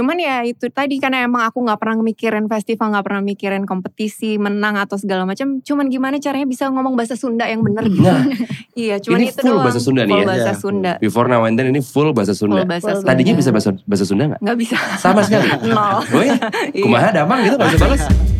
Cuman 0.00 0.16
ya 0.16 0.40
itu 0.48 0.72
tadi 0.72 0.96
karena 0.96 1.28
emang 1.28 1.44
aku 1.44 1.60
nggak 1.60 1.76
pernah 1.76 2.00
mikirin 2.00 2.48
festival, 2.48 2.96
nggak 2.96 3.04
pernah 3.04 3.20
mikirin 3.20 3.68
kompetisi, 3.68 4.40
menang 4.40 4.80
atau 4.80 4.96
segala 4.96 5.28
macam. 5.28 5.60
Cuman 5.60 5.92
gimana 5.92 6.16
caranya 6.16 6.48
bisa 6.48 6.72
ngomong 6.72 6.96
bahasa 6.96 7.20
Sunda 7.20 7.44
yang 7.44 7.60
bener 7.60 7.84
gitu. 7.84 8.08
Nah, 8.08 8.24
iya, 8.80 8.96
cuman 8.96 9.20
ini 9.20 9.28
itu 9.28 9.44
full 9.44 9.60
doang. 9.60 9.68
bahasa 9.68 9.80
Sunda 9.84 10.08
nih 10.08 10.12
Full 10.16 10.24
ya? 10.24 10.28
bahasa 10.32 10.52
Iya. 10.56 10.56
Sunda. 10.56 10.92
Before 11.04 11.28
now 11.28 11.44
and 11.44 11.60
then 11.60 11.68
ini 11.68 11.84
full 11.84 12.16
bahasa 12.16 12.32
Sunda. 12.32 12.64
Full 12.64 12.72
bahasa 12.72 12.96
Sunda. 12.96 13.12
Tadinya 13.12 13.34
bisa 13.36 13.50
bahasa, 13.52 13.70
bahasa 13.84 14.04
Sunda 14.08 14.24
nggak? 14.32 14.40
Nggak 14.40 14.56
bisa. 14.56 14.76
Sama 14.96 15.20
sekali. 15.20 15.44
Nol. 15.68 16.00
Oh 16.00 16.24
ya? 16.24 16.36
Iya. 16.72 16.84
Kumaha 16.86 17.08
damang 17.12 17.44
gitu 17.44 17.60
gak 17.60 17.68
bisa 17.76 17.84
balas? 17.84 18.39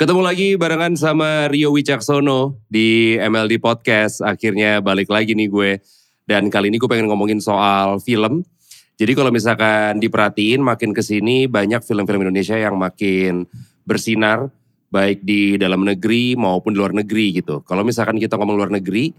Ketemu 0.00 0.24
lagi 0.24 0.56
barengan 0.56 0.96
sama 0.96 1.44
Rio 1.52 1.76
Wicaksono 1.76 2.56
di 2.72 3.20
MLD 3.20 3.60
Podcast. 3.60 4.24
Akhirnya 4.24 4.80
balik 4.80 5.12
lagi 5.12 5.36
nih 5.36 5.44
gue. 5.52 5.76
Dan 6.24 6.48
kali 6.48 6.72
ini 6.72 6.80
gue 6.80 6.88
pengen 6.88 7.04
ngomongin 7.04 7.36
soal 7.36 8.00
film. 8.00 8.40
Jadi 8.96 9.12
kalau 9.12 9.28
misalkan 9.28 10.00
diperhatiin 10.00 10.64
makin 10.64 10.96
ke 10.96 11.04
sini 11.04 11.44
banyak 11.52 11.84
film-film 11.84 12.24
Indonesia 12.24 12.56
yang 12.56 12.80
makin 12.80 13.44
bersinar. 13.84 14.48
Baik 14.88 15.20
di 15.20 15.60
dalam 15.60 15.84
negeri 15.84 16.32
maupun 16.32 16.72
di 16.72 16.80
luar 16.80 16.96
negeri 16.96 17.36
gitu. 17.36 17.60
Kalau 17.68 17.84
misalkan 17.84 18.16
kita 18.16 18.40
ngomong 18.40 18.56
luar 18.56 18.72
negeri, 18.72 19.12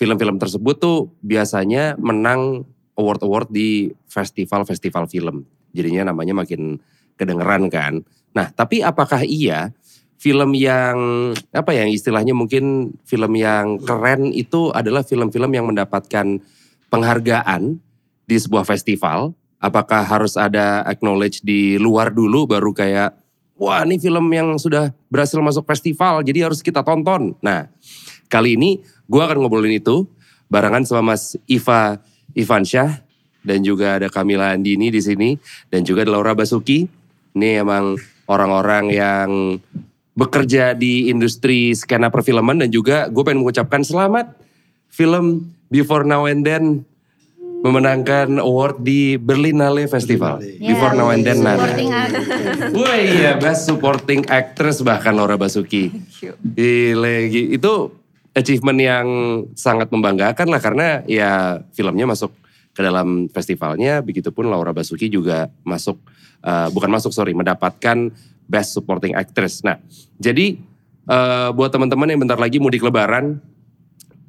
film-film 0.00 0.40
tersebut 0.40 0.80
tuh 0.80 1.12
biasanya 1.20 2.00
menang 2.00 2.64
award-award 2.96 3.52
di 3.52 3.92
festival-festival 4.08 5.04
film. 5.04 5.44
Jadinya 5.76 6.16
namanya 6.16 6.32
makin 6.32 6.80
kedengeran 7.20 7.68
kan. 7.68 8.00
Nah, 8.32 8.48
tapi 8.56 8.80
apakah 8.80 9.20
iya 9.28 9.68
film 10.18 10.50
yang 10.58 11.30
apa 11.54 11.70
ya 11.70 11.86
istilahnya 11.86 12.34
mungkin 12.34 12.94
film 13.06 13.32
yang 13.38 13.78
keren 13.78 14.34
itu 14.34 14.74
adalah 14.74 15.06
film-film 15.06 15.54
yang 15.54 15.70
mendapatkan 15.70 16.42
penghargaan 16.90 17.78
di 18.26 18.36
sebuah 18.36 18.66
festival? 18.66 19.32
Apakah 19.58 20.02
harus 20.06 20.34
ada 20.38 20.82
acknowledge 20.86 21.42
di 21.42 21.78
luar 21.78 22.10
dulu 22.10 22.46
baru 22.50 22.70
kayak 22.74 23.14
wah 23.58 23.82
ini 23.82 23.98
film 23.98 24.26
yang 24.30 24.54
sudah 24.58 24.94
berhasil 25.10 25.38
masuk 25.42 25.66
festival 25.66 26.22
jadi 26.22 26.50
harus 26.50 26.62
kita 26.62 26.82
tonton. 26.82 27.34
Nah, 27.42 27.70
kali 28.30 28.54
ini 28.54 28.82
gue 29.06 29.22
akan 29.22 29.42
ngobrolin 29.42 29.78
itu 29.78 30.06
barengan 30.46 30.86
sama 30.86 31.14
Mas 31.14 31.34
Iva 31.50 31.98
Ivansyah 32.34 33.02
dan 33.42 33.62
juga 33.62 33.98
ada 33.98 34.10
Kamila 34.10 34.54
Andini 34.54 34.90
di 34.90 35.02
sini 35.02 35.34
dan 35.70 35.82
juga 35.82 36.06
ada 36.06 36.14
Laura 36.14 36.34
Basuki. 36.34 36.86
Ini 37.34 37.62
emang 37.62 37.98
orang-orang 38.26 38.84
yang 38.90 39.30
bekerja 40.18 40.74
di 40.74 41.06
industri 41.06 41.70
skena 41.78 42.10
perfilman 42.10 42.58
dan 42.58 42.74
juga 42.74 43.06
gue 43.06 43.22
pengen 43.22 43.46
mengucapkan 43.46 43.86
selamat 43.86 44.34
film 44.90 45.54
Before 45.70 46.02
Now 46.02 46.26
and 46.26 46.42
Then 46.42 46.82
memenangkan 47.58 48.38
award 48.38 48.82
di 48.86 49.18
Berlinale 49.18 49.86
Festival. 49.86 50.42
Berlinale. 50.42 50.62
Before 50.62 50.94
Now 50.94 51.14
and 51.14 51.22
Then 51.22 51.42
Nana. 51.46 51.70
Wah 52.74 52.98
iya, 52.98 53.38
best 53.38 53.66
supporting 53.66 54.26
actress 54.26 54.82
bahkan 54.82 55.14
Laura 55.14 55.38
Basuki. 55.38 55.90
Gile, 56.42 57.16
gi- 57.30 57.54
itu 57.54 57.72
achievement 58.34 58.78
yang 58.78 59.06
sangat 59.58 59.90
membanggakan 59.90 60.46
lah 60.50 60.62
karena 60.62 61.02
ya 61.10 61.62
filmnya 61.74 62.06
masuk 62.06 62.30
ke 62.74 62.80
dalam 62.86 63.26
festivalnya, 63.26 64.06
begitupun 64.06 64.46
Laura 64.46 64.70
Basuki 64.70 65.10
juga 65.10 65.50
masuk, 65.66 65.98
eh, 66.46 66.70
bukan 66.70 66.90
masuk 66.94 67.10
sorry, 67.10 67.34
mendapatkan 67.34 68.14
best 68.48 68.74
supporting 68.74 69.12
actress. 69.14 69.60
Nah, 69.62 69.78
jadi 70.16 70.58
eh, 71.06 71.48
buat 71.52 71.70
teman-teman 71.70 72.08
yang 72.08 72.20
bentar 72.24 72.40
lagi 72.40 72.58
mudik 72.58 72.82
lebaran, 72.82 73.38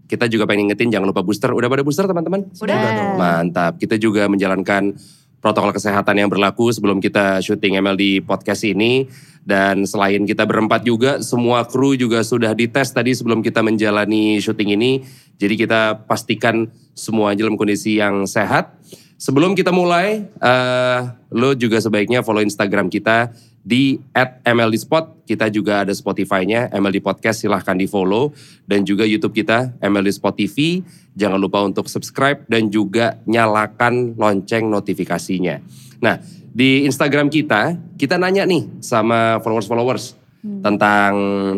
kita 0.09 0.25
juga 0.25 0.49
pengen 0.49 0.69
ingetin 0.69 0.91
jangan 0.91 1.07
lupa 1.09 1.21
booster. 1.21 1.53
Udah 1.53 1.69
pada 1.71 1.85
booster 1.85 2.05
teman-teman? 2.09 2.49
Udah. 2.59 2.77
dong. 2.77 3.15
Mantap. 3.17 3.73
Kita 3.77 3.95
juga 3.95 4.25
menjalankan 4.25 4.97
protokol 5.39 5.71
kesehatan 5.71 6.19
yang 6.19 6.29
berlaku 6.33 6.73
sebelum 6.73 6.99
kita 6.99 7.39
syuting 7.39 7.79
MLD 7.79 8.25
podcast 8.27 8.67
ini. 8.67 9.07
Dan 9.39 9.87
selain 9.87 10.25
kita 10.27 10.45
berempat 10.45 10.83
juga, 10.83 11.23
semua 11.25 11.65
kru 11.65 11.95
juga 11.95 12.21
sudah 12.21 12.53
dites 12.53 12.91
tadi 12.91 13.15
sebelum 13.15 13.39
kita 13.45 13.63
menjalani 13.63 14.37
syuting 14.37 14.75
ini. 14.75 15.01
Jadi 15.39 15.55
kita 15.55 16.05
pastikan 16.05 16.67
semua 16.93 17.33
dalam 17.33 17.55
kondisi 17.55 17.97
yang 17.97 18.27
sehat. 18.27 18.77
Sebelum 19.19 19.51
kita 19.51 19.75
mulai, 19.75 20.23
eh 20.39 20.99
lo 21.35 21.51
juga 21.51 21.75
sebaiknya 21.83 22.23
follow 22.23 22.39
Instagram 22.39 22.87
kita 22.87 23.35
di 23.59 23.99
@mldspot. 24.47 25.27
Kita 25.27 25.51
juga 25.51 25.83
ada 25.83 25.91
Spotify-nya, 25.91 26.71
MLD 26.71 27.03
Podcast 27.03 27.43
silahkan 27.43 27.75
di 27.75 27.83
follow. 27.83 28.31
Dan 28.63 28.87
juga 28.87 29.03
YouTube 29.03 29.35
kita, 29.35 29.75
MLD 29.83 30.15
Spot 30.15 30.31
TV. 30.31 30.79
Jangan 31.19 31.35
lupa 31.35 31.59
untuk 31.67 31.91
subscribe 31.91 32.47
dan 32.47 32.71
juga 32.71 33.19
nyalakan 33.27 34.15
lonceng 34.15 34.71
notifikasinya. 34.71 35.59
Nah, 35.99 36.15
di 36.49 36.87
Instagram 36.87 37.27
kita, 37.27 37.75
kita 37.99 38.15
nanya 38.15 38.47
nih 38.47 38.79
sama 38.79 39.43
followers-followers 39.43 40.15
tentang 40.63 41.13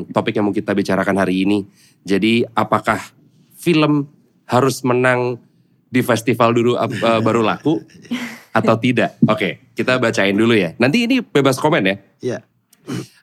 topik 0.09 0.33
yang 0.33 0.50
mau 0.50 0.55
kita 0.57 0.73
bicarakan 0.73 1.21
hari 1.21 1.45
ini. 1.45 1.61
Jadi, 2.01 2.41
apakah 2.57 2.97
film 3.53 4.09
harus 4.50 4.81
menang 4.81 5.38
di 5.91 6.00
festival 6.00 6.56
dulu 6.56 6.79
eh, 6.79 7.22
baru 7.22 7.44
laku 7.44 7.84
atau 8.56 8.75
tidak? 8.79 9.19
Oke, 9.28 9.75
kita 9.75 10.00
bacain 10.00 10.31
dulu 10.31 10.56
ya. 10.56 10.72
Nanti 10.79 11.03
ini 11.03 11.19
bebas 11.19 11.59
komen 11.59 11.84
ya. 11.84 11.96
Iya. 12.24 12.38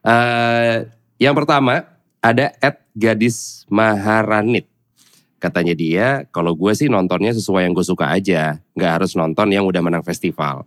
Eh, 0.04 0.76
yang 1.18 1.32
pertama 1.32 1.88
ada 2.20 2.52
Ed 2.60 2.76
Gadis 2.92 3.64
Maharanit. 3.72 4.68
Katanya 5.38 5.70
dia, 5.70 6.26
kalau 6.34 6.50
gue 6.58 6.74
sih 6.74 6.90
nontonnya 6.90 7.30
sesuai 7.30 7.62
yang 7.62 7.72
gue 7.72 7.86
suka 7.86 8.10
aja. 8.10 8.58
Nggak 8.74 8.92
harus 9.00 9.14
nonton 9.14 9.48
yang 9.54 9.64
udah 9.64 9.78
menang 9.78 10.02
festival. 10.02 10.66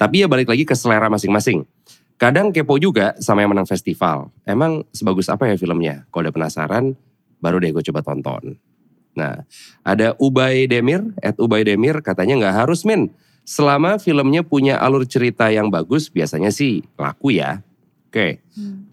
Tapi 0.00 0.24
ya 0.24 0.26
balik 0.26 0.48
lagi 0.48 0.64
ke 0.64 0.72
selera 0.72 1.06
masing-masing. 1.12 1.68
Kadang 2.16 2.48
kepo 2.48 2.80
juga 2.80 3.12
sama 3.20 3.44
yang 3.44 3.52
menang 3.52 3.68
festival. 3.68 4.32
Emang 4.48 4.88
sebagus 4.88 5.28
apa 5.28 5.52
ya 5.52 5.60
filmnya? 5.60 6.08
Kalau 6.08 6.24
udah 6.24 6.32
penasaran, 6.32 6.96
baru 7.44 7.60
deh 7.60 7.76
gue 7.76 7.84
coba 7.92 8.00
tonton. 8.00 8.56
Nah, 9.16 9.48
ada 9.80 10.12
Ubay 10.20 10.68
Demir, 10.68 11.00
Ed 11.24 11.40
Ubay 11.40 11.64
Demir 11.64 12.04
katanya 12.04 12.36
nggak 12.36 12.56
harus 12.68 12.84
min. 12.84 13.10
Selama 13.46 13.96
filmnya 13.96 14.44
punya 14.44 14.76
alur 14.76 15.08
cerita 15.08 15.48
yang 15.48 15.72
bagus, 15.72 16.12
biasanya 16.12 16.52
sih 16.52 16.84
laku 17.00 17.40
ya. 17.40 17.64
Oke, 18.10 18.44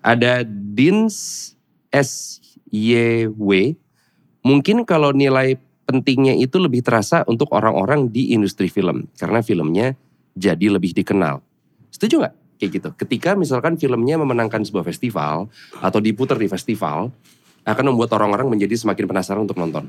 ada 0.01 0.41
Dins 0.47 1.51
SYW. 1.91 3.75
Mungkin 4.43 4.83
kalau 4.83 5.11
nilai 5.15 5.57
pentingnya 5.87 6.35
itu 6.39 6.59
lebih 6.59 6.83
terasa 6.83 7.23
untuk 7.27 7.51
orang-orang 7.51 8.09
di 8.09 8.31
industri 8.33 8.67
film. 8.71 9.07
Karena 9.15 9.43
filmnya 9.43 9.95
jadi 10.33 10.73
lebih 10.73 10.95
dikenal. 10.97 11.39
Setuju 11.93 12.25
nggak? 12.25 12.35
Kayak 12.59 12.71
gitu. 12.79 12.89
Ketika 12.97 13.29
misalkan 13.35 13.75
filmnya 13.77 14.17
memenangkan 14.17 14.63
sebuah 14.63 14.87
festival 14.87 15.51
atau 15.79 15.99
diputar 16.01 16.39
di 16.39 16.49
festival, 16.49 17.13
akan 17.63 17.83
membuat 17.95 18.11
orang-orang 18.15 18.51
menjadi 18.51 18.75
semakin 18.75 19.05
penasaran 19.07 19.43
untuk 19.43 19.59
nonton. 19.59 19.87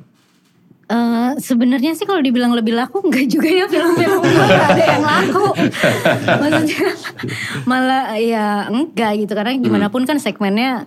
Eh, 0.85 1.33
Sebenarnya 1.41 1.97
sih 1.97 2.05
kalau 2.05 2.21
dibilang 2.21 2.53
lebih 2.53 2.77
laku 2.77 3.03
enggak 3.03 3.27
juga 3.27 3.49
ya 3.49 3.67
film-film 3.67 4.21
gue 4.23 4.33
nggak 4.37 4.69
ada 4.71 4.85
yang 4.85 5.05
laku. 5.05 5.47
Maksudnya 6.45 6.89
malah 7.65 8.05
ya 8.21 8.69
enggak 8.69 9.13
gitu 9.25 9.33
karena 9.33 9.57
gimana 9.59 9.87
pun 9.89 10.05
kan 10.05 10.21
segmennya 10.21 10.87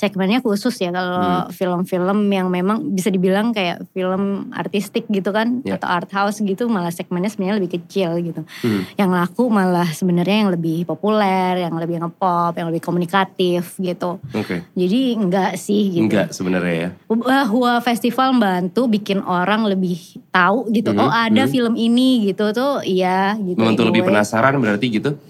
segmennya 0.00 0.40
khusus 0.40 0.72
ya 0.80 0.88
kalau 0.88 1.52
film-film 1.52 2.24
yang 2.32 2.48
memang 2.48 2.88
bisa 2.88 3.12
dibilang 3.12 3.52
kayak 3.52 3.84
film 3.92 4.48
artistik 4.56 5.04
gitu 5.12 5.28
kan 5.28 5.60
Ya. 5.60 5.76
atau 5.76 5.92
art 5.92 6.08
house 6.08 6.40
gitu 6.40 6.72
malah 6.72 6.88
segmennya 6.88 7.28
sebenarnya 7.28 7.60
lebih 7.60 7.76
kecil 7.76 8.16
gitu. 8.24 8.40
Hmm. 8.64 8.88
Yang 8.96 9.10
laku 9.12 9.44
malah 9.52 9.84
sebenarnya 9.92 10.48
yang 10.48 10.50
lebih 10.50 10.88
populer, 10.88 11.68
yang 11.68 11.76
lebih 11.76 12.00
ngepop, 12.00 12.56
yang 12.56 12.72
lebih 12.72 12.80
komunikatif 12.80 13.76
gitu. 13.76 14.16
Oke, 14.32 14.64
Jadi 14.72 15.20
enggak 15.20 15.60
sih 15.60 15.92
gitu. 15.92 16.08
enggak 16.08 16.32
sebenarnya 16.32 16.74
ya. 16.88 16.90
bahwa 17.12 17.76
festival 17.84 18.32
membantu 18.32 18.88
bikin 18.88 19.20
orang 19.20 19.68
lebih 19.68 20.00
tahu 20.32 20.72
gitu. 20.72 20.96
Mhm, 20.96 21.00
Oh 21.02 21.12
ada 21.12 21.44
mhm. 21.44 21.50
film 21.50 21.74
ini 21.76 22.32
gitu 22.32 22.56
tuh 22.56 22.80
iya 22.80 23.36
gitu. 23.36 23.60
Membantu 23.60 23.84
lebih 23.84 24.08
penasaran 24.08 24.56
berarti 24.56 24.86
gitu. 24.88 25.20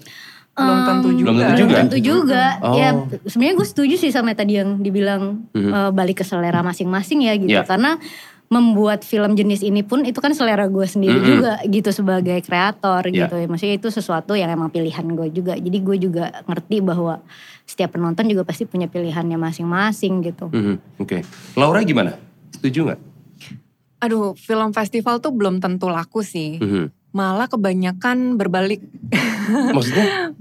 Belum 0.51 0.79
tentu 0.83 1.09
juga. 1.11 1.25
Belum 1.25 1.37
tentu 1.37 1.47
Belum 1.47 1.61
juga. 1.63 1.75
tentu 1.79 1.97
juga. 1.97 2.43
Oh. 2.59 2.75
Ya 2.75 2.89
sebenarnya 3.25 3.55
gue 3.55 3.67
setuju 3.67 3.95
sih 3.95 4.11
sama 4.11 4.31
tadi 4.31 4.59
yang 4.59 4.77
dibilang 4.77 5.47
Mhm. 5.49 5.71
eh, 5.71 5.91
balik 5.91 6.19
ke 6.19 6.25
selera 6.25 6.59
masing-masing 6.61 7.23
ya 7.23 7.33
gitu. 7.35 7.49
Iya. 7.49 7.63
Karena 7.63 7.95
membuat 8.47 9.01
film 9.01 9.31
jenis 9.31 9.63
ini 9.63 9.79
pun 9.79 10.03
itu 10.03 10.19
kan 10.19 10.35
selera 10.35 10.67
gue 10.67 10.83
sendiri 10.83 11.15
Mhm. 11.15 11.27
juga 11.29 11.51
gitu 11.63 11.89
sebagai 11.89 12.35
kreator 12.41 13.07
Iya. 13.07 13.25
gitu 13.25 13.35
ya. 13.37 13.47
Maksudnya 13.47 13.75
itu 13.79 13.87
sesuatu 13.87 14.35
yang 14.35 14.51
emang 14.51 14.67
pilihan 14.67 15.07
gue 15.07 15.31
juga. 15.31 15.55
Jadi 15.55 15.77
gue 15.79 15.97
juga 15.97 16.43
ngerti 16.43 16.83
bahwa 16.83 17.23
setiap 17.63 17.95
penonton 17.95 18.27
juga 18.27 18.43
pasti 18.43 18.67
punya 18.67 18.91
pilihannya 18.91 19.39
masing-masing 19.39 20.19
gitu. 20.21 20.51
Mhm, 20.51 20.99
Oke, 20.99 21.23
Laura 21.55 21.79
gimana? 21.81 22.19
Setuju 22.51 22.91
nggak? 22.91 22.99
Aduh, 24.01 24.33
film 24.33 24.73
festival 24.73 25.21
tuh 25.21 25.31
belum 25.31 25.63
tentu 25.63 25.87
laku 25.87 26.19
sih. 26.19 26.59
Mhm. 26.59 26.91
Malah 27.11 27.47
kebanyakan 27.47 28.39
berbalik. 28.39 28.79
Maksudnya? 29.51 30.07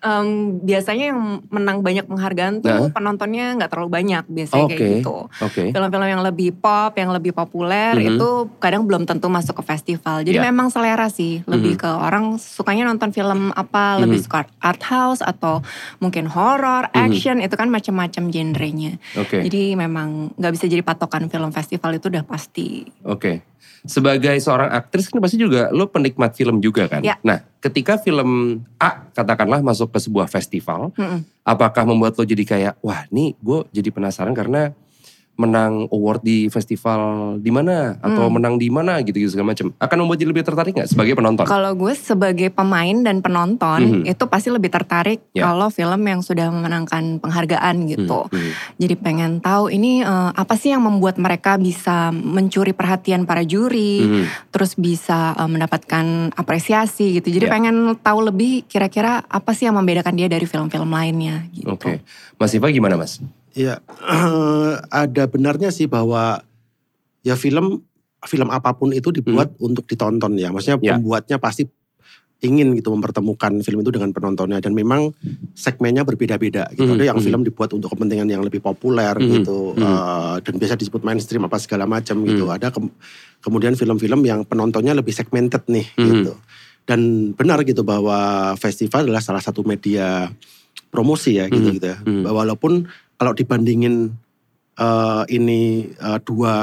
Em, 0.00 0.56
biasanya 0.64 1.12
yang 1.12 1.44
menang 1.52 1.84
banyak 1.84 2.08
penghargaan 2.08 2.64
tuh 2.64 2.72
Nah. 2.72 2.88
penontonnya 2.88 3.52
nggak 3.60 3.68
terlalu 3.68 4.00
banyak 4.00 4.24
biasanya 4.32 4.64
Oke. 4.64 4.72
kayak 4.72 4.90
gitu. 5.04 5.16
Oke. 5.28 5.62
Film-film 5.76 6.08
yang 6.08 6.24
lebih 6.24 6.56
pop, 6.56 6.96
yang 6.96 7.12
lebih 7.12 7.36
populer 7.36 7.92
Mhm. 7.92 8.16
itu 8.16 8.28
kadang 8.64 8.88
belum 8.88 9.04
tentu 9.04 9.28
masuk 9.28 9.60
ke 9.60 9.64
festival. 9.68 10.24
Jadi 10.24 10.40
Ya. 10.40 10.48
memang 10.48 10.72
selera 10.72 11.12
sih, 11.12 11.44
lebih 11.44 11.76
Mhm. 11.76 11.80
ke 11.84 11.90
orang 11.92 12.40
sukanya 12.40 12.88
nonton 12.88 13.12
film 13.12 13.52
apa, 13.52 14.00
lebih 14.00 14.16
Mhm. 14.16 14.24
suka 14.24 14.48
art 14.64 14.80
house 14.88 15.20
atau 15.20 15.60
mungkin 16.00 16.32
horror, 16.32 16.88
Mhm. 16.88 16.96
action 16.96 17.36
itu 17.44 17.52
kan 17.52 17.68
macam-macam 17.68 18.32
genrenya. 18.32 18.96
Oke. 19.20 19.44
Jadi 19.44 19.76
memang 19.76 20.32
nggak 20.32 20.52
bisa 20.56 20.64
jadi 20.64 20.80
patokan 20.80 21.28
film 21.28 21.52
festival 21.52 22.00
itu 22.00 22.08
udah 22.08 22.24
pasti. 22.24 22.88
Oke. 23.04 23.44
Sebagai 23.84 24.36
seorang 24.40 24.68
aktris 24.68 25.08
kan 25.08 25.24
pasti 25.24 25.40
juga 25.40 25.72
lo 25.72 25.88
penikmat 25.88 26.36
film 26.36 26.60
juga 26.60 26.84
kan? 26.84 27.00
Ya. 27.00 27.16
Nah, 27.24 27.40
ketika 27.64 27.96
film 27.96 28.60
A 28.76 29.08
katakanlah 29.16 29.64
masuk 29.64 29.92
ke 29.92 29.98
sebuah 30.04 30.28
festival, 30.28 30.92
Mm-mm. 30.96 31.24
apakah 31.44 31.88
membuat 31.88 32.16
lo 32.20 32.24
jadi 32.28 32.44
kayak, 32.44 32.74
wah 32.84 33.08
nih 33.08 33.32
gue 33.40 33.58
jadi 33.72 33.88
penasaran 33.88 34.36
karena 34.36 34.76
menang 35.40 35.88
award 35.88 36.20
di 36.20 36.52
festival 36.52 37.00
di 37.40 37.48
mana 37.48 37.96
atau 37.98 38.28
Hmm. 38.28 38.36
menang 38.36 38.54
di 38.60 38.68
mana 38.68 39.00
gitu-gitu 39.00 39.32
segala 39.32 39.56
macam. 39.56 39.72
Akan 39.80 39.96
membuat 39.98 40.20
jadi 40.20 40.30
lebih 40.30 40.44
tertarik 40.44 40.76
nggak 40.76 40.90
sebagai 40.92 41.16
penonton? 41.16 41.48
Kalau 41.48 41.72
gue 41.72 41.96
sebagai 41.96 42.52
pemain 42.52 42.96
dan 43.00 43.24
penonton 43.24 44.04
Mhm. 44.04 44.12
itu 44.12 44.24
pasti 44.28 44.52
lebih 44.52 44.68
tertarik 44.68 45.24
Ya. 45.32 45.48
kalau 45.48 45.72
film 45.72 46.04
yang 46.04 46.20
sudah 46.20 46.52
memenangkan 46.52 47.16
penghargaan 47.18 47.88
gitu. 47.88 48.28
Hmm, 48.28 48.36
hmm. 48.36 48.52
Jadi 48.76 48.94
pengen 48.94 49.30
tahu 49.40 49.72
ini 49.72 50.04
eh, 50.04 50.30
apa 50.36 50.54
sih 50.54 50.76
yang 50.76 50.84
membuat 50.84 51.16
mereka 51.16 51.56
bisa 51.56 52.12
mencuri 52.12 52.76
perhatian 52.76 53.24
para 53.24 53.40
juri, 53.40 54.04
Hmm. 54.04 54.24
terus 54.52 54.76
bisa 54.76 55.32
eh, 55.32 55.48
mendapatkan 55.48 56.36
apresiasi 56.36 57.16
gitu. 57.16 57.32
Jadi 57.32 57.46
Ya. 57.48 57.52
pengen 57.52 57.76
tahu 57.96 58.28
lebih 58.28 58.66
kira-kira 58.66 59.24
apa 59.24 59.56
sih 59.56 59.64
yang 59.64 59.78
membedakan 59.78 60.12
dia 60.12 60.28
dari 60.28 60.44
film-film 60.44 60.90
lainnya 60.90 61.48
gitu. 61.50 61.70
Oke. 61.70 62.02
Mas 62.36 62.52
Iva 62.52 62.68
gimana 62.68 62.98
mas? 62.98 63.22
Ya, 63.52 63.82
ada 65.02 65.24
benarnya 65.26 65.70
sih 65.70 65.84
bahwa 65.84 66.42
ya 67.20 67.34
film 67.34 67.82
film 68.22 68.48
apa 68.48 68.72
pun 68.72 68.90
itu 68.90 69.10
dibuat 69.10 69.56
untuk 69.58 69.84
ditonton 69.84 70.36
ya. 70.36 70.48
Maksudnya 70.48 70.76
Hmm. 70.76 70.84
Ya. 70.84 70.94
pembuatnya 70.94 71.36
pasti 71.36 71.64
ingin 72.40 72.72
gitu 72.72 72.88
mempertemukan 72.90 73.60
film 73.60 73.80
itu 73.80 73.92
dengan 73.92 74.10
penontonnya 74.10 74.58
dan 74.58 74.72
memang 74.72 75.12
segmennya 75.52 76.02
berbeda-beda 76.02 76.72
gitu. 76.72 76.86
Hmm, 76.86 76.96
Ada 76.96 77.04
yang 77.06 77.18
hmm. 77.18 77.26
film 77.26 77.40
dibuat 77.42 77.68
untuk 77.70 77.90
kepentingan 77.90 78.24
yang 78.26 78.40
lebih 78.40 78.60
populer 78.60 79.12
Hmm, 79.12 79.28
gitu 79.34 79.72
hmm. 79.72 79.82
eh, 79.82 80.36
dan 80.40 80.54
biasa 80.56 80.74
disebut 80.74 81.02
mainstream 81.02 81.44
apa 81.44 81.58
segala 81.58 81.84
macam 81.84 82.16
gitu. 82.24 82.44
Hmm. 82.44 82.56
Ada 82.56 82.70
ke- 82.70 82.92
kemudian 83.40 83.74
film-film 83.74 84.20
yang 84.22 84.40
penontonnya 84.42 84.94
lebih 84.94 85.12
segmented 85.12 85.64
nih 85.66 85.84
Hmm. 85.92 86.06
gitu. 86.14 86.32
Dan 86.82 87.00
benar 87.34 87.60
gitu 87.62 87.82
bahwa 87.82 88.16
festival 88.56 89.04
adalah 89.04 89.20
salah 89.20 89.40
satu 89.40 89.60
media 89.60 90.32
promosi 90.88 91.36
ya 91.36 91.44
gitu 91.46 91.60
Hmm, 91.62 91.76
gitu 91.76 91.86
ya. 91.86 91.98
hmm. 91.98 92.24
Walaupun 92.24 92.88
kalau 93.20 93.36
dibandingin 93.36 94.16
eh, 94.80 95.22
ini 95.28 95.84
eh, 95.92 96.18
dua 96.24 96.54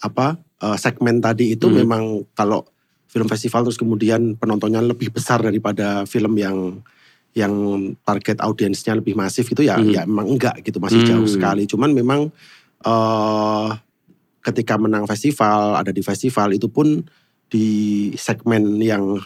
apa 0.00 0.26
eh, 0.64 0.76
segmen 0.80 1.20
tadi 1.20 1.52
itu 1.52 1.68
Hmm. 1.68 1.84
memang 1.84 2.02
kalau 2.32 2.64
film 3.04 3.28
festival 3.28 3.68
terus 3.68 3.76
kemudian 3.76 4.40
penontonnya 4.40 4.80
lebih 4.80 5.12
besar 5.12 5.44
daripada 5.44 6.08
film 6.08 6.32
yang 6.40 6.80
yang 7.36 7.52
target 8.04 8.40
audiensnya 8.40 8.96
lebih 8.96 9.12
masif 9.12 9.44
itu 9.52 9.68
ya 9.68 9.76
Hmm. 9.76 9.92
ya 9.92 10.08
emang 10.08 10.32
enggak 10.32 10.64
gitu 10.64 10.80
masih 10.80 11.04
jauh 11.04 11.28
Hmm. 11.28 11.34
sekali 11.36 11.68
cuman 11.68 11.92
memang 11.92 12.20
eh 12.82 13.68
ketika 14.42 14.74
menang 14.74 15.04
festival 15.06 15.76
ada 15.78 15.92
di 15.94 16.02
festival 16.02 16.50
itu 16.50 16.66
pun 16.66 17.04
di 17.46 17.68
segmen 18.16 18.80
yang 18.80 19.20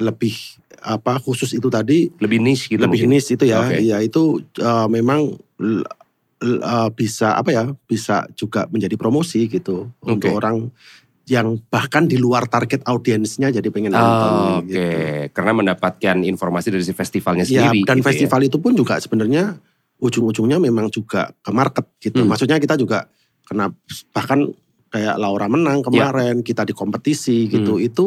lebih 0.00 0.34
apa 0.80 1.20
khusus 1.20 1.52
itu 1.52 1.68
tadi 1.68 2.08
Lebih 2.18 2.38
niche 2.40 2.66
gitu 2.72 2.80
lebih 2.80 3.04
mungkin? 3.06 3.18
niche 3.20 3.36
itu 3.36 3.44
ya 3.44 3.60
Oke. 3.62 3.76
ya 3.84 4.00
itu 4.00 4.40
eh, 4.56 4.86
memang 4.88 5.36
eh, 5.58 6.88
bisa 6.94 7.34
apa 7.34 7.50
ya 7.50 7.64
bisa 7.84 8.26
juga 8.34 8.70
menjadi 8.70 8.94
promosi 8.94 9.50
gitu 9.50 9.90
untuk 10.00 10.30
Oke. 10.30 10.38
orang 10.38 10.56
yang 11.28 11.60
bahkan 11.68 12.08
di 12.08 12.16
luar 12.16 12.48
target 12.48 12.80
audiensnya 12.88 13.52
jadi 13.52 13.68
pengen 13.68 13.92
Oh, 13.92 14.00
nonton 14.00 14.30
Oke, 14.64 14.72
gitu. 14.72 14.88
karena 15.36 15.52
mendapatkan 15.52 16.16
informasi 16.24 16.72
dari 16.72 16.80
si 16.80 16.96
festivalnya 16.96 17.44
Ya, 17.44 17.68
sendiri. 17.68 17.84
dan 17.84 18.00
gitu 18.00 18.00
ya. 18.00 18.08
festival 18.08 18.40
itu 18.48 18.56
pun 18.56 18.72
juga 18.72 18.96
sebenarnya 18.96 19.60
ujung-ujungnya 19.98 20.56
memang 20.56 20.88
juga 20.88 21.28
ke 21.42 21.50
market 21.52 21.84
gitu. 22.00 22.22
Hmm. 22.24 22.30
Maksudnya 22.32 22.56
kita 22.56 22.78
juga 22.80 23.10
kena 23.44 23.68
bahkan 24.14 24.46
kayak 24.88 25.20
Laura 25.20 25.50
menang 25.52 25.84
Ya. 25.92 26.08
kemarin, 26.08 26.40
kita 26.40 26.64
di 26.64 26.72
kompetisi 26.72 27.44
gitu. 27.50 27.76
Hmm. 27.76 27.86
Itu 27.92 28.06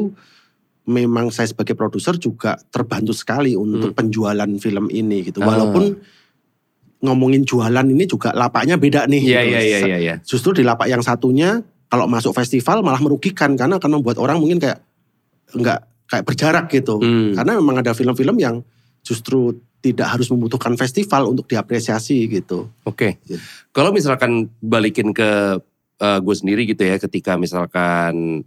memang 0.89 1.29
saya 1.29 1.45
sebagai 1.45 1.77
produser 1.77 2.17
juga 2.17 2.57
terbantu 2.73 3.13
sekali 3.13 3.53
untuk 3.53 3.93
penjualan 3.93 4.49
film 4.57 4.89
ini 4.89 5.29
gitu. 5.29 5.45
Hmm. 5.45 5.51
Ah. 5.51 5.93
Ngomongin 7.01 7.41
jualan 7.43 7.85
ini 7.85 8.05
juga 8.05 8.29
lapaknya 8.31 8.77
beda 8.77 9.09
nih. 9.09 9.21
Iya, 9.25 9.41
gitu. 9.41 9.51
iya, 9.51 9.59
iya, 9.61 9.79
iya, 9.85 9.97
iya. 9.97 10.15
Justru 10.21 10.53
di 10.53 10.61
lapak 10.61 10.85
yang 10.85 11.01
satunya 11.01 11.61
kalau 11.89 12.05
masuk 12.05 12.31
festival 12.37 12.85
malah 12.85 13.01
merugikan 13.01 13.57
karena 13.57 13.81
akan 13.81 13.99
membuat 13.99 14.21
orang 14.21 14.37
mungkin 14.37 14.61
kayak 14.61 14.79
nggak 15.57 15.79
kayak 16.07 16.23
berjarak 16.23 16.65
gitu. 16.69 17.01
Hmm. 17.01 17.33
Karena 17.33 17.57
memang 17.57 17.81
ada 17.81 17.91
film-film 17.97 18.37
yang 18.37 18.61
justru 19.01 19.57
tidak 19.81 20.13
harus 20.13 20.29
membutuhkan 20.29 20.77
festival 20.77 21.25
untuk 21.33 21.49
diapresiasi 21.49 22.29
gitu. 22.29 22.69
Oke, 22.85 23.17
Gitu. 23.25 23.41
kalau 23.73 23.89
misalkan 23.89 24.45
balikin 24.61 25.09
ke 25.09 25.57
gue 26.01 26.35
sendiri 26.37 26.65
gitu 26.65 26.81
ya, 26.81 26.97
ketika 26.97 27.37
misalkan 27.37 28.41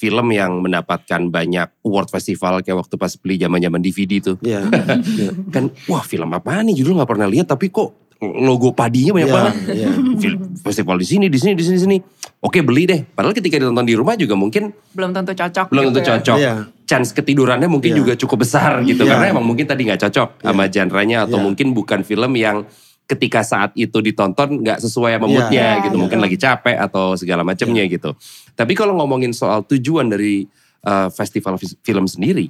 film 0.00 0.32
yang 0.32 0.64
mendapatkan 0.64 1.28
banyak 1.28 1.68
award 1.84 2.08
festival 2.08 2.64
kayak 2.64 2.80
waktu 2.80 2.96
pas 2.96 3.12
beli 3.14 3.36
zaman-zaman 3.36 3.76
DVD 3.78 4.12
tuh, 4.24 4.36
Iya. 4.40 4.64
Iya. 5.20 5.30
kan 5.52 5.68
wah 5.84 6.00
film 6.00 6.32
apa 6.32 6.64
nih 6.64 6.72
judul 6.74 6.96
nggak 6.96 7.10
pernah 7.10 7.28
lihat 7.28 7.44
tapi 7.46 7.68
kok 7.68 7.92
logo 8.20 8.72
padinya 8.72 9.12
banyak 9.12 9.28
Iya, 9.28 9.36
banget. 9.36 9.54
iya. 9.72 9.88
Film 10.16 10.40
festival 10.58 10.96
di 10.96 11.06
sini, 11.06 11.26
di 11.28 11.36
sini, 11.36 11.52
di 11.52 11.64
sini, 11.64 11.76
di 11.76 11.82
sini. 11.84 11.96
Oke 12.40 12.60
beli 12.60 12.84
deh. 12.84 13.00
Padahal 13.06 13.32
ketika 13.32 13.56
ditonton 13.56 13.84
di 13.84 13.96
rumah 13.96 14.12
juga 14.12 14.36
mungkin 14.36 14.72
Belum 14.92 15.12
tentu 15.12 15.32
cocok. 15.32 15.68
belum 15.68 15.82
gitu 15.82 15.92
tentu 15.94 16.00
ya. 16.00 16.12
cocok. 16.16 16.36
Iya. 16.36 16.54
Chance 16.84 17.10
ketidurannya 17.14 17.68
mungkin 17.68 17.92
Iya. 17.92 17.98
juga 18.00 18.12
cukup 18.16 18.44
besar 18.44 18.80
gitu 18.84 19.04
Iya. 19.04 19.16
karena 19.16 19.26
emang 19.32 19.44
mungkin 19.44 19.64
tadi 19.64 19.84
nggak 19.84 20.00
cocok 20.04 20.28
sama 20.40 20.68
genre-nya 20.68 21.24
atau 21.24 21.40
Iya. 21.40 21.44
mungkin 21.44 21.66
bukan 21.72 22.00
film 22.02 22.32
yang 22.36 22.64
ketika 23.10 23.42
saat 23.42 23.74
itu 23.74 23.98
ditonton 23.98 24.62
nggak 24.62 24.78
sesuai 24.78 25.18
sama 25.18 25.26
Iya. 25.26 25.34
moodnya 25.34 25.66
Iya, 25.74 25.82
gitu. 25.90 25.96
Mungkin 25.98 26.18
betul. 26.22 26.26
lagi 26.30 26.38
capek 26.38 26.76
atau 26.78 27.06
segala 27.18 27.42
macamnya 27.42 27.82
gitu. 27.90 28.14
Tapi 28.54 28.72
kalau 28.78 28.94
ngomongin 28.94 29.34
soal 29.34 29.66
tujuan 29.66 30.06
dari 30.06 30.46
uh, 30.86 31.10
festival 31.10 31.58
film 31.58 32.06
sendiri, 32.06 32.46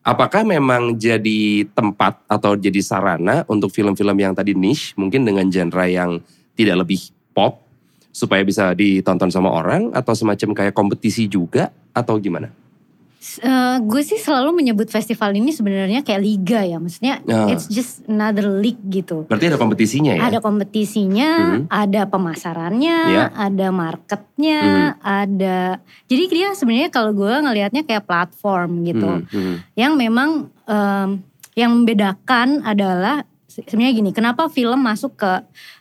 apakah 0.00 0.40
memang 0.48 0.96
jadi 0.96 1.68
tempat 1.76 2.24
atau 2.24 2.56
jadi 2.56 2.80
sarana 2.80 3.44
untuk 3.44 3.68
film-film 3.68 4.16
yang 4.16 4.32
tadi 4.32 4.56
niche 4.56 4.96
mungkin 4.96 5.28
dengan 5.28 5.44
genre 5.52 5.84
yang 5.84 6.24
tidak 6.56 6.80
lebih 6.88 7.12
pop 7.36 7.60
supaya 8.10 8.42
bisa 8.42 8.74
ditonton 8.74 9.30
sama 9.30 9.52
orang 9.52 9.92
atau 9.94 10.16
semacam 10.16 10.50
kayak 10.56 10.74
kompetisi 10.74 11.28
juga 11.28 11.70
atau 11.92 12.16
gimana? 12.16 12.48
Eh, 13.20 13.76
gue 13.84 14.00
sih 14.00 14.16
selalu 14.16 14.56
menyebut 14.56 14.88
festival 14.88 15.36
ini 15.36 15.52
sebenarnya 15.52 16.00
kayak 16.00 16.24
liga 16.24 16.64
ya, 16.64 16.80
maksudnya 16.80 17.20
Ah. 17.28 17.52
it's 17.52 17.68
just 17.68 18.00
another 18.08 18.48
league 18.48 18.80
gitu. 18.88 19.28
Berarti 19.28 19.52
ada 19.52 19.60
kompetisinya 19.60 20.16
ya? 20.16 20.22
Ada 20.24 20.38
kompetisinya, 20.40 21.30
Mhm. 21.36 21.62
ada 21.68 22.02
pemasarannya, 22.08 22.98
Iya. 23.12 23.24
ada 23.28 23.68
marketnya, 23.68 24.60
Mhm. 24.64 24.90
ada. 25.04 25.58
Jadi 26.08 26.22
dia 26.32 26.56
sebenarnya 26.56 26.88
kalau 26.88 27.12
gue 27.12 27.28
ngelihatnya 27.28 27.84
kayak 27.84 28.08
platform 28.08 28.88
gitu, 28.88 29.10
Hmm, 29.20 29.28
hmm. 29.28 29.54
yang 29.76 30.00
memang 30.00 30.48
em, 30.64 31.20
yang 31.52 31.76
membedakan 31.76 32.64
adalah 32.64 33.28
se- 33.44 33.60
sebenarnya 33.60 34.00
gini, 34.00 34.10
kenapa 34.14 34.48
film 34.48 34.80
masuk 34.80 35.18
ke 35.18 35.32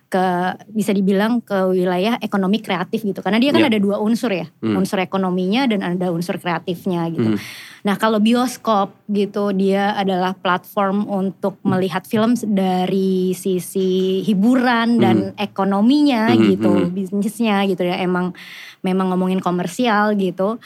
ke 0.09 0.57
bisa 0.73 0.89
dibilang 0.89 1.37
ke 1.37 1.69
wilayah 1.69 2.17
ekonomi 2.17 2.57
kreatif 2.59 3.05
gitu, 3.05 3.21
karena 3.21 3.37
dia 3.37 3.53
kan 3.53 3.61
Iya. 3.61 3.69
ada 3.69 3.79
dua 3.79 4.01
unsur 4.01 4.33
ya, 4.33 4.49
Hmm. 4.59 4.81
unsur 4.81 4.97
ekonominya 4.97 5.69
dan 5.69 5.85
ada 5.85 6.09
unsur 6.09 6.41
kreatifnya 6.41 7.05
gitu. 7.13 7.37
Hmm. 7.37 7.41
Nah 7.85 7.95
kalau 7.95 8.17
bioskop 8.19 8.91
gitu 9.07 9.53
dia 9.53 9.93
adalah 9.95 10.33
platform 10.33 11.05
untuk 11.05 11.61
melihat 11.61 12.03
film 12.09 12.33
dari 12.35 13.37
sisi 13.37 14.19
hiburan 14.25 14.97
dan 14.97 15.17
ekonominya 15.37 16.33
Hmm, 16.33 16.41
gitu, 16.57 16.71
hmm. 16.73 16.91
bisnisnya 16.91 17.63
gitu 17.69 17.85
ya 17.85 18.01
emang 18.01 18.33
memang 18.81 19.13
ngomongin 19.13 19.39
komersial 19.39 20.17
gitu. 20.17 20.57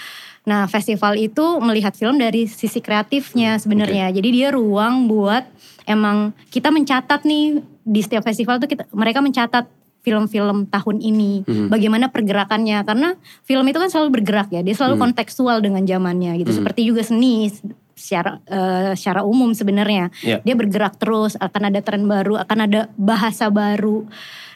Nah 0.48 0.72
festival 0.72 1.20
itu 1.20 1.60
melihat 1.60 1.94
film 2.00 2.16
dari 2.16 2.48
sisi 2.48 2.80
kreatifnya 2.80 3.60
sebenarnya. 3.60 4.08
Jadi 4.10 4.30
dia 4.32 4.50
ruang 4.56 5.12
buat 5.12 5.44
emang 5.86 6.32
kita 6.50 6.70
mencatat 6.70 7.24
nih 7.24 7.60
di 7.84 8.00
setiap 8.00 8.24
festival 8.24 8.60
tuh 8.60 8.68
kita 8.68 8.88
mereka 8.92 9.20
mencatat 9.20 9.68
film-film 10.04 10.68
tahun 10.68 11.00
ini 11.00 11.48
Hmm. 11.48 11.68
bagaimana 11.72 12.12
pergerakannya 12.12 12.84
karena 12.84 13.16
film 13.48 13.64
itu 13.72 13.80
kan 13.80 13.88
selalu 13.88 14.20
bergerak 14.20 14.52
ya 14.52 14.60
dia 14.60 14.76
selalu 14.76 15.00
Hmm. 15.00 15.04
kontekstual 15.08 15.64
dengan 15.64 15.88
zamannya 15.88 16.36
gitu 16.44 16.52
Hmm. 16.52 16.60
seperti 16.60 16.82
juga 16.84 17.08
seni 17.08 17.48
secara 17.96 18.44
eh, 18.44 18.92
secara 19.00 19.24
umum 19.24 19.56
sebenarnya 19.56 20.12
Iya. 20.20 20.44
dia 20.44 20.56
bergerak 20.60 21.00
terus 21.00 21.40
akan 21.40 21.72
ada 21.72 21.80
tren 21.80 22.04
baru 22.04 22.36
akan 22.36 22.58
ada 22.68 22.82
bahasa 23.00 23.48
baru 23.48 24.04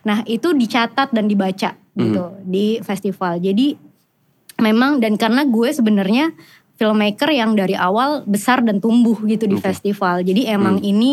nah 0.03 0.19
itu 0.27 0.51
dicatat 0.51 1.15
dan 1.15 1.31
dibaca 1.31 1.79
gitu 1.95 2.23
Hmm. 2.27 2.43
di 2.43 2.83
festival 2.83 3.39
jadi 3.39 3.79
memang 4.57 4.99
dan 4.99 5.15
karena 5.15 5.45
gue 5.45 5.69
sebenarnya 5.69 6.33
filmmaker 6.77 7.33
yang 7.33 7.57
dari 7.57 7.73
awal 7.73 8.21
besar 8.23 8.61
dan 8.61 8.77
tumbuh 8.77 9.17
gitu 9.25 9.49
di 9.49 9.57
Oke. 9.57 9.65
festival. 9.65 10.21
Jadi 10.21 10.45
emang 10.45 10.79
Hmm. 10.79 10.85
ini 10.87 11.11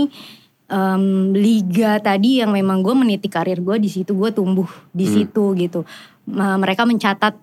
em, 0.64 1.36
liga 1.36 2.00
tadi 2.00 2.40
yang 2.40 2.48
memang 2.48 2.80
gue 2.80 2.96
meniti 2.96 3.28
karir 3.28 3.60
gue 3.60 3.76
di 3.76 3.92
situ 3.92 4.16
gue 4.16 4.32
tumbuh 4.32 4.68
di 4.96 5.04
Hmm. 5.04 5.12
situ 5.12 5.44
gitu. 5.60 5.84
Mereka 6.24 6.88
mencatat 6.88 7.36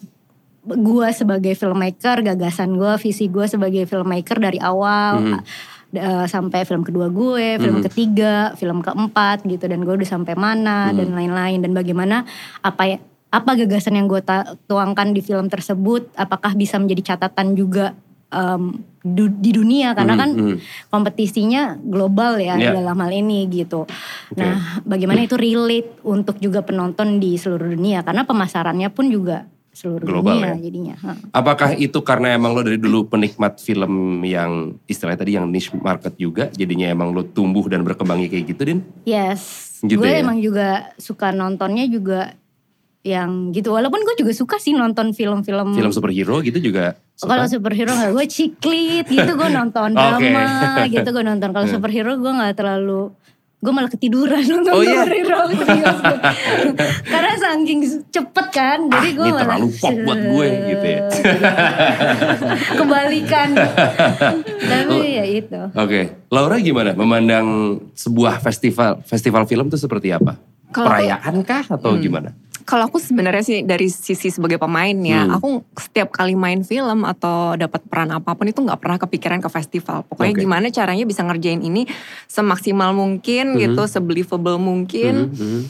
gue 0.66 1.08
sebagai 1.14 1.54
filmmaker, 1.54 2.22
gagasan 2.22 2.78
gue, 2.78 2.94
visi 2.98 3.30
gue 3.30 3.46
sebagai 3.46 3.86
filmmaker 3.86 4.38
dari 4.42 4.58
awal 4.62 5.22
Hmm. 5.22 5.42
eh, 5.92 6.26
sampai 6.26 6.64
film 6.64 6.82
kedua 6.82 7.12
gue, 7.12 7.60
film 7.60 7.82
Hmm. 7.82 7.86
ketiga, 7.86 8.56
film 8.56 8.80
keempat 8.80 9.44
gitu 9.44 9.70
dan 9.70 9.84
gue 9.84 9.92
udah 9.92 10.08
sampai 10.08 10.34
mana 10.34 10.90
Hmm. 10.90 10.98
dan 10.98 11.08
lain-lain 11.14 11.60
dan 11.62 11.72
bagaimana 11.76 12.24
apa 12.62 12.84
ya 12.88 12.98
apa 13.32 13.56
gagasan 13.56 13.96
yang 13.96 14.12
gue 14.12 14.20
tuangkan 14.68 15.16
di 15.16 15.24
film 15.24 15.48
tersebut 15.48 16.12
apakah 16.20 16.52
bisa 16.52 16.76
menjadi 16.76 17.16
catatan 17.16 17.56
juga 17.56 17.96
em, 18.32 18.64
du- 19.02 19.34
di 19.34 19.52
dunia 19.52 19.92
karena 19.92 20.14
Hmm, 20.14 20.22
kan 20.22 20.30
hmm. 20.32 20.58
kompetisinya 20.88 21.62
global 21.78 22.38
ya 22.38 22.56
Ya. 22.56 22.72
dalam 22.72 22.96
hal 22.96 23.12
ini 23.12 23.48
gitu. 23.48 23.84
Nah, 24.34 24.56
bagaimana 24.82 25.22
itu 25.22 25.36
relate 25.36 26.00
untuk 26.02 26.38
juga 26.38 26.62
penonton 26.62 27.18
di 27.18 27.36
seluruh 27.36 27.70
dunia 27.70 28.02
karena 28.02 28.24
pemasarannya 28.24 28.88
pun 28.88 29.08
juga 29.08 29.44
seluruh 29.72 30.04
Global 30.06 30.36
dunia 30.36 30.52
ya. 30.54 30.56
jadinya. 30.62 30.96
Ha. 30.98 31.12
Apakah 31.34 31.70
itu 31.74 31.96
karena 32.02 32.32
emang 32.32 32.52
lo 32.52 32.60
dari 32.60 32.76
dulu 32.76 33.08
penikmat 33.08 33.56
film 33.58 34.20
yang 34.22 34.76
istilahnya 34.86 35.20
tadi 35.20 35.32
yang 35.34 35.48
niche 35.48 35.72
market 35.74 36.12
juga, 36.16 36.48
jadinya 36.50 36.88
emang 36.88 37.10
lo 37.10 37.24
tumbuh 37.24 37.64
dan 37.66 37.82
berkembangnya 37.82 38.28
kayak 38.28 38.46
gitu, 38.48 38.62
Din? 38.66 38.80
Yes, 39.04 39.80
Gitu 39.82 39.96
gue 39.98 40.08
ya? 40.10 40.22
emang 40.22 40.38
juga 40.38 40.92
suka 40.96 41.32
nontonnya 41.32 41.88
juga 41.88 42.36
yang 43.02 43.50
gitu. 43.50 43.72
Walaupun 43.72 44.04
gue 44.04 44.16
juga 44.16 44.30
suka 44.30 44.56
sih 44.56 44.72
nonton 44.72 45.10
film-film. 45.10 45.74
Film 45.74 45.90
superhero 45.90 46.38
gitu 46.40 46.62
juga? 46.62 47.00
Kalau 47.24 47.46
superhero 47.46 47.92
gak 47.92 48.12
gue 48.12 48.26
ciklit 48.26 49.06
gitu 49.06 49.32
gue 49.32 49.50
nonton 49.50 49.90
drama 49.92 50.44
gitu 50.88 51.06
gue 51.08 51.24
nonton. 51.24 51.50
Kalau 51.50 51.68
superhero 51.68 52.16
gue 52.16 52.32
nggak 52.32 52.56
terlalu 52.56 53.14
gue 53.58 53.70
malah 53.70 53.88
ketiduran 53.88 54.42
nonton 54.52 54.72
Oh, 54.72 54.82
iya? 54.82 55.06
superhero 55.06 55.38
gue. 55.48 55.76
Karena 57.14 57.34
saking 57.38 57.80
cepet 58.10 58.48
kan, 58.50 58.78
jadi 58.88 59.10
gue 59.12 59.22
ini 59.22 59.32
malah 59.32 59.46
terlalu 59.54 59.68
pop 59.76 59.96
buat 60.02 60.18
gue, 60.20 60.48
gitu 60.68 60.86
ya. 60.88 61.02
Kebalikan. 62.74 63.50
Tapi 64.58 64.90
Oh. 64.92 65.04
ya 65.04 65.24
itu. 65.24 65.62
Oke, 65.72 66.02
Laura 66.28 66.58
gimana 66.58 66.92
memandang 66.94 67.46
sebuah 67.94 68.40
festival 68.40 69.02
festival 69.04 69.46
film 69.46 69.68
itu 69.68 69.78
seperti 69.78 70.10
apa? 70.10 70.42
Aku- 70.72 70.82
Perayaan 70.82 71.36
kah 71.44 71.62
atau 71.64 71.94
Hmm. 71.94 72.02
gimana? 72.02 72.30
Kalau 72.66 72.88
aku 72.88 72.98
sebenarnya 72.98 73.44
sih 73.44 73.58
dari 73.62 73.90
sisi 73.90 74.30
sebagai 74.30 74.58
pemain 74.58 74.94
ya, 74.94 75.26
Hmm. 75.26 75.36
aku 75.38 75.48
setiap 75.76 76.14
kali 76.14 76.34
main 76.34 76.62
film 76.62 77.04
atau 77.04 77.54
dapat 77.56 77.82
peran 77.86 78.10
apa 78.12 78.32
pun 78.34 78.48
itu 78.48 78.62
nggak 78.62 78.80
pernah 78.80 78.98
kepikiran 78.98 79.40
ke 79.42 79.50
festival. 79.50 80.04
Pokoknya 80.08 80.34
Oke. 80.36 80.42
gimana 80.44 80.66
caranya 80.70 81.04
bisa 81.04 81.22
ngerjain 81.22 81.60
ini 81.60 81.86
semaksimal 82.26 82.94
mungkin 82.94 83.56
Mhm. 83.56 83.60
gitu, 83.60 83.82
sebelievable 83.88 84.58
mungkin. 84.58 85.32
Mhm, 85.32 85.38
mhm. 85.38 85.62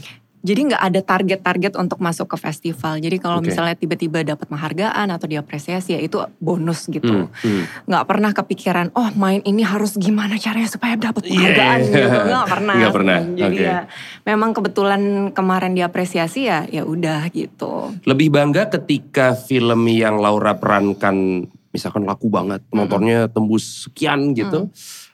Jadi 0.42 0.74
nggak 0.74 0.82
ada 0.82 1.00
target-target 1.06 1.74
untuk 1.78 2.02
masuk 2.02 2.34
ke 2.34 2.38
festival. 2.42 2.98
Jadi 2.98 3.22
kalau 3.22 3.38
Oke. 3.38 3.54
misalnya 3.54 3.78
tiba-tiba 3.78 4.26
dapat 4.26 4.50
penghargaan 4.50 5.08
atau 5.14 5.30
diapresiasi 5.30 5.94
ya 5.94 6.00
itu 6.02 6.18
bonus 6.42 6.90
gitu. 6.90 7.30
Hmm, 7.30 7.46
hmm. 7.46 7.64
Nggak 7.86 8.06
pernah 8.10 8.32
kepikiran, 8.34 8.90
oh 8.98 9.14
main 9.14 9.46
ini 9.46 9.62
harus 9.62 9.94
gimana 10.02 10.42
caranya 10.42 10.66
supaya 10.66 10.98
dapat 10.98 11.30
Iya. 11.30 11.38
penghargaan 11.38 11.80
gitu. 11.86 12.18
Nggak 12.26 12.48
pernah. 12.58 12.76
Nggak 12.82 12.96
pernah, 12.98 13.20
Jadi 13.38 13.58
oke. 13.62 13.70
ya 13.70 13.80
memang 14.26 14.50
kebetulan 14.58 15.02
kemarin 15.30 15.74
diapresiasi 15.78 16.50
ya 16.50 16.66
ya 16.66 16.84
udah 16.90 17.30
gitu. 17.30 17.94
Lebih 18.10 18.34
bangga 18.34 18.70
ketika 18.74 19.38
film 19.38 19.86
yang 19.88 20.18
Laura 20.18 20.58
perankan 20.58 21.46
misalkan 21.72 22.04
laku 22.04 22.28
banget, 22.28 22.60
penontonnya 22.68 23.32
tembus 23.32 23.88
sekian 23.88 24.36
gitu, 24.36 24.68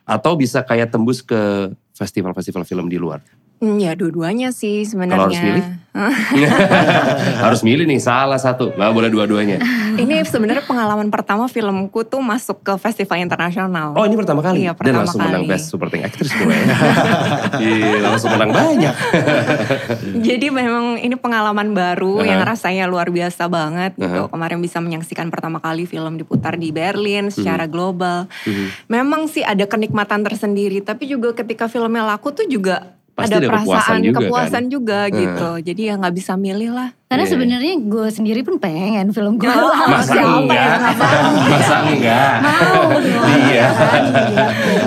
atau 0.09 0.31
bisa 0.33 0.65
kayak 0.65 0.89
tembus 0.89 1.21
ke 1.21 1.69
festival-festival 1.93 2.65
film 2.65 2.89
di 2.89 2.97
luar. 2.97 3.21
Hmm, 3.57 3.77
Ya 3.77 3.97
dua-duanya 3.97 4.53
sih 4.53 4.85
sebenarnya. 4.85 5.17
Kalau 5.17 5.27
harus 5.29 5.41
milih? 5.41 5.65
Harus 7.43 7.61
milih 7.65 7.89
nih 7.89 7.97
salah 7.97 8.37
satu, 8.37 8.69
nggak 8.69 8.91
boleh 8.93 9.09
dua-duanya. 9.09 9.57
ini 9.97 10.21
sebenarnya 10.21 10.61
pengalaman 10.61 11.09
pertama 11.09 11.49
filmku 11.49 12.05
tuh 12.05 12.21
masuk 12.21 12.61
ke 12.61 12.73
festival 12.77 13.17
internasional. 13.17 13.97
Oh 13.97 14.05
ini 14.05 14.13
pertama 14.13 14.45
kali? 14.45 14.61
Iya, 14.61 14.77
Dan 14.77 14.93
pertama 14.93 14.97
langsung 15.01 15.21
menang 15.25 15.41
kali. 15.41 15.49
Best 15.49 15.65
Supporting 15.73 16.01
Actress 16.05 16.29
gue 16.29 16.53
ya. 16.53 16.65
Iya, 17.65 17.97
langsung 18.05 18.29
menang 18.29 18.53
banyak. 18.53 18.95
Jadi 20.27 20.47
memang 20.53 21.01
ini 21.01 21.17
pengalaman 21.17 21.73
baru 21.73 22.21
Aha. 22.21 22.29
yang 22.29 22.41
rasanya 22.45 22.85
luar 22.85 23.09
biasa 23.09 23.49
banget 23.49 23.97
Aha. 23.97 24.01
gitu. 24.05 24.21
Kemarin 24.29 24.59
bisa 24.61 24.77
menyaksikan 24.77 25.33
pertama 25.33 25.57
kali 25.57 25.89
film 25.89 26.13
diputar 26.15 26.61
di 26.61 26.69
Berlin 26.69 27.33
secara 27.33 27.65
global. 27.65 28.29
Mhm. 28.45 28.85
Memang 28.85 29.25
sih 29.25 29.41
ada 29.41 29.65
kenikmatan 29.65 30.21
tersendiri, 30.21 30.85
tapi 30.85 31.09
juga 31.09 31.33
ketika 31.33 31.65
filmnya 31.65 32.05
laku 32.05 32.29
tuh 32.29 32.45
juga 32.45 32.96
Pasti 33.17 33.33
ada 33.33 33.41
ada 33.41 33.49
kepuasan 33.49 33.73
perasaan 33.73 33.99
juga, 33.99 34.17
kepuasan 34.21 34.53
kan? 34.53 34.63
juga 34.69 34.97
Aha. 35.01 35.11
gitu. 35.11 35.49
Jadi 35.65 35.81
ya 35.83 35.93
nggak 35.97 36.13
bisa 36.13 36.31
milih 36.37 36.69
lah. 36.69 36.89
Karena 37.03 37.23
Iya. 37.23 37.31
sebenarnya 37.33 37.73
gue 37.81 38.07
sendiri 38.07 38.39
pun 38.41 38.55
pengen 38.57 39.05
film 39.09 39.33
gue 39.35 39.47
Oh. 39.47 39.73
Masa 39.89 40.11
Siapa 40.13 40.37
enggak? 40.37 40.69
Masa 41.49 41.75
enggak? 41.83 42.33
Mau. 42.39 42.81
Iya. 43.41 43.65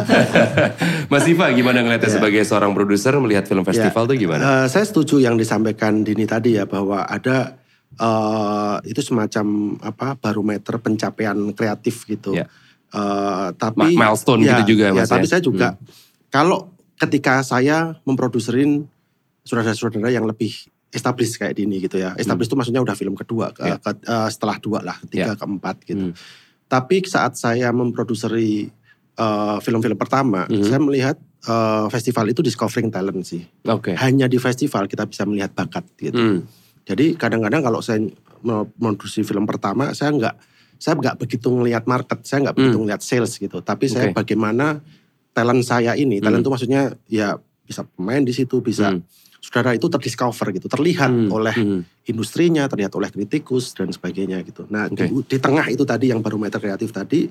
Mas 1.11 1.25
Iva 1.27 1.47
gimana 1.51 1.79
ngeliatnya 1.81 2.07
Iya. 2.07 2.15
sebagai 2.17 2.41
seorang 2.45 2.71
produser 2.71 3.13
melihat 3.17 3.45
film 3.45 3.63
festival 3.63 4.03
tuh 4.05 4.17
gimana? 4.17 4.41
Eh, 4.41 4.67
saya 4.69 4.83
setuju 4.83 5.19
yang 5.19 5.35
disampaikan 5.35 6.01
Dini 6.01 6.25
tadi 6.25 6.55
ya 6.55 6.65
bahwa 6.65 7.03
ada 7.03 7.59
eh, 7.93 8.77
itu 8.87 9.03
semacam 9.03 9.77
apa 9.83 10.15
barometer 10.17 10.79
pencapaian 10.79 11.35
kreatif 11.51 12.07
gitu. 12.07 12.33
Ya. 12.33 12.47
Eh, 12.89 13.47
tapi 13.55 13.93
Ma- 13.93 14.07
milestone 14.07 14.41
ya, 14.41 14.57
gitu 14.57 14.73
juga, 14.73 14.89
ya, 14.89 14.93
Mas, 14.95 15.05
ya? 15.05 15.11
tapi 15.11 15.27
saya 15.27 15.39
juga 15.39 15.75
kalau 16.29 16.73
ketika 17.01 17.41
saya 17.41 17.97
memproduserin 18.05 18.85
saudara-saudara 19.43 20.13
yang 20.13 20.29
lebih 20.29 20.53
established 20.93 21.41
kayak 21.41 21.57
Dini 21.57 21.81
gitu 21.81 21.97
ya. 21.97 22.13
Established 22.15 22.53
itu 22.53 22.59
maksudnya 22.59 22.83
udah 22.83 22.93
film 22.93 23.17
kedua, 23.17 23.51
ke- 23.51 23.63
Hmm. 23.63 23.71
Ya. 23.73 23.77
ke- 23.81 24.05
eh, 24.05 24.29
setelah 24.29 24.57
dua 24.61 24.79
lah, 24.83 24.97
ketiga, 25.07 25.33
keempat 25.35 25.77
gitu. 25.87 26.13
Hmm. 26.13 26.15
Tapi 26.67 27.03
saat 27.05 27.35
saya 27.35 27.73
memproduseri 27.73 28.69
eh, 29.21 29.59
film-film 29.61 30.01
pertama, 30.01 30.49
Mhm. 30.49 30.65
saya 30.65 30.81
melihat 30.81 31.17
eh, 31.41 31.87
festival 31.89 32.29
itu 32.29 32.41
discovering 32.41 32.89
talent 32.89 33.21
sih. 33.25 33.41
Oke. 33.65 33.97
Hanya 33.97 34.29
di 34.29 34.37
festival 34.37 34.85
kita 34.85 35.05
bisa 35.05 35.25
melihat 35.25 35.53
bakat 35.53 35.89
gitu. 35.97 36.17
Hmm. 36.17 36.45
Jadi 36.85 37.17
kadang-kadang 37.17 37.61
kalau 37.61 37.81
saya 37.81 38.01
memproduksi 38.41 39.21
film 39.21 39.45
pertama, 39.45 39.93
saya 39.93 40.13
nggak 40.13 40.37
saya 40.77 40.97
nggak 40.97 41.17
begitu 41.17 41.49
ngelihat 41.49 41.85
market, 41.85 42.25
saya 42.25 42.45
nggak 42.45 42.57
begitu 42.57 42.77
Hmm. 42.77 42.85
ngelihat 42.85 43.01
sales 43.01 43.37
gitu. 43.37 43.61
Tapi 43.61 43.85
saya 43.89 44.09
Oke. 44.09 44.17
bagaimana 44.17 44.81
talent 45.31 45.63
saya 45.63 45.95
ini, 45.95 46.19
talent 46.19 46.41
Hmm. 46.41 46.45
itu 46.45 46.51
maksudnya 46.51 46.83
ya 47.07 47.39
bisa 47.63 47.87
pemain 47.87 48.21
di 48.21 48.35
situ, 48.35 48.59
bisa 48.59 48.91
Hmm. 48.91 49.03
saudara 49.41 49.73
itu 49.73 49.87
terdiscover 49.87 50.53
gitu, 50.53 50.67
terlihat 50.67 51.09
Hmm. 51.09 51.31
oleh 51.31 51.55
Hmm. 51.55 51.81
industrinya, 52.05 52.67
terlihat 52.67 52.93
oleh 52.93 53.09
kritikus 53.09 53.73
dan 53.73 53.89
sebagainya 53.89 54.43
gitu. 54.43 54.67
Nah 54.69 54.91
Oke. 54.91 55.07
di, 55.07 55.15
di 55.27 55.39
tengah 55.39 55.71
itu 55.71 55.83
tadi 55.83 56.11
yang 56.11 56.21
barometer 56.21 56.59
kreatif 56.59 56.91
tadi, 56.91 57.31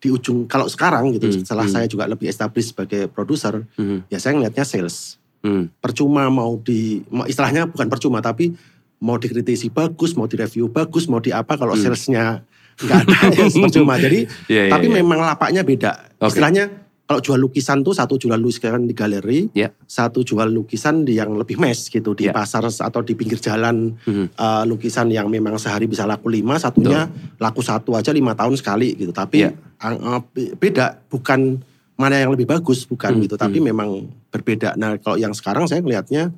di 0.00 0.08
ujung 0.08 0.48
kalau 0.48 0.64
sekarang 0.64 1.12
gitu, 1.12 1.28
Hmm. 1.28 1.44
setelah 1.44 1.66
Hmm. 1.68 1.74
saya 1.74 1.86
juga 1.86 2.08
lebih 2.08 2.30
established 2.30 2.72
sebagai 2.72 3.10
produser, 3.10 3.66
Hmm. 3.76 4.06
ya 4.08 4.16
saya 4.16 4.32
ngelihatnya 4.34 4.64
sales 4.64 5.20
Hmm. 5.40 5.68
percuma 5.80 6.28
mau 6.28 6.56
di 6.56 7.00
istilahnya 7.26 7.64
bukan 7.66 7.88
percuma 7.88 8.20
tapi 8.20 8.52
mau 9.00 9.16
dikritisi 9.16 9.72
bagus 9.72 10.12
mau 10.12 10.28
direview 10.28 10.68
bagus 10.68 11.08
mau 11.08 11.16
di 11.16 11.32
apa 11.32 11.56
kalau 11.56 11.72
Hmm. 11.72 11.80
salesnya 11.82 12.44
nggak 12.76 12.98
ada 13.08 13.16
ya 13.32 13.44
percuma 13.48 13.96
jadi 14.04 14.28
Iya, 14.48 14.68
iya, 14.68 14.72
tapi 14.72 14.92
iya. 14.92 15.00
memang 15.00 15.20
lapaknya 15.20 15.64
beda 15.64 16.12
Oke. 16.20 16.36
istilahnya 16.36 16.68
kalau 17.10 17.18
jual 17.18 17.42
lukisan 17.42 17.82
tuh 17.82 17.90
satu 17.90 18.14
jual 18.14 18.38
lukisan 18.38 18.86
di 18.86 18.94
galeri 18.94 19.50
Iya. 19.50 19.74
satu 19.82 20.22
jual 20.22 20.46
lukisan 20.46 21.02
di 21.02 21.18
yang 21.18 21.34
lebih 21.34 21.58
mes 21.58 21.90
gitu 21.90 22.14
di 22.14 22.30
Iya. 22.30 22.38
pasar 22.38 22.62
atau 22.62 23.02
di 23.02 23.18
pinggir 23.18 23.42
jalan 23.42 23.98
Hmm. 24.06 24.30
eh, 24.30 24.62
lukisan 24.62 25.10
yang 25.10 25.26
memang 25.26 25.58
sehari 25.58 25.90
bisa 25.90 26.06
laku 26.06 26.30
lima 26.30 26.54
satunya 26.54 27.10
laku 27.36 27.66
satu 27.66 27.98
aja 27.98 28.14
lima 28.14 28.38
tahun 28.38 28.54
sekali 28.54 28.94
gitu 28.94 29.10
tapi 29.10 29.42
ang- 29.82 29.98
eh, 29.98 30.20
be- 30.30 30.54
beda 30.54 31.02
bukan 31.10 31.58
mana 31.98 32.14
yang 32.16 32.30
lebih 32.30 32.46
bagus 32.46 32.86
bukan 32.86 33.18
Hmm, 33.18 33.22
gitu 33.26 33.34
tapi 33.34 33.58
memang 33.58 34.06
berbeda 34.30 34.78
nah 34.78 34.94
kalau 34.96 35.18
yang 35.18 35.34
sekarang 35.34 35.66
saya 35.66 35.82
melihatnya 35.82 36.30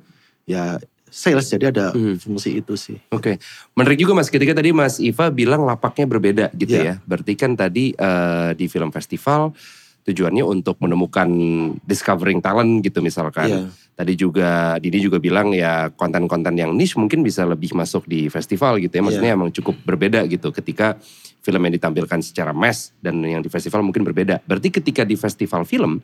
ya 0.43 0.81
sales 1.07 1.45
jadi 1.47 1.69
ada 1.69 1.93
Hmm. 1.93 2.17
fungsi 2.17 2.57
itu 2.57 2.73
sih 2.73 2.97
Oke, 3.13 3.37
menarik 3.77 4.01
juga 4.01 4.17
Mas. 4.17 4.33
Ketika 4.33 4.57
tadi 4.57 4.73
Mas 4.73 4.97
Iva 4.97 5.29
bilang 5.29 5.61
lapaknya 5.61 6.09
berbeda 6.09 6.45
gitu 6.51 6.73
Iya. 6.73 6.83
ya. 6.83 6.95
Berarti 7.05 7.37
kan 7.37 7.53
tadi 7.53 7.93
eh, 7.93 8.49
di 8.57 8.65
film 8.65 8.89
festival 8.89 9.53
tujuannya 10.03 10.43
untuk 10.43 10.79
menemukan 10.83 11.27
discovering 11.87 12.43
talent 12.43 12.83
gitu 12.83 12.99
misalkan. 12.99 13.49
Iya. 13.49 13.61
Tadi 13.93 14.13
juga 14.17 14.75
Didi 14.81 14.99
juga 15.05 15.21
bilang 15.21 15.53
ya 15.53 15.93
konten-konten 15.93 16.57
yang 16.57 16.73
niche 16.73 16.97
mungkin 16.97 17.21
bisa 17.21 17.45
lebih 17.45 17.71
masuk 17.77 18.09
di 18.09 18.27
festival 18.27 18.81
gitu 18.83 18.99
ya. 18.99 19.01
Maksudnya 19.05 19.31
emang 19.37 19.53
cukup 19.53 19.79
berbeda 19.85 20.25
gitu 20.27 20.51
ketika 20.51 20.97
film 21.43 21.61
yang 21.63 21.73
ditampilkan 21.75 22.19
secara 22.23 22.51
mass 22.51 22.91
dan 22.99 23.21
yang 23.23 23.39
di 23.39 23.47
festival 23.47 23.85
mungkin 23.85 24.03
berbeda. 24.03 24.43
Berarti 24.43 24.73
ketika 24.73 25.07
di 25.07 25.15
festival 25.15 25.63
film 25.63 26.03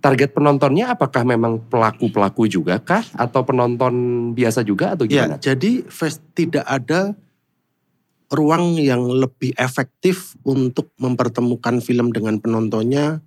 target 0.00 0.32
penontonnya 0.32 0.96
apakah 0.96 1.22
memang 1.28 1.60
pelaku-pelaku 1.68 2.48
juga 2.48 2.80
kah 2.80 3.04
atau 3.14 3.44
penonton 3.44 3.94
biasa 4.32 4.64
juga 4.64 4.96
atau 4.96 5.04
ya 5.04 5.28
gimana? 5.28 5.36
jadi 5.36 5.84
fest, 5.86 6.24
tidak 6.32 6.64
ada 6.64 7.12
ruang 8.32 8.80
yang 8.80 9.04
lebih 9.04 9.52
efektif 9.60 10.38
untuk 10.46 10.94
mempertemukan 10.96 11.84
film 11.84 12.14
dengan 12.14 12.40
penontonnya 12.40 13.20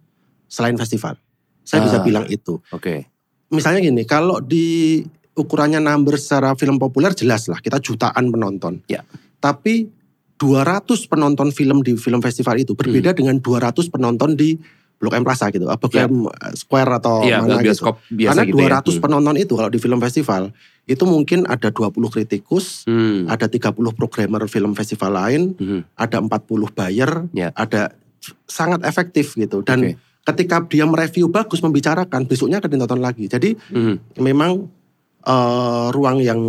selain 0.53 0.77
festival. 0.77 1.17
Saya 1.65 1.81
bisa 1.81 1.98
Ah. 1.98 2.05
bilang 2.05 2.29
itu. 2.29 2.62
Oke. 2.69 3.10
Misalnya 3.50 3.81
gini, 3.81 4.05
kalau 4.05 4.38
di 4.38 5.01
ukurannya 5.33 5.81
number 5.81 6.13
secara 6.15 6.53
film 6.53 6.77
populer 6.77 7.10
jelas 7.12 7.50
lah 7.50 7.57
kita 7.57 7.81
jutaan 7.81 8.29
penonton. 8.29 8.86
Ya. 8.86 9.01
Tapi 9.39 9.89
200 10.38 11.07
penonton 11.07 11.50
film 11.50 11.81
di 11.81 11.95
film 11.95 12.22
festival 12.22 12.60
itu 12.60 12.74
berbeda 12.74 13.13
Hmm. 13.13 13.17
dengan 13.17 13.36
200 13.39 13.89
penonton 13.89 14.36
di 14.36 14.57
Blok 14.93 15.15
M 15.15 15.25
Plaza 15.25 15.50
gitu, 15.50 15.67
apa 15.67 15.83
Ya. 15.91 16.07
M 16.07 16.29
Square 16.53 16.91
atau 16.95 17.24
Iya, 17.24 17.43
mana 17.43 17.60
gitu. 17.60 17.75
bioskop 17.75 17.95
biasa 18.07 18.29
Karena 18.29 18.43
gitu 18.45 18.55
200 18.55 18.95
ya. 18.95 19.01
penonton 19.01 19.36
itu 19.36 19.53
kalau 19.53 19.67
di 19.67 19.79
film 19.79 20.00
festival 20.00 20.43
itu 20.83 21.03
mungkin 21.03 21.43
ada 21.43 21.69
20 21.72 22.07
kritikus, 22.07 22.88
Hmm. 22.88 23.27
ada 23.27 23.48
30 23.48 23.91
programmer 23.91 24.48
film 24.48 24.72
festival 24.72 25.12
lain, 25.12 25.41
Hmm. 25.55 25.81
ada 25.95 26.24
40 26.24 26.72
buyer, 26.72 27.27
Ya. 27.31 27.51
ada 27.53 27.91
sangat 28.48 28.79
efektif 28.83 29.36
gitu. 29.36 29.60
Dan 29.60 29.79
Oke. 29.81 29.91
Ketika 30.24 30.63
dia 30.65 30.88
mereview 30.88 31.27
bagus 31.27 31.60
membicarakan, 31.60 32.24
besoknya 32.24 32.63
akan 32.63 32.70
ditonton 32.72 33.01
lagi. 33.03 33.27
Jadi 33.27 33.56
Hmm. 33.72 34.00
memang 34.20 34.68
eh, 35.24 35.88
ruang 35.96 36.20
yang 36.20 36.39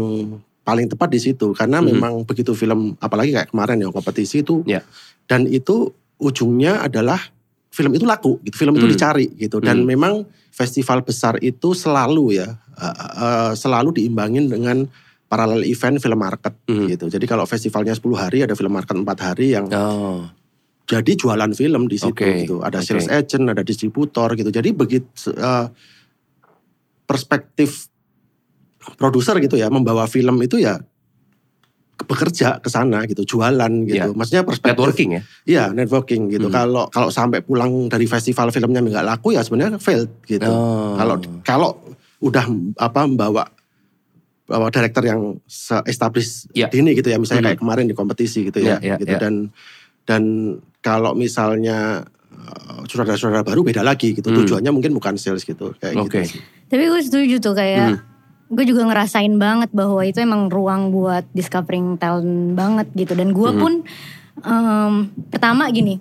paling 0.66 0.90
tepat 0.90 1.06
di 1.06 1.22
situ 1.22 1.54
karena 1.54 1.78
Mhm. 1.78 1.86
memang 1.94 2.12
begitu 2.26 2.58
film 2.58 2.98
apalagi 2.98 3.30
kayak 3.30 3.54
kemarin 3.54 3.78
yang 3.78 3.94
kompetisi 3.94 4.42
itu 4.42 4.66
Ya. 4.66 4.82
dan 5.30 5.46
itu 5.46 5.94
ujungnya 6.18 6.82
adalah 6.82 7.22
film 7.70 7.94
itu 7.94 8.02
laku 8.02 8.42
gitu 8.42 8.58
film 8.58 8.74
itu 8.74 8.90
Hmm. 8.90 8.94
dicari 8.98 9.26
gitu 9.38 9.62
dan 9.62 9.78
Hmm. 9.78 9.86
memang 9.86 10.14
festival 10.50 11.06
besar 11.06 11.38
itu 11.38 11.70
selalu 11.70 12.34
ya 12.34 12.58
eh, 12.74 12.94
eh, 12.98 13.52
selalu 13.54 13.94
diimbangin 13.94 14.50
dengan 14.50 14.90
paralel 15.30 15.62
event 15.62 16.02
film 16.02 16.18
market 16.18 16.58
Hmm. 16.66 16.90
gitu 16.90 17.06
jadi 17.06 17.22
kalau 17.30 17.46
festivalnya 17.46 17.94
10 17.94 18.18
hari 18.18 18.42
ada 18.42 18.58
film 18.58 18.74
market 18.74 18.98
4 18.98 19.18
hari 19.22 19.54
yang 19.54 19.70
Oh. 19.70 20.26
Jadi 20.84 21.12
jualan 21.16 21.52
film 21.56 21.88
di 21.88 21.96
situ 21.96 22.12
Oke, 22.12 22.44
gitu. 22.44 22.60
Ada 22.60 22.84
sales 22.84 23.08
agent, 23.08 23.48
ada 23.48 23.64
distributor 23.64 24.36
gitu. 24.36 24.52
Jadi 24.52 24.70
begitu 24.76 25.32
eh, 25.32 25.66
perspektif 27.04 27.88
produser 29.00 29.40
gitu 29.40 29.56
ya 29.56 29.72
membawa 29.72 30.04
film 30.04 30.36
itu 30.44 30.60
ya 30.60 30.76
bekerja 31.94 32.58
ke 32.60 32.68
sana 32.68 33.06
gitu, 33.06 33.22
jualan 33.24 33.70
gitu. 33.86 33.96
Ya. 33.96 34.12
Maksudnya 34.12 34.44
perspektif 34.44 34.76
Networking 34.76 35.10
ya. 35.14 35.22
Iya, 35.46 35.64
networking 35.72 36.22
gitu. 36.28 36.50
Hmm. 36.50 36.54
Kalau 36.58 36.84
kalau 36.90 37.08
sampai 37.08 37.40
pulang 37.40 37.86
dari 37.88 38.04
festival 38.04 38.50
filmnya 38.50 38.82
nggak 38.82 39.06
laku 39.06 39.32
ya 39.32 39.40
sebenarnya 39.46 39.78
failed 39.80 40.10
gitu. 40.26 40.44
Oh. 40.44 40.98
Kalau 40.98 41.16
kalau 41.46 41.70
udah 42.20 42.44
apa 42.76 43.00
membawa 43.08 43.46
bawa 44.44 44.68
director 44.68 45.00
yang 45.06 45.40
established 45.88 46.52
Ya. 46.52 46.68
dini 46.68 46.92
gitu 46.92 47.08
ya, 47.08 47.16
misalnya 47.16 47.40
Hmm. 47.40 47.48
kayak 47.56 47.60
kemarin 47.64 47.84
di 47.88 47.96
kompetisi 47.96 48.44
gitu 48.52 48.60
ya, 48.60 48.76
Ya, 48.82 48.94
ya, 48.94 48.96
gitu 49.00 49.14
ya. 49.16 49.20
dan 49.22 49.34
dan 50.04 50.22
kalau 50.84 51.16
misalnya 51.16 52.04
eh, 52.30 52.78
saudara-saudara 52.84 53.40
baru 53.40 53.64
beda 53.64 53.80
lagi 53.80 54.12
gitu. 54.12 54.28
Hmm. 54.28 54.44
Tujuannya 54.44 54.68
mungkin 54.68 54.92
bukan 54.92 55.16
sales 55.16 55.42
gitu 55.42 55.72
kayak 55.80 55.96
Oke. 55.96 56.20
gitu 56.20 56.36
sih. 56.36 56.40
Tapi 56.68 56.82
gue 56.84 57.00
setuju 57.00 57.36
tuh 57.40 57.56
kayak 57.56 57.88
Hmm. 57.88 57.98
gue 58.52 58.64
juga 58.68 58.84
ngerasain 58.84 59.32
banget 59.34 59.72
bahwa 59.72 60.04
itu 60.04 60.20
emang 60.20 60.52
ruang 60.52 60.92
buat 60.92 61.24
discovering 61.32 61.96
talent 61.96 62.52
banget 62.52 62.92
gitu. 62.92 63.16
Dan 63.16 63.32
gue 63.32 63.48
Hmm. 63.48 63.58
pun 63.58 63.72
em, 64.36 64.92
pertama 65.30 65.70
gini, 65.70 65.96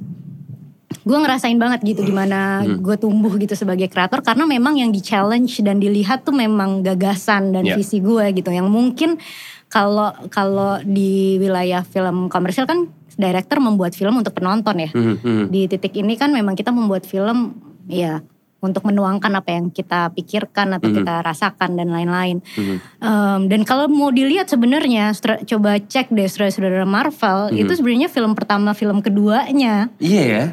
gue 1.02 1.18
ngerasain 1.18 1.56
banget 1.56 1.86
gitu 1.86 2.02
gimana 2.02 2.66
Hmm. 2.66 2.82
gue 2.82 2.96
tumbuh 2.98 3.30
gitu 3.36 3.54
sebagai 3.54 3.88
kreator 3.88 4.20
karena 4.20 4.44
memang 4.44 4.76
yang 4.76 4.90
di 4.90 5.00
challenge 5.00 5.62
dan 5.62 5.78
dilihat 5.78 6.24
tuh 6.24 6.34
memang 6.34 6.82
gagasan 6.82 7.52
dan 7.52 7.64
Ya. 7.64 7.76
visi 7.76 8.00
gue 8.00 8.26
gitu 8.32 8.50
yang 8.50 8.68
mungkin 8.68 9.22
kalau 9.68 10.14
kalau 10.30 10.82
di 10.82 11.38
wilayah 11.38 11.82
film 11.84 12.26
komersial 12.28 12.66
kan 12.66 12.90
director 13.16 13.58
membuat 13.58 13.94
film 13.94 14.18
untuk 14.18 14.34
penonton 14.34 14.76
ya 14.78 14.90
Hmm. 14.90 15.16
Hmm. 15.20 15.46
di 15.48 15.66
titik 15.66 15.94
ini 15.94 16.14
kan 16.14 16.30
memang 16.30 16.54
kita 16.54 16.70
membuat 16.70 17.04
film 17.04 17.56
ya 17.86 18.22
untuk 18.60 18.88
menuangkan 18.88 19.28
apa 19.36 19.50
yang 19.52 19.68
kita 19.70 20.08
pikirkan 20.16 20.72
atau 20.72 20.88
Mhm. 20.88 20.96
kita 21.04 21.20
rasakan 21.20 21.76
dan 21.76 21.92
lain-lain. 21.92 22.40
Mhm. 22.40 22.76
Em, 23.04 23.42
dan 23.52 23.62
kalau 23.68 23.92
mau 23.92 24.08
dilihat 24.08 24.48
sebenarnya 24.48 25.12
coba 25.44 25.76
cek 25.78 26.08
deh 26.10 26.24
saudara-saudara 26.24 26.88
Marvel 26.88 27.52
Mhm. 27.52 27.60
itu 27.60 27.72
sebenarnya 27.76 28.08
film 28.08 28.32
pertama 28.32 28.72
film 28.72 29.04
keduanya 29.04 29.92
Iya 30.00 30.24
ya. 30.24 30.44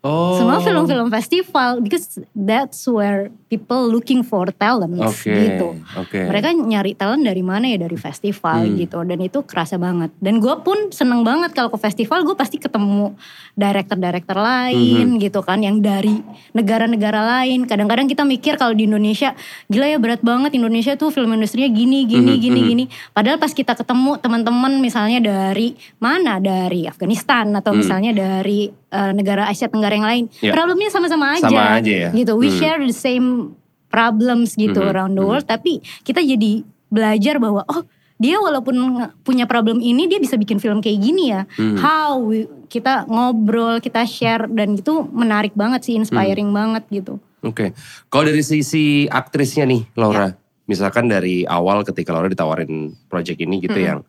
Oh. 0.00 0.32
semua 0.32 0.64
film-film 0.64 1.12
festival 1.12 1.84
because 1.84 2.16
that's 2.32 2.88
where 2.88 3.28
people 3.52 3.84
looking 3.84 4.24
for 4.24 4.48
talent 4.48 4.96
Oke. 4.96 5.28
gitu. 5.28 5.76
Oke. 5.92 6.24
Mereka 6.24 6.56
nyari 6.56 6.96
talent 6.96 7.20
dari 7.20 7.44
mana 7.44 7.68
ya 7.68 7.76
dari 7.76 8.00
festival 8.00 8.64
Hmm. 8.64 8.80
gitu 8.80 8.96
dan 9.04 9.20
itu 9.20 9.44
kerasa 9.44 9.76
banget. 9.76 10.08
Dan 10.16 10.40
gue 10.40 10.56
pun 10.64 10.88
seneng 10.88 11.20
banget 11.20 11.52
kalau 11.52 11.68
ke 11.68 11.76
festival 11.76 12.24
gue 12.24 12.32
pasti 12.32 12.56
ketemu 12.56 13.12
director-director 13.54 14.40
lain 14.40 15.16
Hmm. 15.16 15.20
gitu 15.20 15.44
kan 15.44 15.60
yang 15.60 15.84
dari 15.84 16.16
negara-negara 16.56 17.20
lain. 17.38 17.68
Kadang-kadang 17.68 18.08
kita 18.08 18.24
mikir 18.24 18.56
kalau 18.56 18.72
di 18.72 18.88
Indonesia 18.88 19.36
gila 19.68 19.84
ya 19.84 20.00
berat 20.00 20.24
banget 20.24 20.56
Indonesia 20.56 20.96
tuh 20.96 21.12
film 21.12 21.28
industrinya 21.30 21.68
gini 21.68 22.08
gini 22.08 22.34
Mhm, 22.36 22.40
gini 22.40 22.60
mhm. 22.60 22.68
gini. 22.72 22.84
Padahal 23.12 23.36
pas 23.36 23.52
kita 23.52 23.76
ketemu 23.76 24.16
teman-teman 24.16 24.80
misalnya 24.80 25.20
dari 25.20 25.76
mana 25.98 26.40
dari 26.40 26.88
Afghanistan 26.88 27.52
atau 27.52 27.76
Hmm. 27.76 27.84
misalnya 27.84 28.12
dari 28.16 28.72
eh, 28.90 29.14
negara 29.14 29.46
Asia 29.46 29.70
Tenggara 29.70 29.89
yang 29.92 30.02
lain, 30.02 30.24
Ya. 30.38 30.52
problemnya 30.52 30.88
sama-sama 30.88 31.34
aja. 31.34 31.46
Sama 31.46 31.78
aja 31.78 31.92
ya. 31.92 32.10
Gitu. 32.10 32.32
We 32.34 32.48
Hmm. 32.48 32.56
share 32.56 32.80
the 32.80 32.94
same 32.94 33.54
problems 33.86 34.54
gitu 34.54 34.78
Mhm, 34.78 34.88
around 34.88 35.12
the 35.12 35.20
mhm. 35.20 35.28
world 35.28 35.44
tapi 35.44 35.72
kita 36.00 36.22
jadi 36.22 36.62
belajar 36.86 37.36
bahwa 37.36 37.66
oh 37.66 37.82
dia 38.16 38.38
walaupun 38.38 38.76
punya 39.20 39.44
problem 39.44 39.80
ini 39.80 40.06
dia 40.06 40.22
bisa 40.22 40.34
bikin 40.34 40.56
film 40.56 40.78
kayak 40.78 41.00
gini 41.00 41.34
ya 41.34 41.42
Hmm. 41.56 41.74
how 41.74 42.14
we- 42.16 42.46
kita 42.66 43.02
ngobrol 43.04 43.78
kita 43.78 44.06
share 44.06 44.46
dan 44.46 44.76
itu 44.76 44.94
menarik 45.10 45.50
banget 45.52 45.82
sih 45.82 45.94
inspiring 45.94 46.48
Hmm. 46.48 46.56
banget 46.56 46.84
gitu 46.88 47.18
Oke. 47.40 47.72
Kalau 48.06 48.28
dari 48.28 48.44
sisi 48.44 49.08
aktrisnya 49.08 49.64
nih, 49.64 49.88
Laura. 49.96 50.28
Misalkan 50.66 51.08
dari 51.08 51.42
awal 51.42 51.82
ketika 51.82 52.12
Laura 52.12 52.28
ditawarin 52.28 52.92
project 53.08 53.40
ini 53.40 53.58
gitu 53.58 53.74
Mm-mm. 53.74 53.88
yang 53.88 54.00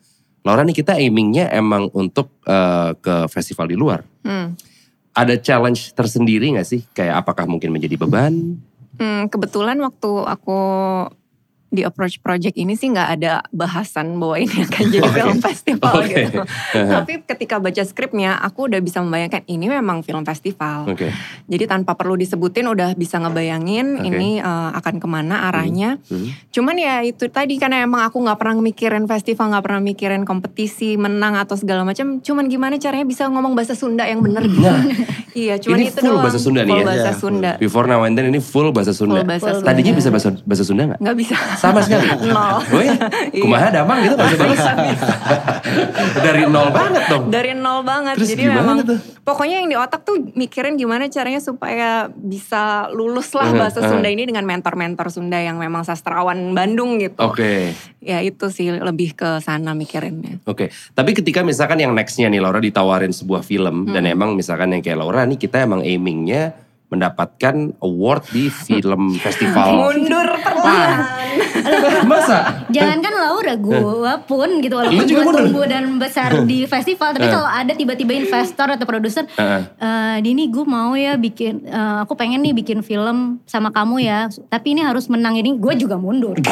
Laura 0.44 0.62
nih 0.62 0.76
kita 0.76 0.94
aimingnya 0.94 1.48
emang 1.48 1.88
untuk 1.92 2.28
eh, 2.44 2.92
ke 2.94 3.32
festival 3.32 3.66
di 3.66 3.74
luar. 3.74 4.04
Hmm. 4.22 4.52
Ada 5.12 5.36
challenge 5.40 5.92
tersendiri 5.92 6.56
gak 6.56 6.68
sih? 6.68 6.82
Kayak 6.96 7.28
apakah 7.28 7.44
mungkin 7.44 7.76
menjadi 7.76 8.00
beban? 8.00 8.60
Hmm, 8.96 9.28
kebetulan 9.28 9.80
waktu 9.84 10.12
aku 10.30 10.60
di 11.72 11.88
approach 11.88 12.20
project 12.20 12.60
ini 12.60 12.76
sih 12.76 12.92
nggak 12.92 13.10
ada 13.16 13.40
bahasan 13.50 14.20
bahwa 14.20 14.36
ini 14.36 14.68
akan 14.68 14.84
jadi 14.92 15.02
Oke. 15.08 15.16
film 15.16 15.38
festival 15.40 15.94
Oke. 16.04 16.12
gitu. 16.28 16.42
Tapi 16.76 17.14
ketika 17.24 17.56
baca 17.58 17.84
skripnya, 17.88 18.36
aku 18.38 18.68
udah 18.68 18.84
bisa 18.84 19.00
membayangkan 19.00 19.48
ini 19.48 19.72
memang 19.72 20.04
film 20.04 20.28
festival. 20.28 20.92
Oke. 20.92 21.08
Jadi 21.48 21.64
tanpa 21.66 21.96
perlu 21.96 22.20
disebutin 22.20 22.68
udah 22.68 22.92
bisa 22.94 23.18
ngebayangin 23.18 24.04
Oke. 24.04 24.08
ini 24.12 24.30
eh, 24.38 24.70
akan 24.76 25.00
ke 25.00 25.08
mana 25.08 25.48
arahnya. 25.48 25.96
Hmm. 26.12 26.28
Cuman 26.52 26.76
ya 26.76 27.08
itu 27.08 27.32
tadi 27.32 27.56
karena 27.56 27.88
emang 27.88 28.04
aku 28.04 28.20
nggak 28.20 28.36
pernah 28.36 28.60
mikirin 28.60 29.08
festival, 29.08 29.56
nggak 29.56 29.64
pernah 29.64 29.80
mikirin 29.80 30.28
kompetisi, 30.28 31.00
menang 31.00 31.40
atau 31.40 31.56
segala 31.56 31.88
macam. 31.88 32.20
Cuman 32.20 32.52
gimana 32.52 32.76
caranya 32.76 33.08
bisa 33.08 33.32
ngomong 33.32 33.56
bahasa 33.56 33.80
Sunda 33.80 34.04
yang 34.04 34.20
bener 34.20 34.44
gitu. 34.44 34.60
Nah, 34.60 34.84
iya, 35.32 35.56
cuman 35.56 35.80
ini 35.80 35.88
itu 35.88 36.04
full 36.04 36.12
doang. 36.12 36.24
bahasa 36.28 36.40
Sunda 36.44 36.62
nih 36.62 36.72
Full 36.76 36.84
ya? 36.84 36.86
bahasa 36.86 37.08
Iya, 37.08 37.16
Sunda. 37.16 37.52
Before 37.56 37.88
now 37.88 38.04
and 38.04 38.20
then 38.20 38.28
ini 38.28 38.44
full 38.44 38.76
bahasa 38.76 38.92
Sunda. 38.92 39.24
Full 39.24 39.30
bahasa 39.32 39.50
Sunda. 39.56 39.68
Tadinya 39.72 39.94
bisa 39.96 40.10
bahasa, 40.12 40.30
bahasa 40.44 40.64
Sunda 40.68 40.84
gak? 40.92 41.00
Nggak 41.00 41.16
bisa. 41.16 41.36
Sama 41.62 41.80
sekali? 41.86 42.10
Nol. 42.26 42.58
Oh 42.74 42.82
ya? 42.82 42.98
Iya. 43.30 43.42
Kumaha 43.46 43.68
damang 43.70 44.02
gitu 44.02 44.16
bahasa. 44.18 44.72
Dari 46.18 46.44
nol 46.50 46.70
banget 46.74 47.04
dong. 47.06 47.24
Dari 47.30 47.54
nol 47.54 47.86
banget. 47.86 48.18
Terus 48.18 48.30
Jadi 48.34 48.44
memang 48.50 48.78
tuh? 48.82 48.98
pokoknya 49.22 49.62
yang 49.62 49.70
di 49.70 49.78
otak 49.78 50.02
tuh 50.02 50.18
mikirin 50.34 50.74
gimana 50.76 51.06
caranya 51.08 51.38
supaya 51.38 52.10
bisa 52.10 52.90
lulus 52.90 53.30
lah 53.34 53.44
Uh-huh, 53.52 53.68
bahasa 53.68 53.84
uh-huh. 53.84 54.00
Sunda 54.00 54.08
ini 54.08 54.24
dengan 54.24 54.48
mentor-mentor 54.48 55.12
Sunda 55.12 55.36
yang 55.36 55.60
memang 55.60 55.84
sastrawan 55.84 56.56
Bandung 56.56 57.04
gitu. 57.04 57.20
Oke. 57.20 57.76
Ya 58.00 58.24
itu 58.24 58.48
sih 58.48 58.72
lebih 58.72 59.12
ke 59.12 59.44
sana 59.44 59.76
mikirinnya. 59.76 60.40
Oke, 60.48 60.72
tapi 60.96 61.12
ketika 61.12 61.44
misalkan 61.44 61.84
yang 61.84 61.92
nextnya 61.92 62.32
nih 62.32 62.40
Laura 62.40 62.58
ditawarin 62.58 63.12
sebuah 63.12 63.44
film 63.44 63.92
dan 63.92 64.08
Hmm. 64.08 64.16
emang 64.16 64.30
misalkan 64.34 64.72
yang 64.72 64.80
kayak 64.80 65.04
Laura 65.04 65.28
nih 65.28 65.36
kita 65.36 65.68
emang 65.68 65.84
aimingnya 65.84 66.56
mendapatkan 66.92 67.56
award 67.80 68.28
di 68.30 68.48
film 68.48 69.16
festival. 69.24 69.88
Mundur 69.88 70.28
perlahan. 70.38 70.92
Masa? 72.04 72.68
Jangankan 72.68 73.14
Laura, 73.14 73.54
gue 73.56 73.80
pun 74.26 74.50
gitu 74.60 74.76
walaupun 74.76 75.00
gue 75.02 75.24
tumbuh 75.24 75.66
dan 75.66 75.96
besar 75.96 76.44
di 76.44 76.64
festival. 76.66 77.16
Tapi 77.16 77.28
kalau 77.28 77.48
ada 77.48 77.72
tiba-tiba 77.72 78.12
investor 78.12 78.68
atau 78.68 78.84
produser, 78.84 79.24
eh 79.32 80.16
Dini 80.20 80.52
gue 80.52 80.62
mau 80.62 80.92
ya 80.94 81.16
bikin, 81.16 81.64
eh, 81.64 81.98
aku 82.04 82.14
pengen 82.14 82.44
nih 82.44 82.54
bikin 82.54 82.84
film 82.84 83.40
sama 83.46 83.72
kamu 83.72 83.96
ya. 84.02 84.20
Tapi 84.46 84.76
ini 84.76 84.84
harus 84.84 85.08
menang 85.08 85.34
ini, 85.34 85.56
gue 85.56 85.74
juga 85.76 85.96
mundur. 85.96 86.36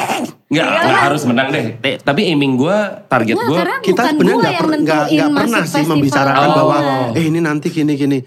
Nggak, 0.50 0.66
nggak 0.66 1.02
harus 1.06 1.24
menang 1.26 1.48
deh. 1.54 1.78
Te- 1.78 2.02
tapi 2.02 2.26
aiming 2.26 2.58
gue, 2.58 2.78
target 3.06 3.38
gue. 3.38 3.62
kita 3.84 4.02
sebenarnya 4.08 4.58
nggak 4.66 5.30
pernah 5.30 5.62
sih 5.64 5.86
membicarakan 5.86 6.48
Oh. 6.50 6.56
bahwa 6.56 6.78
eh 7.14 7.24
ini 7.24 7.38
nanti 7.38 7.70
gini 7.70 7.94
gini 7.94 8.18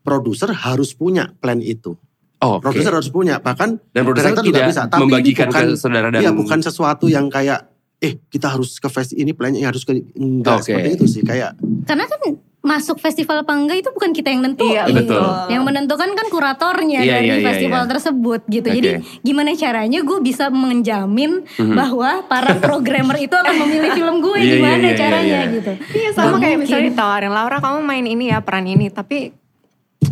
produser 0.00 0.50
harus 0.54 0.92
punya 0.92 1.30
plan 1.34 1.58
itu 1.58 1.94
Oh, 2.40 2.56
oke. 2.56 2.64
produser 2.64 2.88
harus 2.90 3.08
punya 3.08 3.36
bahkan 3.36 3.76
Dan 3.90 4.00
produser 4.02 4.32
tidak 4.32 4.40
juga 4.42 4.60
bisa 4.66 4.82
tapi 4.86 5.00
membagikan 5.02 5.46
bukan, 5.46 5.64
ke 5.66 5.76
saudara 5.76 6.08
dan- 6.08 6.20
iya 6.20 6.32
bukan 6.32 6.58
sesuatu 6.58 7.04
yang 7.04 7.28
kayak 7.28 7.68
eh 7.98 8.16
kita 8.24 8.48
harus 8.50 8.76
ke 8.76 8.88
fest 8.88 9.12
ini 9.12 9.30
plannya 9.30 9.60
harus 9.62 9.84
ke 9.84 9.92
enggak 10.14 10.56
Oke. 10.58 10.72
seperti 10.72 10.88
itu 10.94 11.04
sih 11.06 11.20
kayak 11.20 11.52
Karena 11.84 12.04
kan 12.04 12.16
masuk 12.60 12.96
festival 12.96 13.40
apa 13.40 13.52
enggak 13.52 13.76
itu 13.78 13.88
bukan 13.90 14.08
kita 14.10 14.28
yang 14.28 14.40
nentuin. 14.42 14.72
Iya 14.74 14.84
Betul. 14.90 15.20
Yang 15.48 15.62
menentukan 15.62 16.08
kan 16.10 16.26
kuratornya 16.28 17.00
Iya, 17.00 17.12
dari 17.14 17.24
iya, 17.26 17.34
iya, 17.34 17.44
festival 17.46 17.82
iya. 17.82 17.90
tersebut 17.90 18.40
gitu. 18.46 18.66
Oke. 18.66 18.76
Jadi 18.78 18.88
gimana 19.18 19.48
caranya 19.54 19.98
gue 19.98 20.18
bisa 20.22 20.44
menjamin 20.48 21.32
Mhm. 21.50 21.72
bahwa 21.74 22.10
para 22.22 22.56
programmer 22.58 23.16
itu 23.18 23.32
akan 23.32 23.54
memilih 23.58 23.90
film 23.94 24.16
gue 24.18 24.32
Iya, 24.34 24.40
iya, 24.42 24.54
gimana 24.54 24.76
iya, 24.78 24.84
iya, 24.86 24.96
caranya 24.96 25.40
iya. 25.42 25.52
gitu. 25.54 25.72
Iya 25.90 26.08
sama 26.10 26.24
Nggak 26.26 26.36
kayak 26.38 26.40
mungkin. 26.54 26.60
misalnya 26.62 26.86
ditawarin 26.90 27.32
Laura 27.32 27.58
kamu 27.58 27.78
main 27.82 28.06
ini 28.06 28.24
ya 28.26 28.38
peran 28.40 28.64
ini 28.66 28.86
tapi 28.88 29.18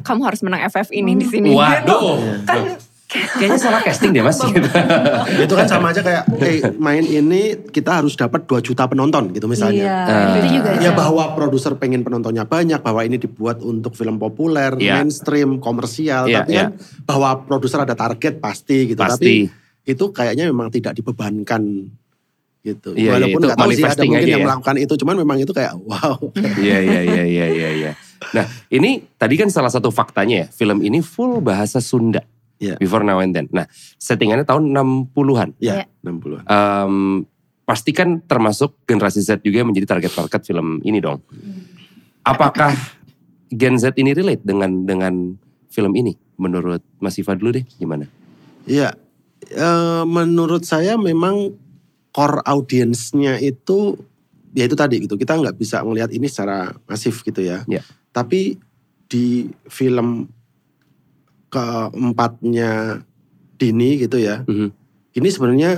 kamu 0.09 0.21
harus 0.25 0.41
menang 0.41 0.65
FF 0.73 0.89
ini 0.97 1.13
di 1.21 1.27
sini. 1.29 1.53
Waduh. 1.53 2.17
Kan 2.49 2.81
Kayaknya 3.09 3.57
salah 3.57 3.81
casting 3.81 4.13
deh 4.13 4.21
mas. 4.21 4.37
Gitu. 4.37 4.69
itu 5.49 5.55
kan 5.57 5.65
sama 5.65 5.97
aja 5.97 6.05
kayak 6.05 6.29
eh 6.45 6.61
main 6.77 7.01
ini 7.01 7.57
kita 7.73 8.05
harus 8.05 8.13
dapat 8.13 8.45
2 8.45 8.61
juta 8.61 8.85
penonton 8.85 9.33
gitu 9.33 9.49
misalnya. 9.49 10.05
Iya, 10.05 10.37
itu 10.45 10.49
juga. 10.61 10.71
Ya 10.77 10.93
bahwa 10.93 11.33
produser 11.33 11.73
pengen 11.81 12.05
penontonnya 12.05 12.45
banyak, 12.45 12.85
bahwa 12.85 13.01
ini 13.09 13.17
dibuat 13.17 13.65
untuk 13.65 13.97
film 13.97 14.21
populer, 14.21 14.77
Iya. 14.77 15.01
mainstream, 15.01 15.57
komersial, 15.57 16.29
Iya, 16.29 16.45
tapi 16.45 16.53
kan 16.61 16.77
bahwa 17.09 17.49
produser 17.49 17.81
ada 17.81 17.97
target 17.97 18.45
pasti 18.45 18.93
gitu. 18.93 19.01
Pasti. 19.01 19.49
Tapi 19.49 19.89
itu 19.89 20.05
kayaknya 20.13 20.45
memang 20.53 20.69
tidak 20.69 20.93
dibebankan 20.93 21.89
gitu. 22.61 22.93
Iya, 22.93 23.01
iya, 23.01 23.13
Walaupun 23.17 23.41
nggak 23.41 23.57
tahu 23.57 23.71
sih 23.73 23.85
ada 23.89 24.03
mungkin 24.05 24.21
aja 24.21 24.29
yang 24.29 24.43
ya. 24.45 24.47
melakukan 24.53 24.77
itu, 24.85 24.93
cuman 25.01 25.15
memang 25.17 25.37
itu 25.41 25.53
kayak 25.57 25.73
wow. 25.89 26.21
Iya 26.61 26.79
iya 26.85 27.01
iya 27.09 27.25
iya 27.25 27.69
iya. 27.73 27.93
Iya. 28.19 28.43
Nah 28.43 28.45
ini 28.69 29.07
tadi 29.17 29.35
kan 29.39 29.49
salah 29.49 29.71
satu 29.71 29.89
faktanya 29.89 30.45
ya 30.45 30.47
film 30.51 30.83
ini 30.83 30.99
full 31.01 31.39
bahasa 31.41 31.79
Sunda. 31.79 32.23
Iya. 32.59 32.75
Before 32.77 33.07
now 33.07 33.23
and 33.23 33.31
then. 33.33 33.47
Nah 33.55 33.71
settingannya 33.97 34.43
tahun 34.43 34.75
60-an. 34.75 35.55
ya, 35.63 35.83
Iya. 35.83 35.85
60-an. 36.03 36.43
Em, 36.45 36.95
pasti 37.63 37.95
kan 37.95 38.19
termasuk 38.27 38.83
generasi 38.83 39.23
Z 39.23 39.45
juga 39.45 39.63
yang 39.63 39.71
menjadi 39.71 39.95
target 39.95 40.13
market 40.19 40.43
film 40.43 40.83
ini 40.83 40.99
dong. 40.99 41.23
Apakah 42.25 42.75
Gen 43.49 43.79
Z 43.81 43.97
ini 43.97 44.13
relate 44.13 44.43
dengan 44.45 44.85
dengan 44.85 45.15
film 45.71 45.93
ini? 45.95 46.13
Menurut 46.37 46.83
Mas 46.99 47.17
Iva 47.19 47.39
dulu 47.39 47.57
deh 47.57 47.65
gimana? 47.79 48.05
Iya, 48.69 48.93
eh, 49.49 50.03
menurut 50.05 50.67
saya 50.69 50.99
memang 51.01 51.57
core 52.11 52.43
audiensnya 52.45 53.39
itu 53.39 53.97
ya 54.55 54.65
itu 54.69 54.77
tadi 54.77 55.05
gitu. 55.05 55.17
Kita 55.17 55.37
nggak 55.37 55.57
bisa 55.57 55.83
melihat 55.83 56.13
ini 56.13 56.27
secara 56.29 56.73
masif 56.87 57.21
gitu 57.25 57.41
ya. 57.41 57.65
Iya. 57.67 57.83
Tapi 58.13 58.57
di 59.09 59.49
film 59.69 60.29
keempatnya 61.49 63.03
Dini 63.59 63.99
gitu 63.99 64.23
ya. 64.23 64.47
Mhm. 64.47 64.69
Ini 65.19 65.29
sebenarnya 65.35 65.71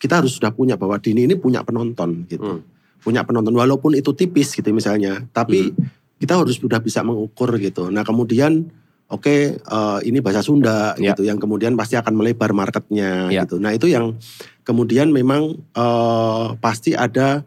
kita 0.00 0.20
harus 0.24 0.36
sudah 0.40 0.48
punya 0.52 0.80
bahwa 0.80 0.96
Dini 0.96 1.28
ini 1.28 1.36
punya 1.36 1.60
penonton 1.60 2.24
gitu. 2.28 2.60
Hmm. 2.60 2.64
Punya 3.04 3.20
penonton 3.24 3.52
walaupun 3.52 3.92
itu 3.92 4.16
tipis 4.16 4.56
gitu 4.56 4.72
misalnya. 4.72 5.28
Tapi 5.28 5.72
kita 6.16 6.40
harus 6.40 6.56
sudah 6.56 6.80
bisa 6.80 7.04
mengukur 7.04 7.52
gitu. 7.60 7.92
Nah 7.92 8.00
kemudian 8.00 8.64
oke 9.12 9.34
eh, 9.60 9.98
ini 10.08 10.24
bahasa 10.24 10.40
Sunda 10.40 10.96
Ya. 10.96 11.12
gitu 11.12 11.28
yang 11.28 11.36
kemudian 11.36 11.76
pasti 11.76 12.00
akan 12.00 12.16
melebar 12.16 12.56
marketnya 12.56 13.28
Ya. 13.28 13.44
gitu. 13.44 13.60
Nah 13.60 13.76
itu 13.76 13.92
yang 13.92 14.16
kemudian 14.64 15.08
memang 15.08 15.42
eh, 15.70 16.46
pasti 16.58 16.92
ada 16.92 17.44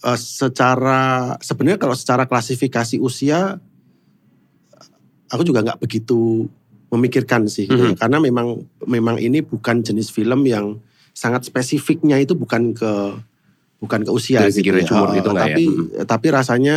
eh, 0.00 0.18
secara 0.18 1.34
sebenarnya 1.38 1.78
kalau 1.78 1.94
secara 1.94 2.26
klasifikasi 2.26 2.98
usia 2.98 3.56
aku 5.28 5.42
juga 5.42 5.60
nggak 5.62 5.78
begitu 5.78 6.48
memikirkan 6.88 7.44
sih 7.46 7.64
gitu 7.64 7.76
ya. 7.76 7.92
Mhm. 7.92 7.98
karena 7.98 8.18
memang 8.18 8.48
memang 8.84 9.16
ini 9.16 9.40
bukan 9.40 9.80
jenis 9.80 10.08
film 10.08 10.40
yang 10.42 10.80
sangat 11.12 11.44
spesifiknya 11.44 12.16
itu 12.16 12.32
bukan 12.32 12.72
ke 12.72 12.92
bukan 13.78 14.00
ke 14.02 14.10
usia 14.10 14.40
segi 14.48 14.64
gitu 14.64 14.90
umur 14.90 15.12
Eh, 15.12 15.14
gitu 15.14 15.28
nggak 15.30 15.44
ya? 15.44 15.52
tapi 15.52 15.64
tapi 16.08 16.26
rasanya 16.30 16.76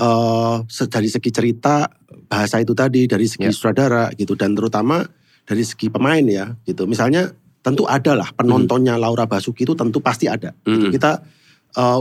eh 0.00 0.56
se- 0.66 0.88
dari 0.88 1.06
segi 1.06 1.28
cerita 1.28 1.84
bahasa 2.26 2.56
itu 2.56 2.72
tadi 2.72 3.04
dari 3.04 3.28
segi 3.28 3.44
Ya. 3.44 3.52
sutradara 3.52 4.08
gitu 4.14 4.32
dan 4.32 4.56
terutama 4.56 5.04
dari 5.44 5.60
segi 5.60 5.92
pemain 5.92 6.24
ya 6.24 6.56
gitu 6.64 6.88
misalnya 6.88 7.36
tentu 7.60 7.84
ada 7.84 8.16
lah 8.16 8.28
penontonnya 8.32 8.96
Laura 8.96 9.24
Basuki 9.24 9.64
itu 9.64 9.76
tentu 9.76 10.00
pasti 10.00 10.24
ada 10.26 10.52
Mhm. 10.64 10.90
kita 10.90 11.10
eh, 11.76 12.00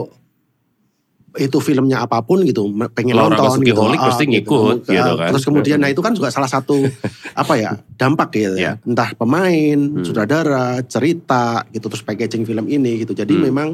itu 1.38 1.62
filmnya 1.62 2.02
apa 2.02 2.26
pun 2.26 2.42
gitu 2.42 2.66
pengen 2.90 3.14
Laura 3.14 3.38
nonton 3.38 3.62
Basuki 3.62 3.70
gitu, 3.70 3.80
Holik 3.80 4.00
ah, 4.02 4.06
pasti 4.10 4.24
ngikut 4.26 4.78
gitu 4.84 4.98
Ah, 4.98 5.16
kan. 5.16 5.30
terus 5.30 5.44
kemudian 5.46 5.78
nah 5.78 5.86
itu 5.86 6.02
kan 6.02 6.18
juga 6.18 6.34
salah 6.34 6.50
satu 6.50 6.74
apa 7.38 7.54
ya 7.54 7.78
dampak 7.96 8.34
gitu 8.34 8.58
Ya. 8.58 8.74
ya 8.74 8.82
entah 8.82 9.14
pemain 9.14 9.78
Hmm. 9.78 10.02
sutradara 10.02 10.82
cerita 10.84 11.64
gitu 11.70 11.86
terus 11.86 12.02
packaging 12.02 12.44
film 12.44 12.66
ini 12.66 13.04
gitu 13.04 13.14
jadi 13.14 13.30
Hmm. 13.30 13.44
memang 13.46 13.70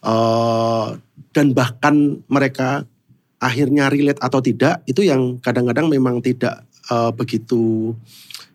eh, 0.00 0.86
dan 1.30 1.46
bahkan 1.52 1.94
mereka 2.26 2.88
akhirnya 3.36 3.88
relate 3.88 4.20
atau 4.20 4.40
tidak 4.40 4.80
itu 4.84 5.04
yang 5.04 5.36
kadang-kadang 5.38 5.88
memang 5.88 6.20
tidak 6.20 6.64
eh, 6.84 7.10
begitu 7.12 7.92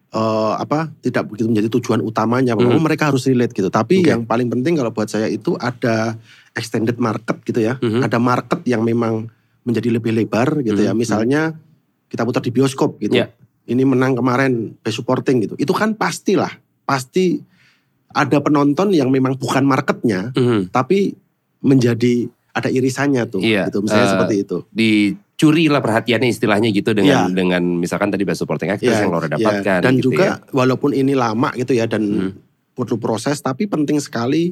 eh, 0.10 0.54
apa 0.58 0.90
tidak 1.00 1.30
begitu 1.30 1.46
menjadi 1.46 1.70
tujuan 1.70 2.02
utamanya 2.02 2.58
bahwa 2.58 2.76
Hmm. 2.76 2.82
mereka 2.82 3.14
harus 3.14 3.30
relate 3.30 3.54
gitu 3.54 3.70
tapi 3.70 4.02
Oke. 4.02 4.10
yang 4.10 4.26
paling 4.26 4.50
penting 4.50 4.74
kalau 4.74 4.90
buat 4.90 5.06
saya 5.06 5.30
itu 5.30 5.54
ada 5.56 6.18
extended 6.52 6.98
market 6.98 7.38
gitu 7.44 7.62
ya 7.62 7.78
Mhm. 7.78 8.02
ada 8.02 8.18
market 8.18 8.66
yang 8.66 8.82
memang 8.82 9.30
menjadi 9.62 9.94
lebih 9.94 10.12
lebar 10.12 10.60
gitu 10.60 10.82
ya 10.82 10.92
Mhm. 10.92 10.98
misalnya 10.98 11.42
kita 12.10 12.26
putar 12.26 12.42
di 12.42 12.50
bioskop 12.50 12.98
gitu 12.98 13.16
Ya. 13.16 13.30
ini 13.66 13.86
menang 13.86 14.18
kemarin 14.18 14.74
best 14.82 14.98
supporting 14.98 15.46
gitu 15.46 15.54
itu 15.56 15.70
kan 15.72 15.94
pastilah 15.94 16.50
pasti 16.84 17.38
ada 18.10 18.42
penonton 18.42 18.90
yang 18.90 19.14
memang 19.14 19.38
bukan 19.38 19.62
marketnya 19.62 20.34
Mhm. 20.34 20.74
tapi 20.74 21.14
menjadi 21.62 22.26
ada 22.50 22.66
irisannya 22.66 23.30
tuh 23.30 23.46
Iya, 23.46 23.70
gitu 23.70 23.86
misalnya 23.86 24.10
eh, 24.10 24.14
seperti 24.18 24.36
itu 24.42 24.58
Dicuri 24.74 25.29
lah 25.40 25.80
perhatiannya 25.80 26.28
istilahnya 26.28 26.68
gitu 26.70 26.92
dengan 26.92 27.32
Iya. 27.32 27.34
dengan 27.34 27.64
misalkan 27.80 28.12
tadi 28.12 28.24
best 28.24 28.44
supporting 28.44 28.68
actress 28.68 28.92
Ya, 28.94 29.08
yang 29.08 29.12
Laura 29.12 29.26
ya. 29.26 29.40
dapatkan. 29.40 29.80
dan 29.80 29.94
gitu 29.96 30.12
juga 30.12 30.26
ya. 30.26 30.36
walaupun 30.52 30.92
ini 30.92 31.16
lama 31.16 31.48
gitu 31.54 31.72
ya 31.72 31.88
dan 31.88 32.04
Hmm. 32.04 32.32
perlu 32.74 32.96
proses 32.96 33.40
tapi 33.40 33.66
penting 33.66 33.98
sekali 33.98 34.52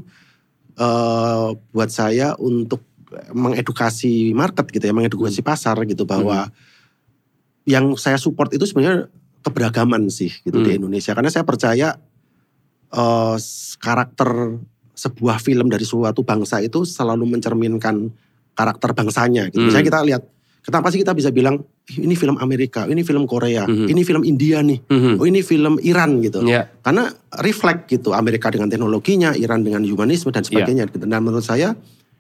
eh, 0.73 1.47
buat 1.67 1.89
saya 1.89 2.38
untuk 2.38 2.86
mengedukasi 3.28 4.30
market 4.32 4.69
gitu 4.69 4.84
ya 4.84 4.93
mengedukasi 4.93 5.39
Hmm. 5.39 5.50
pasar 5.50 5.76
gitu 5.84 6.04
bahwa 6.04 6.54
yang 7.63 7.95
saya 7.95 8.15
support 8.15 8.52
itu 8.52 8.63
sebenarnya 8.63 9.10
keberagaman 9.41 10.08
sih 10.08 10.30
gitu 10.39 10.62
di 10.62 10.69
Hmm. 10.69 10.80
Indonesia 10.82 11.12
karena 11.12 11.28
saya 11.28 11.43
percaya 11.43 11.97
s- 13.36 13.76
karakter 13.78 14.62
sebuah 14.93 15.38
film 15.38 15.67
dari 15.67 15.84
suatu 15.84 16.21
bangsa 16.21 16.58
itu 16.60 16.82
selalu 16.82 17.28
mencerminkan 17.28 18.08
karakter 18.54 18.93
bangsanya 18.93 19.47
gitu. 19.47 19.60
Hmm. 19.60 19.67
Misalnya 19.67 19.88
kita 19.88 20.00
lihat 20.04 20.23
kenapa 20.67 20.91
sih 20.91 20.99
kita 20.99 21.15
bisa 21.15 21.32
bilang 21.32 21.63
"Ih, 21.88 22.03
ini 22.03 22.12
film 22.13 22.36
Amerika, 22.38 22.84
ini 22.84 22.99
film 23.01 23.23
Korea, 23.23 23.63
Mhm. 23.63 23.88
ini 23.88 24.01
film 24.03 24.27
India 24.27 24.60
nih, 24.60 24.84
Mhm. 24.84 25.15
oh 25.15 25.23
ini 25.23 25.39
film 25.39 25.80
Iran 25.80 26.19
gitu. 26.19 26.43
Ya, 26.43 26.67
Karena 26.84 27.08
reflect 27.39 27.88
gitu 27.88 28.12
Amerika 28.12 28.51
dengan 28.51 28.67
teknologinya, 28.67 29.32
Iran 29.32 29.63
dengan 29.63 29.88
humanisme 29.88 30.27
dan 30.36 30.43
sebagainya. 30.43 30.91
gitu. 30.91 31.08
Dan 31.08 31.23
menurut 31.23 31.41
saya 31.41 31.71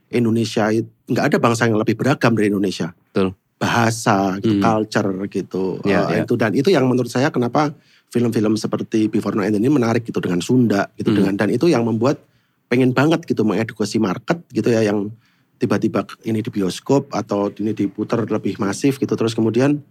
Indonesia 0.07 0.71
nggak 1.03 1.25
ada 1.27 1.37
bangsa 1.37 1.67
yang 1.67 1.75
lebih 1.75 1.99
beragam 1.99 2.31
dari 2.31 2.47
Indonesia. 2.47 2.95
Betul. 3.11 3.35
Bahasa, 3.59 4.39
gitu, 4.39 4.55
Hmm. 4.55 4.63
culture 4.63 5.09
gitu. 5.27 5.65
Ya, 5.83 6.07
Eh, 6.07 6.21
ya. 6.21 6.23
Itu 6.23 6.39
dan 6.39 6.55
itu 6.55 6.71
yang 6.71 6.87
menurut 6.87 7.11
saya 7.11 7.27
kenapa 7.27 7.75
film-film 8.07 8.55
seperti 8.55 9.11
Before 9.11 9.35
Now 9.35 9.43
ini 9.43 9.67
menarik 9.67 10.07
gitu 10.07 10.23
dengan 10.23 10.39
Sunda 10.39 10.87
gitu 10.95 11.11
Hmm. 11.11 11.17
dengan 11.19 11.33
dan 11.35 11.49
itu 11.51 11.67
yang 11.67 11.83
membuat 11.83 12.23
pengen 12.71 12.95
banget 12.95 13.27
gitu 13.27 13.43
mengedukasi 13.43 13.99
market 13.99 14.39
gitu 14.51 14.71
ya 14.71 14.79
yang 14.83 15.11
tiba-tiba 15.57 16.05
ini 16.23 16.39
di 16.39 16.49
bioskop 16.49 17.09
atau 17.09 17.49
ini 17.51 17.73
diputar 17.73 18.21
lebih 18.21 18.57
masif 18.57 18.95
gitu 18.95 19.13
terus 19.13 19.33
kemudian 19.33 19.81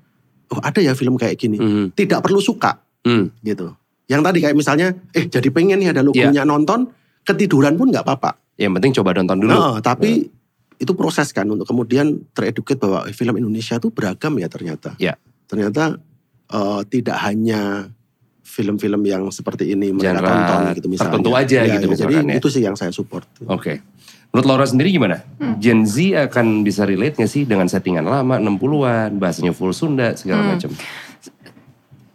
oh 0.46 0.60
ada 0.60 0.78
ya 0.78 0.94
film 0.94 1.14
kayak 1.14 1.36
gini. 1.36 1.58
Mhm. 1.58 1.84
Tidak 1.92 2.18
perlu 2.18 2.38
suka 2.38 2.78
Hmm. 3.02 3.30
gitu. 3.40 3.74
Yang 4.06 4.22
tadi 4.22 4.38
kayak 4.40 4.54
misalnya, 4.54 4.88
eh 5.10 5.26
jadi 5.26 5.50
pengen 5.50 5.78
nih 5.78 5.90
ada 5.90 6.02
Iya. 6.02 6.30
logonya 6.30 6.42
nonton, 6.42 6.90
ketiduran 7.22 7.74
pun 7.74 7.90
nggak 7.90 8.02
apa-apa. 8.02 8.38
Yang 8.54 8.72
penting 8.74 8.92
coba 8.94 9.10
nonton 9.12 9.38
dulu. 9.40 9.50
Nah, 9.50 9.78
tapi 9.78 10.30
itu 10.76 10.92
proses 10.92 11.30
kan 11.30 11.46
untuk 11.46 11.64
kemudian 11.64 12.22
tereduket 12.30 12.78
bahwa 12.78 13.02
eh, 13.04 13.12
film 13.12 13.34
Indonesia 13.36 13.76
tuh 13.76 13.90
beragam 13.90 14.38
ya 14.38 14.46
ternyata. 14.46 14.94
Iya. 14.96 15.18
Ternyata 15.44 15.98
eh, 16.46 16.80
tidak 16.86 17.18
hanya 17.20 17.90
film-film 18.46 19.02
yang 19.02 19.26
seperti 19.28 19.66
ini 19.68 19.90
mereka 19.90 20.22
Genre 20.22 20.22
tonton 20.22 20.60
gitu 20.72 20.86
misalnya. 20.86 21.10
tertentu 21.10 21.30
aja 21.34 21.58
Ya, 21.58 21.74
gitu 21.74 21.86
ya, 21.88 21.96
Jadi 21.98 22.14
ya. 22.22 22.34
itu 22.38 22.48
sih 22.48 22.62
yang 22.62 22.78
saya 22.78 22.94
support. 22.94 23.26
Oke. 23.44 23.82
Menurut 24.36 24.52
Laura 24.52 24.68
sendiri 24.68 24.92
gimana? 24.92 25.24
Gen 25.56 25.88
Z 25.88 25.96
akan 26.28 26.60
bisa 26.60 26.84
relate 26.84 27.16
gak 27.16 27.32
sih 27.32 27.48
dengan 27.48 27.72
settingan 27.72 28.04
lama 28.04 28.36
60-an, 28.36 29.16
bahasanya 29.16 29.56
full 29.56 29.72
Sunda 29.72 30.12
segala 30.12 30.44
Hmm. 30.44 30.50
macam. 30.52 30.70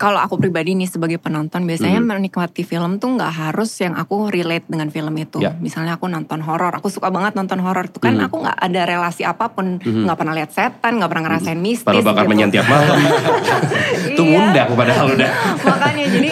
Kalau 0.02 0.18
aku 0.18 0.42
pribadi 0.42 0.74
nih 0.74 0.90
sebagai 0.90 1.22
penonton 1.22 1.62
biasanya 1.62 2.02
Mhm. 2.02 2.10
menikmati 2.10 2.66
film 2.66 2.98
tuh 2.98 3.14
nggak 3.14 3.30
harus 3.30 3.70
yang 3.78 3.94
aku 3.94 4.34
relate 4.34 4.66
dengan 4.66 4.90
film 4.90 5.14
itu. 5.14 5.38
Ya. 5.38 5.54
Misalnya 5.54 6.02
aku 6.02 6.10
nonton 6.10 6.42
horor, 6.42 6.74
aku 6.74 6.90
suka 6.90 7.14
banget 7.14 7.38
nonton 7.38 7.62
horor 7.62 7.86
tuh 7.86 8.02
kan 8.02 8.18
Mhm. 8.18 8.26
aku 8.26 8.42
nggak 8.42 8.58
ada 8.58 8.82
relasi 8.90 9.22
apa 9.22 9.54
pun, 9.54 9.78
Mhm. 9.78 10.10
nggak 10.10 10.18
pernah 10.18 10.34
lihat 10.34 10.50
setan, 10.50 10.98
nggak 10.98 11.06
pernah 11.06 11.24
ngerasain 11.30 11.62
mistis. 11.62 11.86
Padahal 11.86 12.02
bakal 12.02 12.24
gitu. 12.26 12.32
menyanyi 12.34 12.54
tiap 12.58 12.66
malam. 12.66 12.98
Itu 14.10 14.22
Iya. 14.26 14.32
ngundang 14.34 14.70
padahal 14.74 15.06
udah. 15.14 15.32
Makanya 15.70 16.06
jadi 16.10 16.30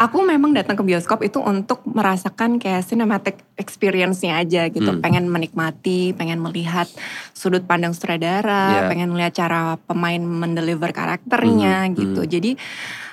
aku 0.00 0.18
memang 0.24 0.56
datang 0.56 0.80
ke 0.80 0.82
bioskop 0.82 1.20
itu 1.20 1.44
untuk 1.44 1.84
merasakan 1.84 2.56
kayak 2.56 2.88
cinematic 2.88 3.36
experience-nya 3.60 4.40
aja 4.40 4.72
gitu. 4.72 4.88
Hmm. 4.88 5.04
Pengen 5.04 5.28
menikmati, 5.28 6.16
pengen 6.16 6.40
melihat 6.40 6.88
sudut 7.36 7.68
pandang 7.68 7.92
sutradara, 7.92 8.80
Iya. 8.80 8.88
pengen 8.88 9.12
melihat 9.12 9.36
cara 9.36 9.76
pemain 9.84 10.24
mendeliver 10.24 10.88
karakternya 10.90 11.84
Hmm, 11.84 11.92
gitu. 11.92 12.24
Jadi 12.24 12.56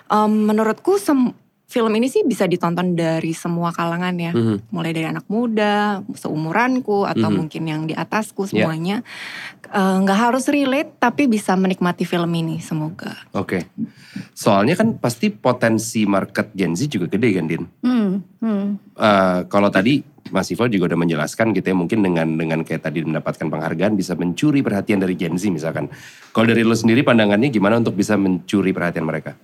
em, 0.08 0.32
menurutku 0.46 0.96
sem- 0.98 1.36
film 1.68 1.92
ini 2.00 2.08
sih 2.08 2.24
bisa 2.24 2.48
ditonton 2.48 2.96
dari 2.96 3.36
semua 3.36 3.76
kalangan 3.76 4.16
ya. 4.16 4.32
Mhm. 4.32 4.72
Mulai 4.72 4.96
dari 4.96 5.04
anak 5.04 5.28
muda, 5.28 6.00
seumuranku 6.16 7.04
atau 7.04 7.28
Mhm. 7.28 7.36
mungkin 7.36 7.64
yang 7.68 7.82
di 7.84 7.92
atasku 7.92 8.48
Iya. 8.48 8.52
semuanya. 8.64 8.98
Eh, 9.68 9.96
nggak 10.00 10.20
harus 10.32 10.48
relate 10.48 10.96
tapi 10.96 11.28
bisa 11.28 11.60
menikmati 11.60 12.08
film 12.08 12.32
ini 12.32 12.64
semoga. 12.64 13.12
Oke. 13.36 13.68
Soalnya 14.32 14.80
kan 14.80 14.96
pasti 14.96 15.28
potensi 15.28 16.08
market 16.08 16.56
Gen 16.56 16.72
Z 16.72 16.88
juga 16.88 17.12
gede 17.12 17.36
kan, 17.36 17.46
Din? 17.52 17.64
Hmm, 17.84 18.24
hmm. 18.40 18.68
Eh, 18.96 19.40
kalau 19.52 19.68
tadi 19.68 20.00
Mas 20.32 20.48
Ivo 20.48 20.68
juga 20.68 20.88
udah 20.88 21.00
menjelaskan 21.00 21.52
gitu 21.52 21.68
ya 21.68 21.76
mungkin 21.76 22.00
dengan 22.00 22.28
dengan 22.36 22.60
kayak 22.64 22.84
tadi 22.84 23.04
mendapatkan 23.04 23.44
penghargaan 23.44 23.96
bisa 23.96 24.16
mencuri 24.16 24.64
perhatian 24.64 25.04
dari 25.04 25.20
Gen 25.20 25.36
Z 25.36 25.52
misalkan. 25.52 25.92
Kalau 26.32 26.48
dari 26.48 26.64
lo 26.64 26.76
sendiri 26.76 27.04
pandangannya 27.04 27.52
gimana 27.52 27.76
untuk 27.76 27.92
bisa 27.92 28.16
mencuri 28.16 28.72
perhatian 28.72 29.04
mereka? 29.04 29.36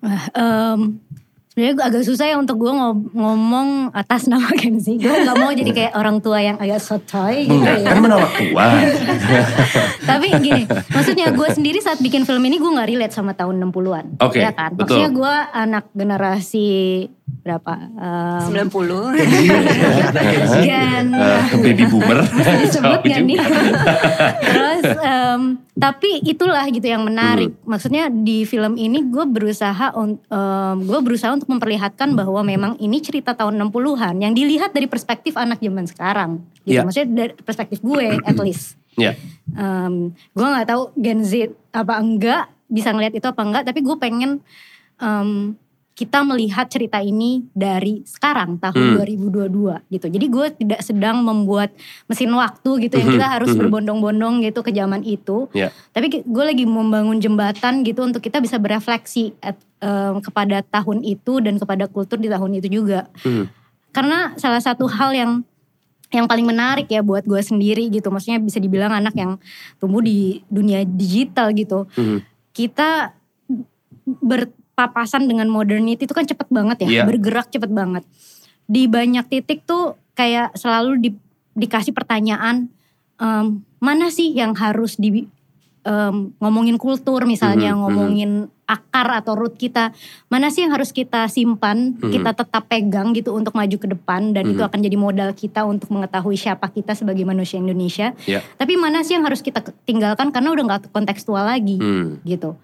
Em, 0.00 1.02
sebenarnya 1.48 1.74
gue 1.74 1.86
agak 1.90 2.04
susah 2.06 2.26
ya 2.30 2.36
untuk 2.38 2.62
gue 2.62 2.70
ngomong 3.12 3.90
atas 3.90 4.30
nama 4.30 4.46
Gen 4.60 4.78
Z. 4.78 4.94
Gue 4.96 5.10
gak 5.26 5.36
mau 5.36 5.50
jadi 5.50 5.70
kayak 5.74 5.92
orang 5.98 6.22
tua 6.22 6.38
yang 6.38 6.54
agak 6.56 6.78
sotoy 6.78 7.50
gitu 7.50 7.58
Enggak, 7.58 7.82
ya. 7.82 7.86
kan 7.90 7.98
menolak 7.98 8.32
tua. 8.32 8.66
Tapi 10.14 10.26
gini, 10.38 10.62
maksudnya 10.70 11.34
gue 11.34 11.48
sendiri 11.50 11.82
saat 11.82 11.98
bikin 11.98 12.22
film 12.22 12.42
ini 12.46 12.62
gue 12.62 12.70
gak 12.70 12.88
relate 12.88 13.14
sama 13.14 13.34
tahun 13.34 13.58
60-an. 13.58 14.22
Oke, 14.22 14.38
ya 14.38 14.54
kan? 14.54 14.70
betul. 14.72 14.86
Maksudnya 14.86 15.08
gue 15.10 15.34
anak 15.52 15.84
generasi 15.92 16.68
berapa? 17.38 17.74
Em, 17.96 18.68
90. 18.68 19.16
Gen 20.60 21.06
Eh, 21.08 21.40
baby 21.64 21.84
boomer. 21.88 22.20
disebut 22.62 23.00
Jauh 23.04 23.08
gak 23.08 23.24
nih? 23.24 23.38
juga. 23.40 23.46
Terus 24.42 24.84
em, 25.00 25.42
tapi 25.72 26.10
itulah 26.22 26.64
gitu 26.68 26.84
yang 26.84 27.08
menarik. 27.08 27.54
Hmm. 27.54 27.76
Maksudnya 27.76 28.12
di 28.12 28.44
film 28.44 28.76
ini 28.76 29.00
gue 29.06 29.24
berusaha 29.24 29.96
em, 29.96 30.76
gue 30.82 31.00
berusaha 31.00 31.32
untuk 31.32 31.48
memperlihatkan 31.48 32.12
bahwa 32.12 32.44
memang 32.44 32.72
ini 32.76 33.00
cerita 33.00 33.32
tahun 33.32 33.56
60-an 33.56 34.20
yang 34.20 34.36
dilihat 34.36 34.76
dari 34.76 34.84
perspektif 34.84 35.38
anak 35.38 35.62
zaman 35.62 35.88
sekarang. 35.88 36.30
Gitu. 36.66 36.76
Iya. 36.76 36.84
Maksudnya 36.84 37.08
dari 37.08 37.32
perspektif 37.38 37.78
gue 37.80 38.18
at 38.20 38.36
least. 38.36 38.76
Ya. 38.98 39.14
Em, 39.54 40.12
gue 40.34 40.46
nggak 40.46 40.68
tahu 40.68 40.92
Gen 40.98 41.22
Z 41.22 41.54
apa 41.70 41.96
enggak 41.96 42.50
bisa 42.68 42.92
ngelihat 42.92 43.16
itu 43.16 43.24
apa 43.24 43.40
enggak 43.40 43.64
tapi 43.64 43.80
gue 43.80 43.96
pengen 43.96 44.44
em, 44.98 45.56
kita 45.98 46.22
melihat 46.22 46.70
cerita 46.70 47.02
ini 47.02 47.42
dari 47.50 48.06
sekarang 48.06 48.62
tahun 48.62 48.94
Hmm. 48.94 48.96
2022 49.02 49.82
gitu 49.90 50.06
jadi 50.06 50.26
gue 50.30 50.46
tidak 50.54 50.80
sedang 50.86 51.26
membuat 51.26 51.74
mesin 52.06 52.30
waktu 52.30 52.86
gitu 52.86 53.02
yang 53.02 53.10
Mhm, 53.10 53.14
kita 53.18 53.26
harus 53.26 53.50
mhm. 53.50 53.58
berbondong-bondong 53.58 54.46
gitu 54.46 54.62
ke 54.62 54.70
zaman 54.70 55.02
itu 55.02 55.50
Ya. 55.50 55.74
tapi 55.90 56.22
gue 56.22 56.44
lagi 56.46 56.62
membangun 56.62 57.18
jembatan 57.18 57.82
gitu 57.82 58.06
untuk 58.06 58.22
kita 58.22 58.38
bisa 58.38 58.62
berefleksi 58.62 59.34
at- 59.42 59.58
em, 59.82 60.22
kepada 60.22 60.62
tahun 60.62 61.02
itu 61.02 61.42
dan 61.42 61.58
kepada 61.58 61.90
kultur 61.90 62.22
di 62.22 62.30
tahun 62.30 62.62
itu 62.62 62.70
juga 62.70 63.10
Mhm. 63.26 63.44
karena 63.90 64.38
salah 64.38 64.62
satu 64.62 64.86
hal 64.86 65.10
yang 65.10 65.32
yang 66.08 66.24
paling 66.24 66.46
menarik 66.46 66.86
ya 66.86 67.02
buat 67.02 67.26
gue 67.26 67.42
sendiri 67.42 67.90
gitu 67.90 68.06
maksudnya 68.08 68.38
bisa 68.38 68.56
dibilang 68.56 68.94
anak 68.94 69.12
yang 69.12 69.34
tumbuh 69.76 70.00
di 70.00 70.46
dunia 70.46 70.86
digital 70.86 71.50
gitu 71.50 71.90
Mhm. 71.98 72.22
kita 72.54 73.18
berpapasan 74.78 75.26
dengan 75.26 75.50
modernity 75.50 76.06
itu 76.06 76.14
kan 76.14 76.22
cepet 76.22 76.46
banget 76.54 76.86
ya 76.86 77.02
Iya. 77.02 77.02
bergerak 77.02 77.50
cepet 77.50 77.66
banget 77.66 78.06
di 78.70 78.86
banyak 78.86 79.26
titik 79.26 79.66
tuh 79.66 79.98
kayak 80.14 80.54
selalu 80.54 81.02
di- 81.02 81.22
dikasih 81.58 81.90
pertanyaan 81.90 82.70
em, 83.18 83.46
mana 83.82 84.06
sih 84.14 84.30
yang 84.30 84.54
harus 84.54 84.94
di 84.94 85.26
em, 85.82 86.30
ngomongin 86.38 86.78
kultur 86.78 87.26
misalnya 87.26 87.74
Mhm, 87.74 87.74
mhm. 87.74 87.82
ngomongin 87.82 88.30
akar 88.68 89.18
atau 89.18 89.34
root 89.34 89.58
kita 89.58 89.90
mana 90.28 90.46
sih 90.46 90.62
yang 90.62 90.70
harus 90.70 90.94
kita 90.94 91.26
simpan 91.26 91.98
Mhm. 91.98 92.12
kita 92.14 92.30
tetap 92.36 92.70
pegang 92.70 93.10
gitu 93.10 93.34
untuk 93.34 93.58
maju 93.58 93.74
ke 93.74 93.88
depan 93.88 94.30
dan 94.30 94.46
itu 94.46 94.62
Mhm. 94.62 94.68
akan 94.70 94.78
jadi 94.78 94.94
modal 94.96 95.30
kita 95.34 95.66
untuk 95.66 95.90
mengetahui 95.90 96.38
siapa 96.38 96.68
kita 96.68 96.94
sebagai 96.94 97.26
manusia 97.26 97.58
Indonesia 97.58 98.14
Ya. 98.22 98.46
tapi 98.54 98.78
mana 98.78 99.02
sih 99.02 99.18
yang 99.18 99.26
harus 99.26 99.42
kita 99.42 99.58
tinggalkan 99.82 100.30
karena 100.30 100.54
udah 100.54 100.64
nggak 100.68 100.94
kontekstual 100.94 101.42
lagi 101.42 101.82
Hmm. 101.82 102.22
gitu 102.22 102.54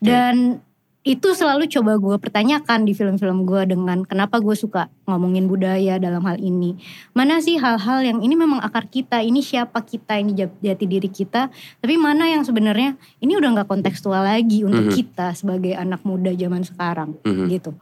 dan 0.00 0.64
itu 1.04 1.36
selalu 1.36 1.68
coba 1.68 2.00
gue 2.00 2.16
pertanyakan 2.16 2.88
di 2.88 2.96
film-film 2.96 3.44
gue 3.44 3.76
dengan 3.76 4.08
kenapa 4.08 4.40
gue 4.40 4.56
suka 4.56 4.88
ngomongin 5.04 5.44
budaya 5.44 6.00
dalam 6.00 6.24
hal 6.24 6.40
ini. 6.40 6.80
Mana 7.12 7.44
sih 7.44 7.60
hal-hal 7.60 8.00
yang 8.00 8.18
ini 8.24 8.32
memang 8.32 8.64
akar 8.64 8.88
kita, 8.88 9.20
ini 9.20 9.44
siapa 9.44 9.84
kita, 9.84 10.16
ini 10.16 10.32
jat- 10.32 10.56
jati 10.64 10.88
diri 10.88 11.12
kita. 11.12 11.52
Tapi 11.84 12.00
mana 12.00 12.32
yang 12.32 12.40
sebenarnya 12.40 12.96
ini 13.20 13.36
udah 13.36 13.52
nggak 13.52 13.68
kontekstual 13.68 14.24
lagi 14.24 14.64
untuk 14.64 14.88
Mhm. 14.88 14.96
kita 14.96 15.36
sebagai 15.36 15.76
anak 15.76 16.00
muda 16.08 16.32
zaman 16.32 16.64
sekarang 16.64 17.20
Mhm. 17.20 17.52
gitu. 17.52 17.76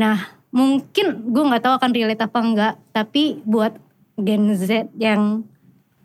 Nah 0.00 0.16
mungkin 0.48 1.28
gue 1.28 1.44
nggak 1.52 1.60
tahu 1.60 1.74
akan 1.76 1.90
relate 1.92 2.24
apa 2.24 2.38
enggak, 2.40 2.74
tapi 2.96 3.36
buat 3.44 3.76
Gen 4.16 4.56
Z 4.56 4.88
yang 4.96 5.44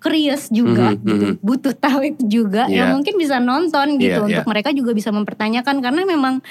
curious 0.01 0.49
juga 0.49 0.91
Mhm, 0.91 0.97
gitu, 1.05 1.13
mhm. 1.29 1.35
butuh 1.39 1.73
tahu 1.73 1.99
itu 2.09 2.41
juga, 2.41 2.65
Iya. 2.65 2.89
ya 2.89 2.91
mungkin 2.91 3.13
bisa 3.15 3.37
nonton 3.37 4.01
gitu 4.01 4.17
Iya, 4.17 4.25
untuk 4.25 4.43
iya. 4.43 4.49
mereka 4.49 4.73
juga 4.73 4.91
bisa 4.91 5.13
mempertanyakan 5.13 5.77
karena 5.77 6.01
memang 6.03 6.41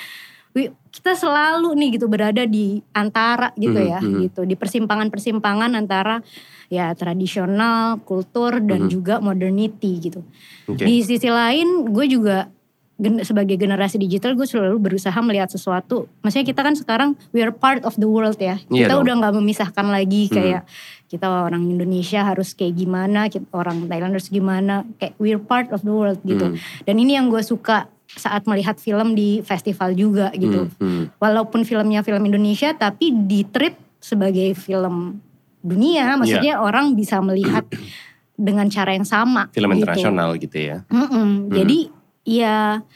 kita 0.90 1.14
selalu 1.14 1.78
nih 1.78 1.88
gitu 1.94 2.10
berada 2.10 2.42
di 2.42 2.82
antara 2.90 3.54
gitu 3.54 3.78
Mhm, 3.78 3.86
ya 3.86 3.98
mhm. 4.02 4.18
gitu 4.26 4.40
di 4.42 4.58
persimpangan-persimpangan 4.58 5.78
antara 5.78 6.18
ya 6.66 6.90
tradisional, 6.94 8.02
kultur 8.02 8.58
dan 8.58 8.86
Mhm. 8.86 8.90
juga 8.90 9.14
modernity 9.18 9.98
gitu. 10.00 10.26
Oke. 10.66 10.82
Di 10.82 11.02
sisi 11.02 11.30
lain 11.30 11.86
gue 11.86 12.06
juga 12.06 12.50
gen- 12.96 13.22
sebagai 13.22 13.54
generasi 13.54 13.96
digital 13.96 14.34
gue 14.34 14.42
selalu 14.42 14.82
berusaha 14.82 15.14
melihat 15.20 15.46
sesuatu. 15.48 16.10
Maksudnya 16.20 16.46
kita 16.46 16.60
kan 16.60 16.74
sekarang 16.74 17.10
we 17.30 17.40
are 17.40 17.54
part 17.54 17.86
of 17.86 17.94
the 17.94 18.06
world 18.06 18.34
ya. 18.36 18.58
Iya 18.66 18.90
kita 18.90 18.94
dong. 18.98 19.06
udah 19.06 19.14
nggak 19.22 19.34
memisahkan 19.38 19.86
lagi 19.86 20.26
Mhm. 20.26 20.34
kayak 20.34 20.62
kita 21.10 21.26
orang 21.26 21.66
Indonesia 21.66 22.22
harus 22.22 22.54
kayak 22.54 22.78
gimana, 22.78 23.26
kita 23.26 23.50
orang 23.50 23.90
Thailand 23.90 24.14
harus 24.14 24.30
gimana. 24.30 24.86
Kayak 24.94 25.18
we 25.18 25.34
are 25.34 25.42
part 25.42 25.74
of 25.74 25.82
the 25.82 25.90
world 25.90 26.22
gitu. 26.22 26.54
Hmm. 26.54 26.56
Dan 26.86 27.02
ini 27.02 27.18
yang 27.18 27.26
gue 27.26 27.42
suka 27.42 27.90
saat 28.06 28.46
melihat 28.46 28.78
film 28.78 29.18
di 29.18 29.42
festival 29.42 29.90
juga 29.98 30.30
gitu. 30.38 30.70
Hmm. 30.78 30.78
Hmm. 30.78 31.04
Walaupun 31.18 31.66
filmnya 31.66 32.06
film 32.06 32.22
Indonesia 32.22 32.70
tapi 32.78 33.10
di 33.10 33.42
treat 33.42 33.74
sebagai 33.98 34.54
film 34.54 35.18
dunia. 35.66 36.14
Maksudnya 36.14 36.62
orang 36.62 36.94
bisa 36.94 37.18
melihat 37.18 37.66
dengan 38.38 38.70
cara 38.70 38.94
yang 38.94 39.04
sama. 39.04 39.50
Film 39.50 39.74
gitu. 39.74 39.82
internasional 39.82 40.38
gitu 40.38 40.56
ya. 40.62 40.86
Mm-mm. 40.88 41.50
Jadi 41.50 41.78
ya 42.22 42.86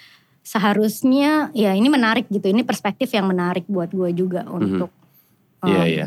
seharusnya 0.46 1.50
ya 1.50 1.74
ini 1.74 1.90
menarik 1.90 2.30
gitu. 2.30 2.46
Ini 2.46 2.62
perspektif 2.62 3.10
yang 3.10 3.26
menarik 3.26 3.66
buat 3.66 3.90
gue 3.90 4.10
juga 4.14 4.46
untuk. 4.46 4.94
Mhm. 4.94 5.02
Iya 5.64 5.80
um, 5.82 5.88
iya. 5.88 6.06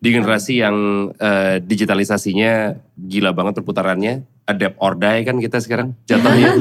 Di 0.00 0.08
generasi 0.16 0.64
yang 0.64 0.76
eh, 1.20 1.60
digitalisasinya 1.60 2.72
gila 2.96 3.36
banget 3.36 3.60
perputarannya, 3.60 4.24
adapt 4.48 4.76
or 4.80 4.96
die 4.96 5.22
kan 5.22 5.36
kita 5.38 5.60
sekarang 5.60 5.94
jatuhnya. 6.08 6.56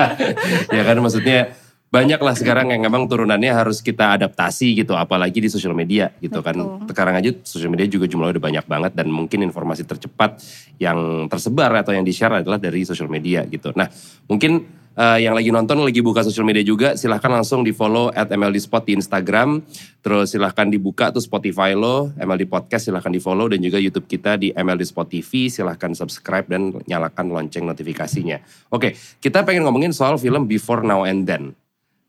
ya 0.76 0.82
kan 0.86 0.96
maksudnya 1.02 1.52
banyak 1.90 2.22
lah 2.22 2.38
sekarang 2.38 2.70
yang 2.70 2.86
memang 2.86 3.10
turunannya 3.10 3.50
harus 3.50 3.82
kita 3.82 4.14
adaptasi 4.14 4.78
gitu, 4.78 4.94
apalagi 4.94 5.42
di 5.42 5.50
sosial 5.50 5.74
media 5.74 6.14
gitu 6.22 6.38
kan. 6.38 6.54
Betul. 6.54 6.94
Sekarang 6.94 7.14
aja 7.18 7.30
sosial 7.42 7.74
media 7.74 7.90
juga 7.90 8.06
jumlahnya 8.06 8.38
udah 8.38 8.44
banyak 8.46 8.64
banget 8.70 8.92
dan 8.94 9.10
mungkin 9.10 9.42
informasi 9.42 9.82
tercepat 9.82 10.38
yang 10.78 11.26
tersebar 11.26 11.74
atau 11.82 11.90
yang 11.90 12.06
di-share 12.06 12.46
adalah 12.46 12.62
dari 12.62 12.86
sosial 12.86 13.10
media 13.10 13.42
gitu. 13.50 13.74
Nah 13.74 13.90
mungkin 14.30 14.79
eh, 15.00 15.18
yang 15.24 15.32
lagi 15.32 15.48
nonton 15.48 15.80
lagi 15.80 16.04
buka 16.04 16.20
sosial 16.20 16.44
media 16.44 16.60
juga 16.60 16.92
silahkan 16.92 17.32
langsung 17.32 17.64
di 17.64 17.72
follow 17.72 18.12
at 18.12 18.28
MLD 18.28 18.60
Spot 18.60 18.84
di 18.84 18.92
Instagram. 19.00 19.64
Terus 20.04 20.36
silahkan 20.36 20.68
dibuka 20.68 21.08
tuh 21.08 21.24
Spotify 21.24 21.72
lo, 21.72 22.12
MLD 22.20 22.44
Podcast 22.44 22.92
silahkan 22.92 23.08
di 23.08 23.20
follow 23.20 23.48
dan 23.48 23.64
juga 23.64 23.80
YouTube 23.80 24.04
kita 24.04 24.36
di 24.36 24.52
MLD 24.52 24.84
Spot 24.84 25.08
TV. 25.08 25.48
Silahkan 25.48 25.96
subscribe 25.96 26.44
dan 26.52 26.76
nyalakan 26.84 27.32
lonceng 27.32 27.64
notifikasinya. 27.64 28.68
Oke, 28.68 28.92
kita 29.24 29.40
pengen 29.48 29.64
ngomongin 29.64 29.96
soal 29.96 30.20
film 30.20 30.44
Before 30.44 30.84
Now 30.84 31.08
and 31.08 31.24
Then. 31.24 31.56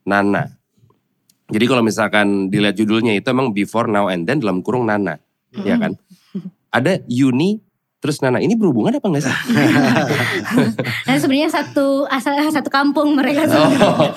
Nana. 0.04 0.52
Jadi 1.52 1.66
kalau 1.68 1.84
misalkan 1.84 2.48
dilihat 2.48 2.76
judulnya 2.76 3.16
itu 3.16 3.28
emang 3.32 3.56
Before 3.56 3.88
Now 3.88 4.12
and 4.12 4.28
Then 4.28 4.44
dalam 4.44 4.60
kurung 4.60 4.92
Nana. 4.92 5.20
Ya 5.52 5.76
kan? 5.80 5.96
Ada 6.72 7.04
Yuni 7.12 7.60
Terus 8.02 8.18
Nana, 8.18 8.42
ini 8.42 8.58
berhubungan 8.58 8.98
apa 8.98 9.06
enggak 9.06 9.30
sih? 9.30 9.36
Nah 11.06 11.16
sebenarnya 11.22 11.54
satu 11.54 12.10
asal 12.10 12.34
satu 12.50 12.74
kampung 12.74 13.14
mereka 13.14 13.46
Oh, 13.52 14.10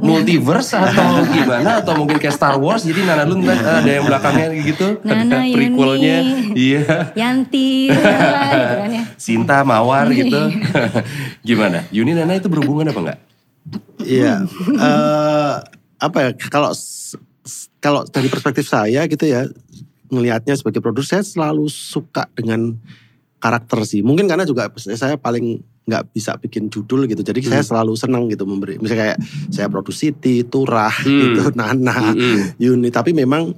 multiverse 0.00 0.72
atau 0.72 1.20
gimana? 1.28 1.84
Atau 1.84 2.00
mungkin 2.00 2.16
kayak 2.16 2.32
Star 2.32 2.56
Wars, 2.56 2.88
jadi 2.88 3.04
Nana 3.04 3.28
lu 3.28 3.36
ntar 3.44 3.60
ada 3.60 3.90
yang 3.92 4.08
belakangnya 4.08 4.56
gitu. 4.64 5.04
Nana, 5.04 5.44
ada 5.44 5.52
prequelnya. 5.52 6.16
Yuni. 6.24 6.56
Iya. 6.56 7.12
Yanti, 7.12 7.72
gitu 7.92 8.74
kan 8.80 8.90
ya. 8.90 9.04
Sinta, 9.20 9.60
Mawar 9.68 10.08
gitu. 10.16 10.40
gimana? 11.48 11.84
Yuni 11.92 12.16
Nana 12.16 12.40
itu 12.40 12.48
berhubungan 12.48 12.88
apa 12.88 13.00
enggak? 13.04 13.18
Iya. 14.00 14.48
eh, 14.80 15.54
apa 16.00 16.18
ya 16.24 16.30
kalau 16.48 16.72
kalau 17.84 18.00
dari 18.08 18.32
perspektif 18.32 18.64
saya 18.64 19.04
gitu 19.04 19.28
ya 19.28 19.44
ngelihatnya 20.08 20.56
sebagai 20.56 20.80
produser 20.80 21.20
saya 21.20 21.24
selalu 21.26 21.68
suka 21.68 22.30
dengan 22.32 22.78
karakter 23.46 23.78
sih. 23.86 24.02
Mungkin 24.02 24.26
karena 24.26 24.42
juga 24.42 24.66
saya 24.74 25.14
paling 25.14 25.62
nggak 25.86 26.10
bisa 26.10 26.34
bikin 26.34 26.66
judul 26.66 27.06
gitu. 27.06 27.22
Jadi 27.22 27.46
saya 27.46 27.62
selalu 27.62 27.94
senang 27.94 28.26
gitu 28.26 28.42
memberi. 28.42 28.74
Misalnya 28.76 29.14
kayak 29.14 29.18
saya 29.54 29.70
Produsiti, 29.70 30.42
Turah 30.42 30.90
Hmm. 30.90 31.20
gitu, 31.22 31.42
Nana, 31.54 32.10
Mm-mm. 32.10 32.58
Yuni. 32.58 32.90
Tapi 32.90 33.14
memang 33.14 33.54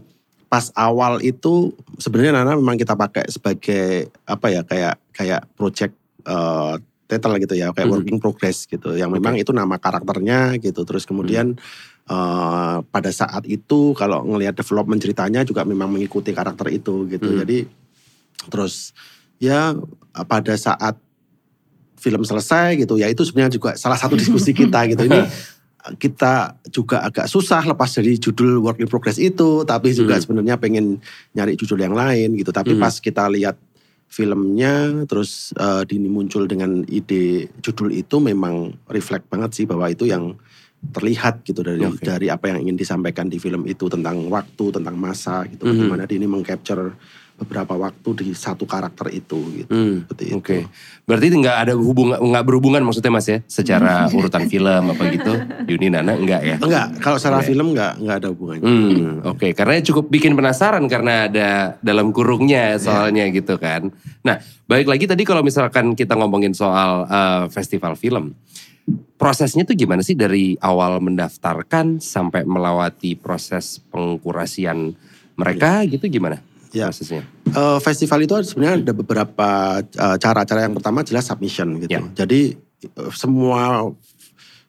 pas 0.49 0.69
awal 0.77 1.21
itu 1.21 1.73
sebenarnya 1.97 2.37
Nana 2.37 2.57
memang 2.57 2.77
kita 2.77 2.93
pakai 2.93 3.29
sebagai 3.29 4.13
apa 4.25 4.47
ya 4.49 4.61
kayak 4.65 4.97
kayak 5.13 5.45
project 5.57 5.93
eh, 6.25 6.75
title 7.09 7.41
gitu 7.41 7.57
ya 7.57 7.73
kayak 7.73 7.89
Mhm. 7.89 7.95
working 7.97 8.19
progress 8.21 8.69
gitu 8.69 8.93
yang 8.93 9.09
memang 9.09 9.37
itu 9.37 9.49
nama 9.53 9.77
karakternya 9.77 10.61
gitu 10.61 10.85
terus 10.85 11.05
kemudian 11.05 11.57
eh, 12.05 12.77
pada 12.81 13.11
saat 13.13 13.45
itu 13.45 13.93
kalau 13.93 14.25
ngelihat 14.25 14.57
development 14.57 14.97
ceritanya 14.97 15.45
juga 15.45 15.65
memang 15.65 15.93
mengikuti 15.93 16.33
karakter 16.33 16.73
itu 16.73 17.05
gitu 17.09 17.29
Mhm. 17.29 17.39
jadi 17.45 17.59
terus 18.49 18.97
ya 19.39 19.75
pada 20.27 20.55
saat 20.55 20.99
film 21.95 22.23
selesai 22.23 22.79
gitu 22.79 22.95
ya 22.95 23.07
itu 23.07 23.23
sebenarnya 23.23 23.55
juga 23.55 23.71
salah 23.75 23.99
satu 23.99 24.15
diskusi 24.15 24.55
kita 24.61 24.87
gitu 24.87 25.03
ini 25.03 25.23
kita 25.97 26.59
juga 26.69 27.01
agak 27.01 27.27
susah 27.27 27.65
lepas 27.65 27.89
dari 27.89 28.19
judul 28.19 28.61
work 28.61 28.79
in 28.79 28.87
progress 28.87 29.17
itu 29.17 29.65
tapi 29.65 29.95
juga 29.95 30.15
Hmm. 30.15 30.23
sebenarnya 30.23 30.57
pengen 30.59 30.99
nyari 31.33 31.55
judul 31.55 31.81
yang 31.81 31.95
lain 31.97 32.37
gitu 32.37 32.51
tapi 32.51 32.77
Hmm. 32.77 32.83
pas 32.83 32.93
kita 32.93 33.25
lihat 33.31 33.57
filmnya 34.09 35.05
terus 35.05 35.53
eh, 35.55 35.83
Dini 35.85 36.09
muncul 36.09 36.45
dengan 36.45 36.83
ide 36.85 37.53
judul 37.61 37.93
itu 37.93 38.17
memang 38.19 38.73
reflect 38.89 39.29
banget 39.29 39.55
sih 39.55 39.65
bahwa 39.65 39.87
itu 39.87 40.05
yang 40.05 40.35
terlihat 40.79 41.43
gitu 41.43 41.61
dari 41.61 41.83
Oke. 41.83 42.07
dari 42.07 42.31
apa 42.31 42.49
yang 42.49 42.63
ingin 42.63 42.77
disampaikan 42.79 43.27
di 43.27 43.37
film 43.37 43.67
itu 43.67 43.91
tentang 43.91 44.31
waktu 44.31 44.65
tentang 44.71 44.95
masa 44.95 45.43
gitu 45.47 45.67
Mhm. 45.67 45.71
bagaimana 45.75 46.05
Dini 46.07 46.27
mengcapture 46.27 46.95
beberapa 47.39 47.79
waktu 47.79 48.09
di 48.19 48.35
satu 48.35 48.67
karakter 48.67 49.15
itu 49.15 49.39
gitu 49.63 49.71
Hmm, 49.71 50.03
seperti 50.03 50.25
itu. 50.27 50.37
Oke, 50.43 50.59
berarti 51.07 51.27
nggak 51.39 51.57
ada 51.63 51.75
hubungan, 51.79 52.19
nggak 52.19 52.45
berhubungan 52.45 52.83
maksudnya 52.83 53.13
mas 53.15 53.31
ya, 53.31 53.39
secara 53.47 54.07
urutan 54.19 54.51
film 54.51 54.85
apa 54.91 55.03
gitu. 55.15 55.33
Yuni 55.71 55.89
Nana 55.95 56.19
enggak 56.19 56.43
ya? 56.43 56.57
Enggak, 56.59 56.99
kalau 56.99 57.15
secara 57.15 57.39
Enggak. 57.39 57.51
film 57.55 57.67
enggak 57.73 57.93
enggak 58.03 58.17
ada 58.19 58.29
hubungannya. 58.35 58.67
Hmm, 58.67 59.13
oke. 59.23 59.49
Karena 59.55 59.79
cukup 59.87 60.05
bikin 60.11 60.35
penasaran 60.35 60.83
karena 60.91 61.31
ada 61.31 61.49
dalam 61.79 62.11
kurungnya 62.11 62.75
soalnya 62.83 63.31
gitu 63.31 63.55
kan. 63.55 63.87
Nah, 64.27 64.43
baik 64.67 64.91
lagi 64.91 65.07
tadi 65.07 65.23
kalau 65.23 65.47
misalkan 65.47 65.95
kita 65.95 66.19
ngomongin 66.19 66.51
soal 66.59 67.07
eh, 67.07 67.45
festival 67.55 67.95
film, 67.95 68.35
prosesnya 69.15 69.63
tuh 69.63 69.77
gimana 69.79 70.03
sih 70.03 70.19
dari 70.19 70.59
awal 70.59 70.99
mendaftarkan 70.99 72.03
sampai 72.03 72.43
melewati 72.43 73.15
proses 73.15 73.79
pengkurasian 73.95 74.97
mereka 75.39 75.87
gitu 75.87 76.11
gimana 76.11 76.43
Ya. 76.71 76.89
prosesnya? 76.89 77.23
Eh, 77.49 77.79
festival 77.81 78.21
itu 78.23 78.35
sebenarnya 78.45 78.85
ada 78.85 78.93
beberapa 78.93 79.49
eh, 79.81 80.17
cara-cara 80.17 80.65
yang 80.65 80.75
pertama 80.75 81.01
jelas 81.03 81.25
submission 81.25 81.81
gitu. 81.81 81.91
Ya. 81.91 82.03
Jadi 82.15 82.55
eh, 82.85 83.11
semua 83.13 83.89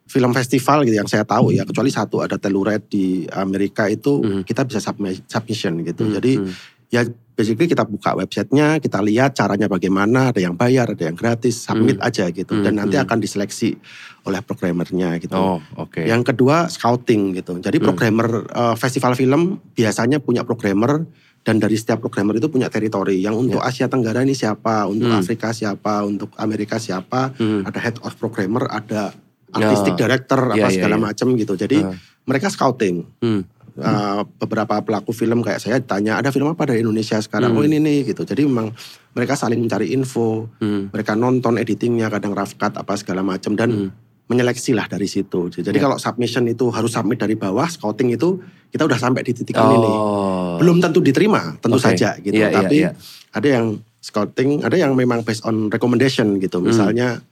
film 0.09 0.33
festival 0.33 0.89
gitu 0.89 0.97
yang 0.97 1.05
saya 1.05 1.21
tahu 1.21 1.53
ya 1.53 1.61
kecuali 1.61 1.93
satu 1.93 2.25
ada 2.25 2.41
Telluride 2.41 2.81
di 2.89 3.05
Amerika 3.29 3.85
itu 3.85 4.17
Mhm. 4.19 4.41
kita 4.41 4.65
bisa 4.65 4.81
submi- 4.81 5.21
submission 5.23 5.85
gitu. 5.85 6.09
Hmm, 6.09 6.13
Jadi 6.17 6.31
hmm. 6.41 6.51
ya 6.89 7.05
basically 7.37 7.69
kita 7.69 7.85
buka 7.85 8.17
websitenya, 8.17 8.81
kita 8.81 8.99
lihat 8.99 9.31
caranya 9.31 9.69
bagaimana, 9.69 10.33
ada 10.33 10.41
yang 10.41 10.57
bayar, 10.57 10.91
ada 10.91 11.07
yang 11.07 11.15
gratis, 11.15 11.61
submit 11.61 11.95
aja 12.01 12.25
gitu. 12.33 12.51
Hmm, 12.51 12.65
Dan 12.65 12.81
nanti 12.81 12.97
hmm. 12.97 13.05
akan 13.05 13.17
diseleksi 13.21 13.77
oleh 14.25 14.41
programmernya 14.41 15.21
gitu. 15.21 15.37
Oh, 15.37 15.61
oke. 15.77 16.01
Yang 16.03 16.33
kedua 16.33 16.67
scouting 16.67 17.37
gitu. 17.37 17.61
Jadi 17.61 17.77
Hmm. 17.77 17.85
programmer 17.93 18.49
eh, 18.49 18.75
festival 18.75 19.13
film 19.13 19.61
biasanya 19.71 20.17
punya 20.19 20.41
programmer 20.41 21.05
dan 21.41 21.55
dari 21.57 21.75
setiap 21.75 21.99
programmer 21.99 22.35
itu 22.35 22.47
punya 22.47 22.67
teritori. 22.67 23.17
Yang 23.17 23.35
untuk 23.39 23.61
Asia 23.61 23.87
Tenggara 23.87 24.21
ini 24.21 24.33
siapa, 24.33 24.85
untuk 24.85 25.07
Ya. 25.07 25.17
Hmm. 25.17 25.23
Afrika 25.23 25.49
siapa, 25.49 25.93
untuk 26.03 26.29
Amerika 26.35 26.75
siapa, 26.77 27.31
Hmm. 27.33 27.63
ada 27.63 27.79
head 27.79 27.97
of 28.01 28.13
programmer, 28.15 28.67
ada 28.67 29.15
artistic 29.49 29.95
Ya. 29.95 30.05
director 30.05 30.53
Ya, 30.53 30.53
apa 30.53 30.67
ya, 30.67 30.75
segala 30.75 30.95
ya. 30.95 31.01
macam 31.01 31.27
gitu. 31.33 31.53
Jadi 31.53 31.77
Ah. 31.79 31.95
mereka 32.23 32.47
scouting. 32.47 33.07
Hmm. 33.19 33.41
Eh, 33.79 34.21
beberapa 34.35 34.83
pelaku 34.83 35.15
film 35.15 35.39
kayak 35.39 35.63
saya 35.63 35.79
ditanya 35.79 36.19
ada 36.19 36.35
film 36.35 36.51
apa 36.51 36.67
dari 36.67 36.83
Indonesia 36.83 37.15
sekarang 37.15 37.55
Hmm. 37.55 37.59
oh 37.59 37.63
ini 37.63 37.79
nih 37.79 38.11
gitu 38.11 38.27
jadi 38.27 38.43
memang 38.43 38.75
mereka 39.15 39.39
saling 39.39 39.55
mencari 39.55 39.95
info 39.95 40.51
Hmm. 40.59 40.91
mereka 40.91 41.15
nonton 41.15 41.55
editingnya 41.55 42.11
kadang 42.11 42.35
rough 42.35 42.59
cut 42.59 42.75
apa 42.75 42.99
segala 42.99 43.23
macam 43.23 43.55
dan 43.55 43.69
Hmm. 43.71 43.89
Menyeleksi 44.29 44.77
lah 44.77 44.85
dari 44.85 45.05
situ. 45.05 45.49
Jadi 45.49 45.73
Ya. 45.73 45.81
kalau 45.81 45.97
submission 45.97 46.45
itu 46.45 46.69
harus 46.69 46.93
submit 46.93 47.17
dari 47.17 47.33
bawah, 47.33 47.65
scouting 47.65 48.13
itu 48.13 48.37
kita 48.69 48.85
udah 48.85 48.95
sampai 48.95 49.25
di 49.25 49.33
titik 49.33 49.57
ini. 49.57 49.73
Oh. 49.75 50.61
Belum 50.61 50.77
tentu 50.77 51.01
diterima, 51.01 51.57
tentu 51.57 51.75
Oke. 51.75 51.89
saja 51.89 52.13
gitu. 52.15 52.37
Iya, 52.37 52.47
iya, 52.47 52.57
Tapi 52.61 52.75
iya. 52.77 52.89
ada 53.31 53.47
yang 53.49 53.65
scouting, 53.99 54.61
ada 54.61 54.77
yang 54.77 54.93
memang 54.93 55.25
based 55.25 55.41
on 55.43 55.67
recommendation 55.67 56.37
gitu. 56.37 56.61
Hmm. 56.61 56.69
Misalnya 56.69 57.25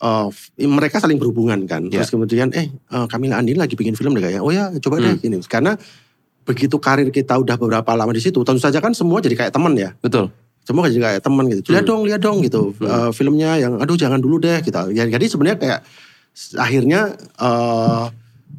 eh, 0.00 0.26
f- 0.26 0.50
mereka 0.58 0.98
saling 0.98 1.14
berhubungan 1.14 1.62
kan. 1.62 1.86
Ya. 1.86 2.00
Terus 2.00 2.10
kemudian 2.10 2.50
eh 2.50 2.66
eh, 2.72 3.06
Camila 3.06 3.38
Andin 3.38 3.54
lagi 3.54 3.76
bikin 3.76 3.92
film 3.92 4.16
deh 4.16 4.24
kayaknya. 4.24 4.40
Oh 4.40 4.50
ya 4.50 4.72
coba 4.80 4.98
deh 4.98 5.14
Hmm. 5.14 5.20
gini. 5.20 5.36
Karena 5.44 5.76
begitu 6.42 6.74
karir 6.80 7.06
kita 7.08 7.38
udah 7.38 7.54
beberapa 7.54 7.92
lama 7.94 8.10
di 8.10 8.18
situ, 8.18 8.42
tentu 8.42 8.58
saja 8.58 8.80
kan 8.80 8.90
semua 8.90 9.22
jadi 9.22 9.38
kayak 9.38 9.52
teman 9.54 9.78
ya 9.78 9.94
Betul. 10.02 10.26
semua 10.66 10.90
jadi 10.90 10.98
kayak 10.98 11.20
teman 11.22 11.46
gitu. 11.46 11.70
Lihat 11.70 11.86
Hmm. 11.86 11.90
dong, 11.94 12.00
lihat 12.02 12.18
dong 12.18 12.36
gitu. 12.42 12.74
Hmm. 12.80 12.88
Eh, 12.88 13.10
filmnya 13.14 13.50
yang 13.60 13.78
aduh 13.78 13.94
jangan 13.94 14.18
dulu 14.18 14.42
deh 14.42 14.58
gitu. 14.58 14.74
Ya, 14.90 15.06
jadi 15.06 15.22
sebenarnya 15.22 15.58
kayak 15.60 15.80
akhirnya 16.56 17.12
eh, 17.18 18.04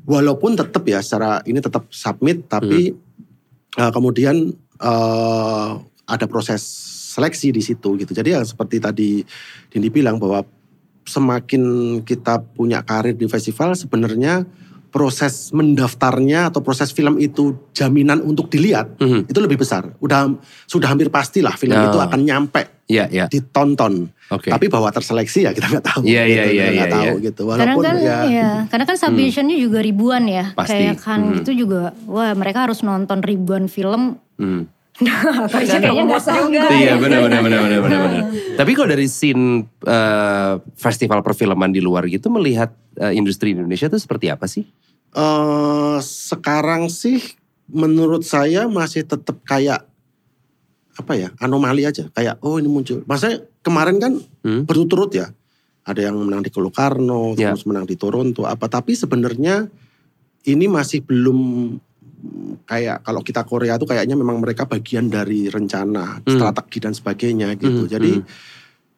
walaupun 0.05 0.57
tetap 0.57 0.83
ya 0.85 0.99
secara 1.01 1.41
ini 1.47 1.59
tetap 1.59 1.89
submit 1.89 2.45
tapi 2.47 2.93
Hmm. 2.93 3.81
eh, 3.81 3.91
kemudian 3.91 4.35
eh, 4.81 5.69
ada 6.03 6.25
proses 6.29 6.61
seleksi 7.13 7.53
di 7.53 7.61
situ 7.61 7.93
gitu. 8.01 8.09
Jadi 8.09 8.33
yang 8.33 8.45
seperti 8.45 8.81
tadi 8.81 9.21
Dindi 9.69 9.89
bilang 9.93 10.17
bahwa 10.17 10.41
semakin 11.05 11.61
kita 12.01 12.41
punya 12.41 12.81
karir 12.81 13.13
di 13.13 13.27
festival 13.29 13.77
sebenarnya 13.77 14.47
proses 14.93 15.49
mendaftarnya 15.49 16.53
atau 16.53 16.61
proses 16.61 16.93
film 16.93 17.17
itu 17.17 17.57
jaminan 17.73 18.21
untuk 18.21 18.45
dilihat 18.45 18.93
Mhm. 19.01 19.25
itu 19.25 19.39
lebih 19.41 19.57
besar. 19.57 19.97
Udah 19.97 20.29
sudah 20.63 20.85
hampir 20.85 21.09
pastilah 21.09 21.57
film 21.57 21.73
Ya. 21.73 21.89
itu 21.89 21.97
akan 21.97 22.21
nyampe 22.21 22.85
Iya, 22.85 23.09
iya. 23.09 23.25
ditonton. 23.25 24.13
Oke. 24.29 24.53
Tapi 24.53 24.69
bahwa 24.69 24.93
terseleksi 24.93 25.43
ya 25.43 25.51
kita 25.51 25.65
nggak 25.67 25.81
tahu. 25.83 26.01
Iya, 26.05 26.23
iya, 26.23 26.43
iya, 26.45 26.45
kita 26.45 26.69
nggak 26.69 26.77
iya, 26.77 26.93
tahu 26.93 27.09
iya. 27.17 27.25
gitu. 27.25 27.41
Karena 27.49 27.57
Walaupun 27.73 27.83
kan 27.83 27.95
ya, 27.97 28.17
ya, 28.29 28.49
karena 28.69 28.85
kan 28.85 28.97
submissionnya 29.01 29.57
juga 29.57 29.79
ribuan 29.81 30.23
ya. 30.29 30.45
Pasti. 30.53 30.71
Kayak 30.77 30.95
kan 31.01 31.19
Hmm. 31.25 31.37
itu 31.41 31.51
juga, 31.57 31.81
wah 32.05 32.31
mereka 32.37 32.69
harus 32.69 32.85
nonton 32.85 33.25
ribuan 33.25 33.65
film. 33.65 34.21
Hmm. 34.37 34.69
Kayaknya 35.53 35.79
kayaknya 35.81 36.03
nggak 36.05 36.21
sanggup. 36.21 36.69
Iya 36.69 36.93
benar 37.01 37.19
benar 37.25 37.41
benar 37.41 37.59
benar 37.61 37.79
benar. 37.81 37.99
benar. 38.03 38.23
Tapi 38.53 38.71
kalau 38.73 38.89
dari 38.89 39.07
scene 39.09 39.65
eh, 39.81 40.53
festival 40.75 41.25
perfilman 41.25 41.73
di 41.73 41.81
luar 41.81 42.05
gitu 42.05 42.29
melihat 42.29 42.69
eh, 42.97 43.13
industri 43.13 43.57
Indonesia 43.57 43.89
itu 43.89 43.97
seperti 43.97 44.29
apa 44.29 44.45
sih? 44.45 44.63
eh, 45.13 45.97
sekarang 46.01 46.89
sih 46.89 47.21
menurut 47.69 48.21
saya 48.21 48.65
masih 48.65 49.01
tetap 49.01 49.41
kayak 49.43 49.85
apa 50.93 51.13
ya 51.13 51.29
anomali 51.37 51.85
aja. 51.85 52.05
Kayak 52.13 52.37
oh 52.41 52.61
ini 52.61 52.69
muncul. 52.69 53.01
Maksudnya 53.05 53.41
kemarin 53.61 53.97
kan 53.97 54.13
Hmm? 54.45 54.67
berturut-turut 54.67 55.09
ya. 55.15 55.33
Ada 55.83 56.07
yang 56.07 56.15
menang 56.15 56.43
di 56.43 56.51
Locarno, 56.53 57.33
Ya. 57.33 57.51
terus 57.51 57.65
menang 57.65 57.83
di 57.83 57.97
Toronto 57.97 58.45
apa. 58.45 58.69
Tapi 58.69 58.93
sebenarnya 58.93 59.67
ini 60.43 60.65
masih 60.67 61.01
belum 61.01 61.39
kayak 62.63 63.03
kalau 63.03 63.19
kita 63.19 63.43
Korea 63.43 63.75
tuh 63.75 63.85
kayaknya 63.85 64.15
memang 64.15 64.39
mereka 64.39 64.63
bagian 64.63 65.07
dari 65.07 65.47
rencana, 65.47 66.19
Hmm. 66.19 66.27
strategi 66.29 66.79
dan 66.79 66.93
sebagainya 66.93 67.55
gitu. 67.55 67.83
Hmm, 67.83 67.91
Jadi 67.91 68.11
hmm. 68.15 68.25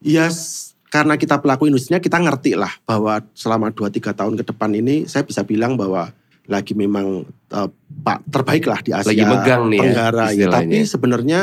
ya 0.02 0.28
s- 0.28 0.74
karena 0.88 1.16
kita 1.16 1.38
pelaku 1.38 1.66
industrinya 1.66 1.98
kita 1.98 2.16
ngerti 2.16 2.56
lah 2.56 2.72
bahwa 2.82 3.20
selama 3.34 3.68
2-3 3.70 4.14
tahun 4.14 4.38
ke 4.38 4.48
depan 4.48 4.72
ini 4.72 5.04
saya 5.06 5.22
bisa 5.22 5.42
bilang 5.42 5.76
bahwa 5.76 6.08
lagi 6.46 6.72
memang 6.72 7.26
pak 7.98 8.22
terbaik 8.28 8.64
lah 8.66 8.80
di 8.80 8.94
Asia 8.94 9.10
Lagi 9.10 9.26
megang 9.26 9.64
nih 9.68 9.78
ya, 9.78 9.84
Tenggara 9.84 10.24
ya. 10.24 10.32
istilahnya. 10.32 10.78
Tapi 10.78 10.78
sebenarnya 10.86 11.40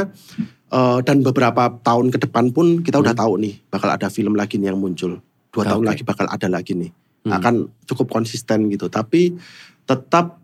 eh, 0.70 0.98
dan 1.02 1.20
beberapa 1.20 1.68
tahun 1.76 2.08
ke 2.08 2.18
depan 2.22 2.48
pun 2.48 2.80
kita 2.80 2.96
udah 2.96 3.12
Hmm. 3.12 3.22
tahu 3.26 3.32
nih 3.36 3.54
bakal 3.68 3.90
ada 3.90 4.08
film 4.08 4.32
lagi 4.32 4.56
nih 4.56 4.70
yang 4.70 4.78
muncul. 4.78 5.20
Dua 5.52 5.64
tahun 5.66 5.84
Oke. 5.84 5.90
lagi 5.90 6.02
bakal 6.02 6.26
ada 6.26 6.48
lagi 6.48 6.72
nih. 6.72 6.90
Hmm. 7.22 7.32
Akan 7.34 7.54
cukup 7.84 8.08
konsisten 8.08 8.66
gitu. 8.66 8.88
Tapi 8.88 9.36
tetap 9.84 10.40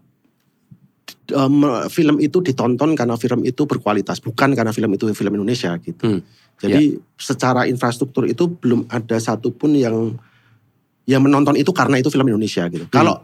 em, 1.29 1.55
film 1.89 2.17
itu 2.19 2.41
ditonton 2.41 2.97
karena 2.97 3.15
film 3.17 3.45
itu 3.45 3.65
berkualitas, 3.65 4.19
bukan 4.19 4.57
karena 4.57 4.73
film 4.73 4.91
itu 4.93 5.09
film 5.13 5.33
Indonesia 5.35 5.77
gitu. 5.79 6.01
Hmm, 6.01 6.21
Jadi 6.59 6.99
secara 7.15 7.71
infrastruktur 7.71 8.27
itu 8.27 8.51
belum 8.51 8.91
ada 8.91 9.15
satupun 9.17 9.79
yang 9.79 10.19
yang 11.07 11.23
menonton 11.23 11.55
itu 11.55 11.71
karena 11.71 11.97
itu 11.97 12.11
film 12.11 12.27
Indonesia 12.29 12.67
gitu. 12.67 12.85
Kalau 12.91 13.15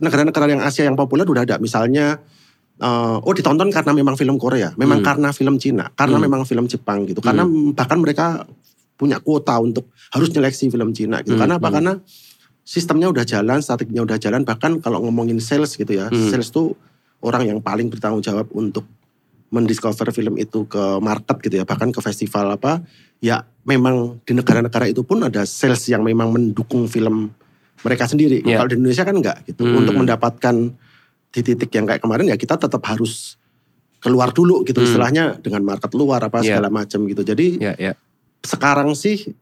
negara-negara 0.00 0.48
yang 0.48 0.62
Asia 0.64 0.88
yang 0.88 0.96
populer 0.96 1.28
udah 1.28 1.44
ada, 1.44 1.56
misalnya 1.60 2.18
eh, 2.80 3.16
oh 3.20 3.34
ditonton 3.36 3.68
karena 3.68 3.92
memang 3.92 4.16
film 4.16 4.40
Korea, 4.40 4.72
memang 4.80 5.04
Hmm. 5.04 5.06
karena 5.12 5.28
film 5.30 5.60
Cina, 5.60 5.92
karena 5.92 6.16
Hmm. 6.16 6.24
memang 6.24 6.48
film 6.48 6.64
Jepang 6.64 7.04
gitu. 7.04 7.20
Karena 7.20 7.44
bahkan 7.76 8.00
mereka 8.00 8.48
punya 8.96 9.20
kuota 9.20 9.60
untuk 9.60 9.92
harus 10.08 10.32
nyeleksi 10.32 10.72
film 10.72 10.96
Cina 10.96 11.20
gitu. 11.20 11.36
Hmm, 11.36 11.44
Karena 11.44 11.54
apa? 11.60 11.68
hmm. 11.68 11.76
Karena 11.76 11.92
sistemnya 12.64 13.12
udah 13.12 13.28
jalan, 13.28 13.60
strateginya 13.60 14.00
udah 14.00 14.16
jalan. 14.16 14.48
Bahkan 14.48 14.80
kalau 14.80 15.04
ngomongin 15.04 15.36
sales 15.44 15.76
gitu 15.76 15.92
ya, 15.92 16.08
Hmm. 16.08 16.32
sales 16.32 16.48
tuh 16.48 16.72
orang 17.20 17.48
yang 17.48 17.58
paling 17.60 17.88
bertanggung 17.92 18.24
jawab 18.24 18.48
untuk 18.52 18.84
mendiscover 19.50 20.14
film 20.14 20.38
itu 20.38 20.64
ke 20.70 21.02
market 21.02 21.36
gitu 21.42 21.58
ya, 21.60 21.64
bahkan 21.66 21.90
ke 21.90 21.98
festival 21.98 22.54
apa. 22.54 22.80
Ya 23.20 23.44
memang 23.66 24.22
di 24.24 24.32
negara-negara 24.32 24.88
itu 24.88 25.02
pun 25.04 25.20
ada 25.20 25.42
sales 25.44 25.84
yang 25.90 26.00
memang 26.00 26.30
mendukung 26.32 26.86
film 26.86 27.34
mereka 27.84 28.06
sendiri. 28.08 28.40
Ya. 28.46 28.62
Kalau 28.62 28.70
di 28.72 28.76
Indonesia 28.78 29.04
kan 29.04 29.16
enggak 29.18 29.36
gitu. 29.48 29.66
Hmm. 29.66 29.84
Untuk 29.84 29.94
mendapatkan 29.98 30.54
di 31.30 31.40
titik 31.46 31.70
yang 31.74 31.86
kayak 31.86 32.02
kemarin 32.02 32.26
ya 32.30 32.36
kita 32.38 32.56
tetap 32.58 32.82
harus 32.88 33.36
keluar 34.00 34.32
dulu 34.32 34.64
gitu 34.64 34.80
Hmm. 34.80 34.88
istilahnya 34.88 35.24
dengan 35.44 35.60
market 35.66 35.92
luar 35.92 36.24
apa 36.24 36.40
Ya. 36.40 36.56
segala 36.56 36.72
macam 36.72 37.04
gitu. 37.04 37.20
Jadi 37.20 37.60
Ya, 37.60 37.76
ya. 37.76 37.92
sekarang 38.40 38.96
sih 38.96 39.36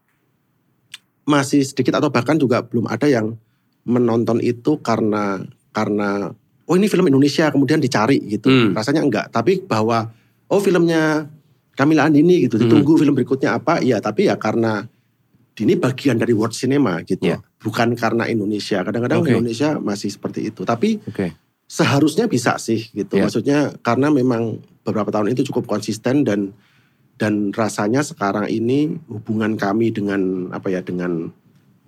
masih 1.23 1.61
sedikit 1.63 2.01
atau 2.01 2.09
bahkan 2.09 2.35
juga 2.35 2.65
belum 2.65 2.89
ada 2.89 3.05
yang 3.05 3.37
menonton 3.85 4.41
itu 4.43 4.81
karena 4.81 5.39
karena 5.71 6.33
oh 6.69 6.75
ini 6.77 6.85
film 6.85 7.09
Indonesia 7.09 7.49
kemudian 7.49 7.81
dicari 7.81 8.21
gitu. 8.29 8.47
Hmm. 8.47 8.77
Rasanya 8.77 9.01
enggak, 9.01 9.33
tapi 9.33 9.65
bahwa 9.65 10.13
oh 10.47 10.61
filmnya 10.61 11.25
Kamila 11.73 12.05
Andini 12.05 12.45
gitu, 12.45 12.61
Hmm. 12.61 12.69
ditunggu 12.69 12.99
film 13.01 13.17
berikutnya 13.17 13.57
apa? 13.57 13.81
Iya, 13.81 13.97
tapi 14.03 14.29
ya 14.29 14.37
karena 14.37 14.85
ini 15.59 15.75
bagian 15.75 16.15
dari 16.15 16.31
world 16.31 16.55
cinema 16.55 17.03
gitu. 17.03 17.35
Ya. 17.35 17.43
Bukan 17.59 17.95
karena 17.99 18.27
Indonesia. 18.31 18.79
Kadang-kadang 18.79 19.19
Oke. 19.25 19.35
Indonesia 19.35 19.75
masih 19.75 20.07
seperti 20.07 20.47
itu. 20.47 20.63
Tapi 20.63 21.03
Oke. 21.03 21.35
seharusnya 21.67 22.31
bisa 22.31 22.55
sih 22.55 22.87
gitu. 22.95 23.19
Ya. 23.19 23.27
Maksudnya 23.27 23.59
karena 23.83 24.07
memang 24.07 24.63
beberapa 24.87 25.11
tahun 25.11 25.35
itu 25.35 25.51
cukup 25.51 25.67
konsisten 25.67 26.23
dan 26.23 26.55
dan 27.19 27.51
rasanya 27.51 27.99
sekarang 27.99 28.47
ini 28.47 28.95
hubungan 29.11 29.59
kami 29.59 29.91
dengan 29.91 30.47
apa 30.55 30.71
ya 30.71 30.79
dengan 30.79 31.27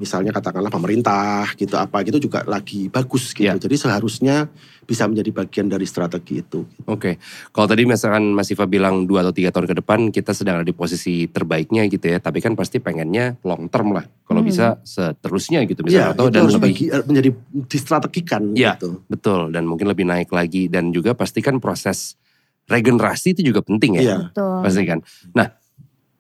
misalnya 0.02 0.34
katakanlah 0.34 0.68
pemerintah 0.68 1.46
gitu 1.54 1.78
apa 1.78 2.02
gitu 2.02 2.18
juga 2.18 2.42
lagi 2.44 2.90
bagus 2.90 3.32
gitu. 3.32 3.46
Ya. 3.46 3.54
Jadi 3.54 3.78
seharusnya 3.78 4.50
bisa 4.82 5.06
menjadi 5.06 5.30
bagian 5.32 5.70
dari 5.70 5.86
strategi 5.86 6.42
itu. 6.42 6.66
Oke, 6.84 7.22
kalau 7.54 7.70
tadi 7.70 7.86
misalkan 7.86 8.34
Mas 8.34 8.50
Siva 8.50 8.66
bilang 8.66 9.06
dua 9.06 9.22
atau 9.22 9.30
tiga 9.32 9.54
tahun 9.54 9.70
ke 9.70 9.76
depan 9.78 10.00
kita 10.10 10.34
sedang 10.34 10.60
ada 10.60 10.66
di 10.66 10.74
posisi 10.74 11.30
terbaiknya 11.30 11.86
gitu 11.86 12.10
ya, 12.10 12.18
tapi 12.18 12.42
kan 12.42 12.58
pasti 12.58 12.82
pengennya 12.82 13.38
long 13.46 13.70
term 13.70 13.94
lah. 13.94 14.04
Kalau 14.26 14.42
Hmm. 14.42 14.50
bisa 14.50 14.66
seterusnya 14.82 15.62
gitu 15.64 15.86
Iya, 15.86 15.88
misalnya 15.88 16.12
atau 16.12 16.26
itu 16.26 16.34
dan 16.34 16.42
harus 16.42 16.56
lebih 16.58 16.74
bagi- 16.74 16.90
menjadi 17.06 17.30
distrategikan 17.70 18.44
Ya. 18.52 18.76
gitu. 18.76 19.06
betul 19.06 19.52
dan 19.52 19.64
mungkin 19.64 19.86
lebih 19.86 20.04
naik 20.04 20.32
lagi 20.32 20.66
dan 20.66 20.90
juga 20.90 21.14
pastikan 21.14 21.62
proses 21.62 22.18
regenerasi 22.66 23.36
itu 23.36 23.42
juga 23.44 23.62
penting 23.62 24.00
ya. 24.00 24.02
Iya. 24.02 24.18
Betul. 24.32 24.56
Pasti 24.64 24.84
kan. 24.84 25.00
Nah, 25.32 25.48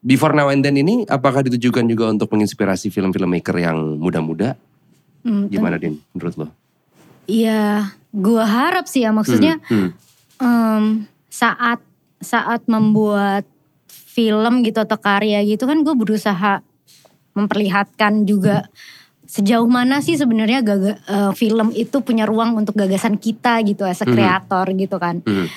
Before 0.01 0.33
Now 0.33 0.49
and 0.49 0.65
Then 0.65 0.75
ini 0.75 1.05
apakah 1.05 1.45
ditujukan 1.45 1.85
juga 1.85 2.09
untuk 2.09 2.33
menginspirasi 2.33 2.89
film-film 2.89 3.29
maker 3.29 3.53
yang 3.55 3.77
muda-muda? 3.95 4.57
Hmm, 5.21 5.45
Gimana 5.45 5.77
Din 5.77 6.01
menurut 6.11 6.35
lo? 6.35 6.47
Iya, 7.25 7.93
gua 8.09 8.43
harap 8.43 8.89
sih 8.89 9.05
ya 9.05 9.13
maksudnya 9.13 9.61
Hmm, 9.69 9.93
hmm. 9.93 10.41
em, 10.41 10.83
saat 11.29 11.79
saat 12.17 12.65
membuat 12.65 13.45
film 13.87 14.61
gitu 14.61 14.77
atau 14.77 14.97
karya 14.97 15.39
gitu 15.41 15.63
kan 15.63 15.79
gue 15.79 15.95
berusaha 15.95 16.59
memperlihatkan 17.31 18.25
juga 18.25 18.67
sejauh 19.23 19.65
mana 19.65 20.03
sih 20.03 20.13
sebenarnya 20.13 20.59
gaga- 20.59 20.99
eh, 20.99 21.31
film 21.33 21.71
itu 21.71 22.03
punya 22.03 22.27
ruang 22.27 22.51
untuk 22.53 22.75
gagasan 22.75 23.15
kita 23.15 23.63
gitu 23.63 23.87
as 23.87 24.01
a 24.01 24.05
kreator 24.05 24.67
gitu 24.75 24.97
kan. 24.97 25.23
Mhm. 25.23 25.47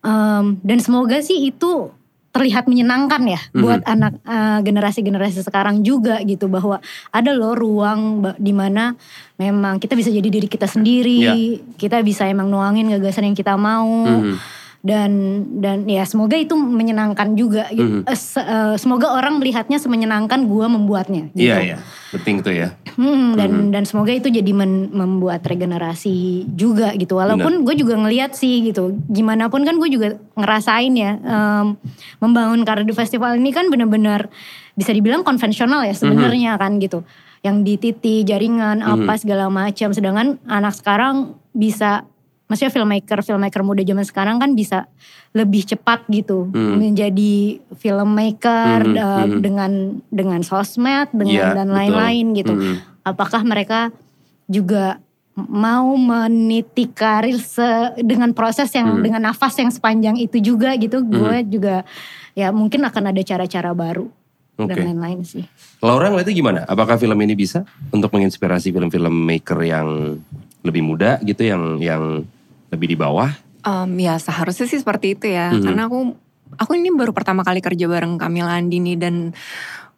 Em, 0.00 0.44
dan 0.58 0.78
semoga 0.78 1.20
sih 1.20 1.44
itu 1.44 1.92
terlihat 2.28 2.68
menyenangkan 2.68 3.24
ya 3.24 3.40
Mhm. 3.50 3.60
buat 3.60 3.80
anak 3.84 4.12
eh, 4.22 4.58
generasi-generasi 4.62 5.40
sekarang 5.42 5.80
juga 5.80 6.20
gitu 6.22 6.46
bahwa 6.46 6.78
ada 7.08 7.32
loh 7.32 7.56
ruang 7.56 8.20
di 8.36 8.52
mana 8.52 8.92
memang 9.36 9.80
kita 9.80 9.96
bisa 9.96 10.12
jadi 10.12 10.28
diri 10.28 10.44
kita 10.44 10.66
sendiri, 10.66 11.18
Ya. 11.18 11.34
kita 11.76 12.04
bisa 12.04 12.28
emang 12.28 12.52
nuangin 12.52 12.90
gagasan 12.90 13.32
yang 13.32 13.36
kita 13.38 13.56
mau 13.56 13.88
Mhm. 14.04 14.57
Dan 14.78 15.10
dan 15.58 15.90
ya 15.90 16.06
semoga 16.06 16.38
itu 16.38 16.54
menyenangkan 16.54 17.34
juga 17.34 17.66
gitu. 17.68 18.06
Se- 18.14 18.38
eh, 18.38 18.78
semoga 18.78 19.10
orang 19.10 19.42
melihatnya 19.42 19.74
semenyenangkan 19.76 20.46
gua 20.46 20.70
membuatnya 20.70 21.34
gitu. 21.34 21.50
Iya, 21.50 21.56
iya. 21.60 21.76
Penting 22.14 22.40
tuh 22.40 22.54
ya. 22.54 22.68
Hmm, 22.94 23.34
dan 23.34 23.50
Mhm. 23.50 23.70
dan 23.74 23.82
semoga 23.82 24.10
itu 24.10 24.30
jadi 24.30 24.48
men- 24.50 24.88
membuat 24.88 25.42
regenerasi 25.42 26.46
juga 26.48 26.94
gitu. 26.94 27.18
Walaupun 27.18 27.62
gue 27.62 27.74
juga 27.74 27.94
ngeliat 27.94 28.32
sih 28.32 28.64
gitu. 28.64 28.96
Gimana 29.06 29.50
pun 29.50 29.66
kan 29.66 29.76
gue 29.76 29.90
juga 29.90 30.14
ngerasain 30.34 30.94
ya 30.94 31.18
em, 31.18 31.74
membangun 32.18 32.62
karir 32.62 32.82
di 32.82 32.92
festival 32.92 33.34
ini 33.34 33.50
kan 33.50 33.68
benar-benar 33.68 34.30
bisa 34.72 34.94
dibilang 34.94 35.20
konvensional 35.20 35.82
ya 35.82 35.92
sebenarnya 35.92 36.54
kan 36.54 36.78
gitu. 36.78 37.02
Yang 37.42 37.56
di 37.62 37.74
titi 37.76 38.14
jaringan 38.22 38.78
apa 38.80 39.14
segala 39.14 39.46
macam. 39.46 39.90
Sedangkan 39.90 40.38
anak 40.44 40.74
sekarang 40.74 41.34
bisa 41.50 42.06
maksudnya 42.48 42.72
filmmaker 42.72 43.20
filmmaker 43.20 43.60
muda 43.60 43.84
zaman 43.84 44.02
sekarang 44.02 44.36
kan 44.40 44.50
bisa 44.52 44.88
lebih 45.30 45.62
cepat 45.62 46.08
gitu 46.08 46.48
Hmm. 46.48 46.80
menjadi 46.80 47.60
filmmaker 47.76 48.78
Mhm, 48.82 48.96
eh, 48.96 49.04
mhm. 49.28 49.38
dengan 49.38 49.72
dengan 50.08 50.40
sosmed 50.40 51.12
dengan 51.12 51.52
Iya, 51.52 51.54
dan 51.54 51.68
lain-lain 51.68 52.26
gitu. 52.32 52.52
Mhm. 52.52 52.74
Apakah 53.04 53.44
mereka 53.44 53.92
juga 54.44 54.96
mau 55.38 55.94
meniti 55.94 56.88
karir 56.88 57.38
se- 57.38 57.94
dengan 58.00 58.32
proses 58.32 58.72
yang 58.72 58.98
Mhm. 58.98 59.02
dengan 59.04 59.22
nafas 59.22 59.54
yang 59.54 59.70
sepanjang 59.70 60.16
itu 60.16 60.40
juga 60.40 60.74
gitu? 60.74 60.98
Mhm. 60.98 61.10
Gue 61.12 61.36
juga 61.46 61.76
ya 62.32 62.48
mungkin 62.50 62.82
akan 62.82 63.12
ada 63.12 63.22
cara-cara 63.22 63.70
baru 63.70 64.08
Oke. 64.56 64.66
dan 64.66 64.88
lain-lain 64.88 65.22
sih. 65.22 65.44
Laura 65.78 66.10
ngeliatnya 66.10 66.34
gimana? 66.34 66.60
Apakah 66.64 66.96
film 66.96 67.14
ini 67.20 67.36
bisa 67.36 67.62
untuk 67.92 68.10
menginspirasi 68.10 68.72
film-film 68.72 69.14
maker 69.14 69.62
yang 69.62 70.18
lebih 70.58 70.82
muda 70.82 71.22
gitu, 71.22 71.46
yang 71.46 71.78
yang 71.78 72.26
lebih 72.72 72.94
di 72.94 72.96
bawah? 72.96 73.30
Em, 73.64 73.90
ya 73.98 74.16
seharusnya 74.16 74.66
sih 74.70 74.80
seperti 74.80 75.18
itu 75.18 75.26
ya. 75.28 75.52
Mhm. 75.52 75.62
Karena 75.64 75.82
aku 75.90 76.14
aku 76.56 76.72
ini 76.78 76.88
baru 76.94 77.12
pertama 77.12 77.44
kali 77.44 77.60
kerja 77.60 77.90
bareng 77.90 78.16
Kamila 78.16 78.56
Andini 78.56 78.96
dan 78.96 79.36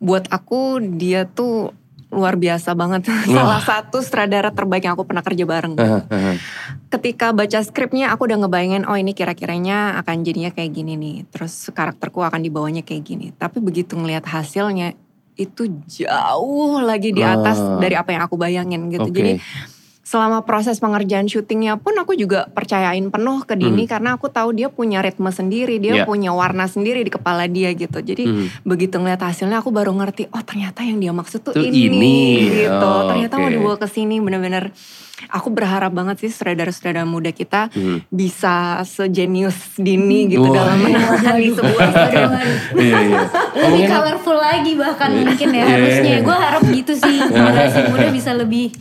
buat 0.00 0.26
aku 0.32 0.80
dia 0.96 1.28
tuh 1.28 1.76
luar 2.10 2.34
biasa 2.34 2.74
banget. 2.74 3.06
Salah 3.30 3.62
satu 3.62 4.02
sutradara 4.02 4.50
terbaik 4.50 4.82
yang 4.82 4.98
aku 4.98 5.06
pernah 5.06 5.22
kerja 5.22 5.46
bareng. 5.46 5.78
Ketika 6.90 7.30
baca 7.30 7.58
skripnya 7.62 8.10
aku 8.10 8.26
udah 8.26 8.42
ngebayangin 8.42 8.82
oh 8.90 8.98
ini 8.98 9.14
kira-kiranya 9.14 9.94
akan 10.02 10.26
jadinya 10.26 10.50
kayak 10.50 10.74
gini 10.74 10.98
nih. 10.98 11.16
Terus 11.30 11.70
karakterku 11.70 12.26
akan 12.26 12.42
dibawanya 12.42 12.82
kayak 12.82 13.06
gini. 13.06 13.30
Tapi 13.30 13.62
begitu 13.62 13.94
ngelihat 13.94 14.26
hasilnya 14.26 14.98
itu 15.38 15.70
jauh 15.86 16.82
lagi 16.82 17.14
di 17.14 17.22
atas 17.24 17.56
dari 17.80 17.94
apa 17.94 18.12
yang 18.12 18.22
aku 18.26 18.36
bayangin 18.36 18.90
gitu. 18.90 19.08
Oke. 19.08 19.16
Jadi 19.16 19.32
selama 20.10 20.42
proses 20.42 20.82
pengerjaan 20.82 21.30
syutingnya 21.30 21.78
pun 21.78 21.94
aku 21.94 22.18
juga 22.18 22.50
percayain 22.50 23.06
penuh 23.08 23.46
ke 23.46 23.54
Dini 23.54 23.86
karena 23.86 24.18
aku 24.18 24.26
tahu 24.26 24.50
dia 24.50 24.66
punya 24.66 24.98
ritme 24.98 25.30
sendiri, 25.30 25.78
dia 25.78 25.92
Hmm. 25.92 25.98
Iya. 26.02 26.06
punya 26.08 26.30
warna 26.34 26.66
sendiri 26.66 27.06
di 27.06 27.12
kepala 27.12 27.46
dia 27.46 27.70
gitu. 27.70 28.02
Jadi 28.02 28.26
Mhm. 28.26 28.66
begitu 28.66 28.98
ngeliat 28.98 29.22
hasilnya 29.22 29.62
aku 29.62 29.70
baru 29.70 29.94
ngerti, 29.94 30.26
oh 30.28 30.42
ternyata 30.42 30.82
yang 30.82 30.98
dia 30.98 31.14
maksud 31.14 31.44
tuh 31.44 31.54
Tuh 31.54 31.62
ini, 31.62 31.86
ini. 31.86 32.18
gitu. 32.58 32.74
Oh, 32.82 33.06
ternyata 33.06 33.38
mau 33.38 33.46
oke. 33.46 33.54
dibawa 33.54 33.76
ke 33.76 33.86
sini 33.86 34.18
bener-bener. 34.18 34.74
Aku 35.28 35.52
berharap 35.52 35.92
banget 35.92 36.16
sih 36.18 36.32
sutradara-sutradara 36.32 37.04
muda 37.04 37.30
kita 37.30 37.70
Mhm. 37.70 38.08
bisa 38.10 38.80
sejenius 38.82 39.76
Dini 39.76 40.26
gitu 40.26 40.42
Wah. 40.42 40.58
dalam 40.58 40.78
menangani 40.80 41.52
sebuah 41.52 41.86
film. 42.02 42.30
Iya, 42.74 42.98
iya. 43.04 43.20
lebih 43.60 43.82
colorful 43.86 44.34
lagi 44.34 44.72
bahkan 44.74 45.10
mungkin 45.14 45.48
ya 45.50 45.60
Iya, 45.60 45.70
harusnya. 45.70 46.10
iya. 46.10 46.20
Gue 46.20 46.34
harap 46.34 46.62
gitu 46.66 46.92
sih 46.94 47.16
generasi 47.22 47.80
muda 47.86 48.08
bisa 48.10 48.32
lebih 48.32 48.72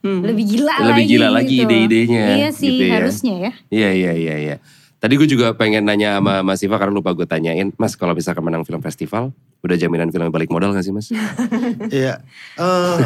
Hmm. 0.00 0.22
lebih 0.22 0.44
gila 0.46 0.74
Lebih 0.78 0.92
lagi. 0.92 1.06
gila 1.08 1.28
lagi 1.30 1.54
gitu. 1.56 1.64
ide-idenya, 1.66 2.24
Iya 2.36 2.48
sih 2.50 2.68
gitu 2.70 2.84
ya. 2.84 2.92
harusnya 2.96 3.34
ya. 3.38 3.52
Iya 3.68 3.90
iya 3.92 4.12
iya 4.12 4.34
iya. 4.38 4.56
Tadi 4.96 5.12
gue 5.14 5.28
juga 5.28 5.52
pengen 5.52 5.84
nanya 5.84 6.16
sama 6.16 6.40
Mas 6.40 6.58
Siva 6.58 6.76
karena 6.76 6.92
lupa 6.92 7.12
gue 7.12 7.24
tanyain, 7.24 7.68
Mas 7.74 7.94
kalau 7.94 8.12
misalkan 8.12 8.40
menang 8.40 8.62
film 8.62 8.80
festival, 8.80 9.28
udah 9.60 9.74
jaminan 9.74 10.08
film 10.08 10.30
balik 10.30 10.48
modal 10.48 10.72
gak 10.72 10.82
sih 10.82 10.90
Mas? 10.90 11.12
Iya. 11.92 12.24
Eh, 12.56 12.98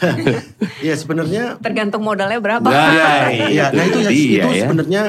Iya 0.82 0.94
sebenarnya 0.94 1.58
Tergantung 1.58 2.00
modalnya 2.00 2.38
berapa. 2.38 2.64
Nah, 2.64 3.28
Iya, 3.30 3.68
nah 3.76 3.84
itu 3.84 3.98
ya, 3.98 4.08
dia 4.08 4.20
itu 4.42 4.48
ya. 4.50 4.64
sebenarnya 4.64 5.02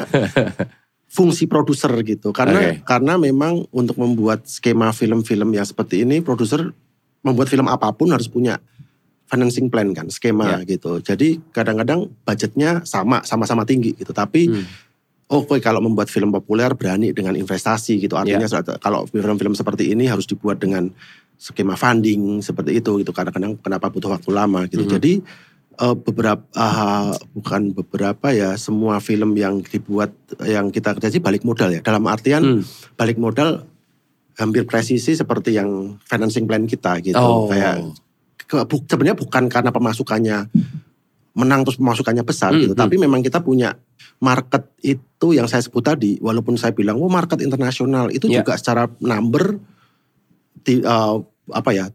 fungsi 1.07 1.43
produser 1.45 1.91
gitu. 2.01 2.31
Karena 2.31 2.59
Oke. 2.59 2.83
karena 2.83 3.13
memang 3.15 3.67
untuk 3.69 3.95
membuat 3.95 4.45
skema 4.45 4.91
film-film 4.91 5.51
yang 5.51 5.63
seperti 5.63 6.01
ini, 6.01 6.19
produser 6.19 6.71
membuat 7.21 7.47
film 7.47 7.67
apa 7.67 7.91
pun 7.91 8.09
harus 8.09 8.25
punya 8.25 8.59
financing 9.31 9.71
plan 9.71 9.95
kan, 9.95 10.11
skema 10.11 10.59
Ya. 10.59 10.67
gitu. 10.67 10.99
Jadi 10.99 11.39
kadang-kadang 11.55 12.11
budgetnya 12.27 12.83
sama, 12.83 13.23
sama-sama 13.23 13.63
tinggi 13.63 13.95
gitu. 13.95 14.11
Tapi 14.11 14.51
Hmm. 14.51 14.67
oh 15.31 15.47
oke 15.47 15.63
kalau 15.63 15.79
membuat 15.79 16.11
film 16.11 16.35
populer 16.35 16.67
berani 16.75 17.15
dengan 17.15 17.39
investasi 17.39 17.95
gitu. 17.95 18.19
Artinya 18.19 18.43
Ya. 18.43 18.59
kalau 18.77 19.07
film-film 19.07 19.55
seperti 19.55 19.95
ini 19.95 20.11
harus 20.11 20.27
dibuat 20.27 20.59
dengan 20.59 20.91
skema 21.39 21.73
funding 21.73 22.43
seperti 22.43 22.75
itu 22.77 22.99
gitu. 22.99 23.15
Karena 23.15 23.31
kadang 23.31 23.55
kenapa 23.55 23.87
butuh 23.87 24.11
waktu 24.11 24.29
lama 24.29 24.67
gitu. 24.67 24.83
Mhm. 24.83 24.91
Jadi 24.91 25.13
eh, 25.71 25.95
beberapa 25.97 26.43
ah, 26.53 27.15
bukan 27.31 27.71
beberapa 27.71 28.29
ya 28.29 28.53
semua 28.53 28.99
film 28.99 29.33
yang 29.33 29.63
dibuat 29.63 30.11
yang 30.43 30.67
kita 30.69 30.93
kerja 30.93 31.09
sih 31.09 31.23
balik 31.23 31.41
modal 31.41 31.71
ya. 31.71 31.79
Dalam 31.79 32.03
artian 32.05 32.59
Hmm. 32.59 32.61
balik 32.93 33.15
modal 33.15 33.63
hampir 34.35 34.67
presisi 34.67 35.15
seperti 35.15 35.55
yang 35.55 35.97
financing 36.03 36.43
plan 36.45 36.67
kita 36.67 36.99
gitu. 36.99 37.17
Oh. 37.17 37.47
Kayak 37.47 37.87
bu- 38.67 38.83
sebenarnya 38.83 39.17
bukan 39.17 39.47
karena 39.47 39.71
pemasukannya 39.71 40.37
menang 41.31 41.63
terus 41.63 41.79
pemasukannya 41.79 42.23
besar 42.23 42.51
Hmm, 42.51 42.61
gitu, 42.61 42.73
hmm. 42.75 42.81
tapi 42.83 42.95
memang 42.97 43.23
kita 43.23 43.39
punya 43.39 43.71
market 44.19 44.67
itu 44.79 45.31
yang 45.31 45.47
saya 45.47 45.63
sebut 45.63 45.79
tadi, 45.81 46.19
walaupun 46.19 46.59
saya 46.59 46.75
bilang, 46.75 46.99
oh 46.99 47.07
market 47.07 47.39
internasional 47.39 48.11
itu 48.11 48.27
Ya. 48.27 48.43
juga 48.43 48.59
secara 48.59 48.91
number 48.99 49.55
ti- 50.61 50.83
eh, 50.83 51.15
apa 51.51 51.71
ya 51.71 51.87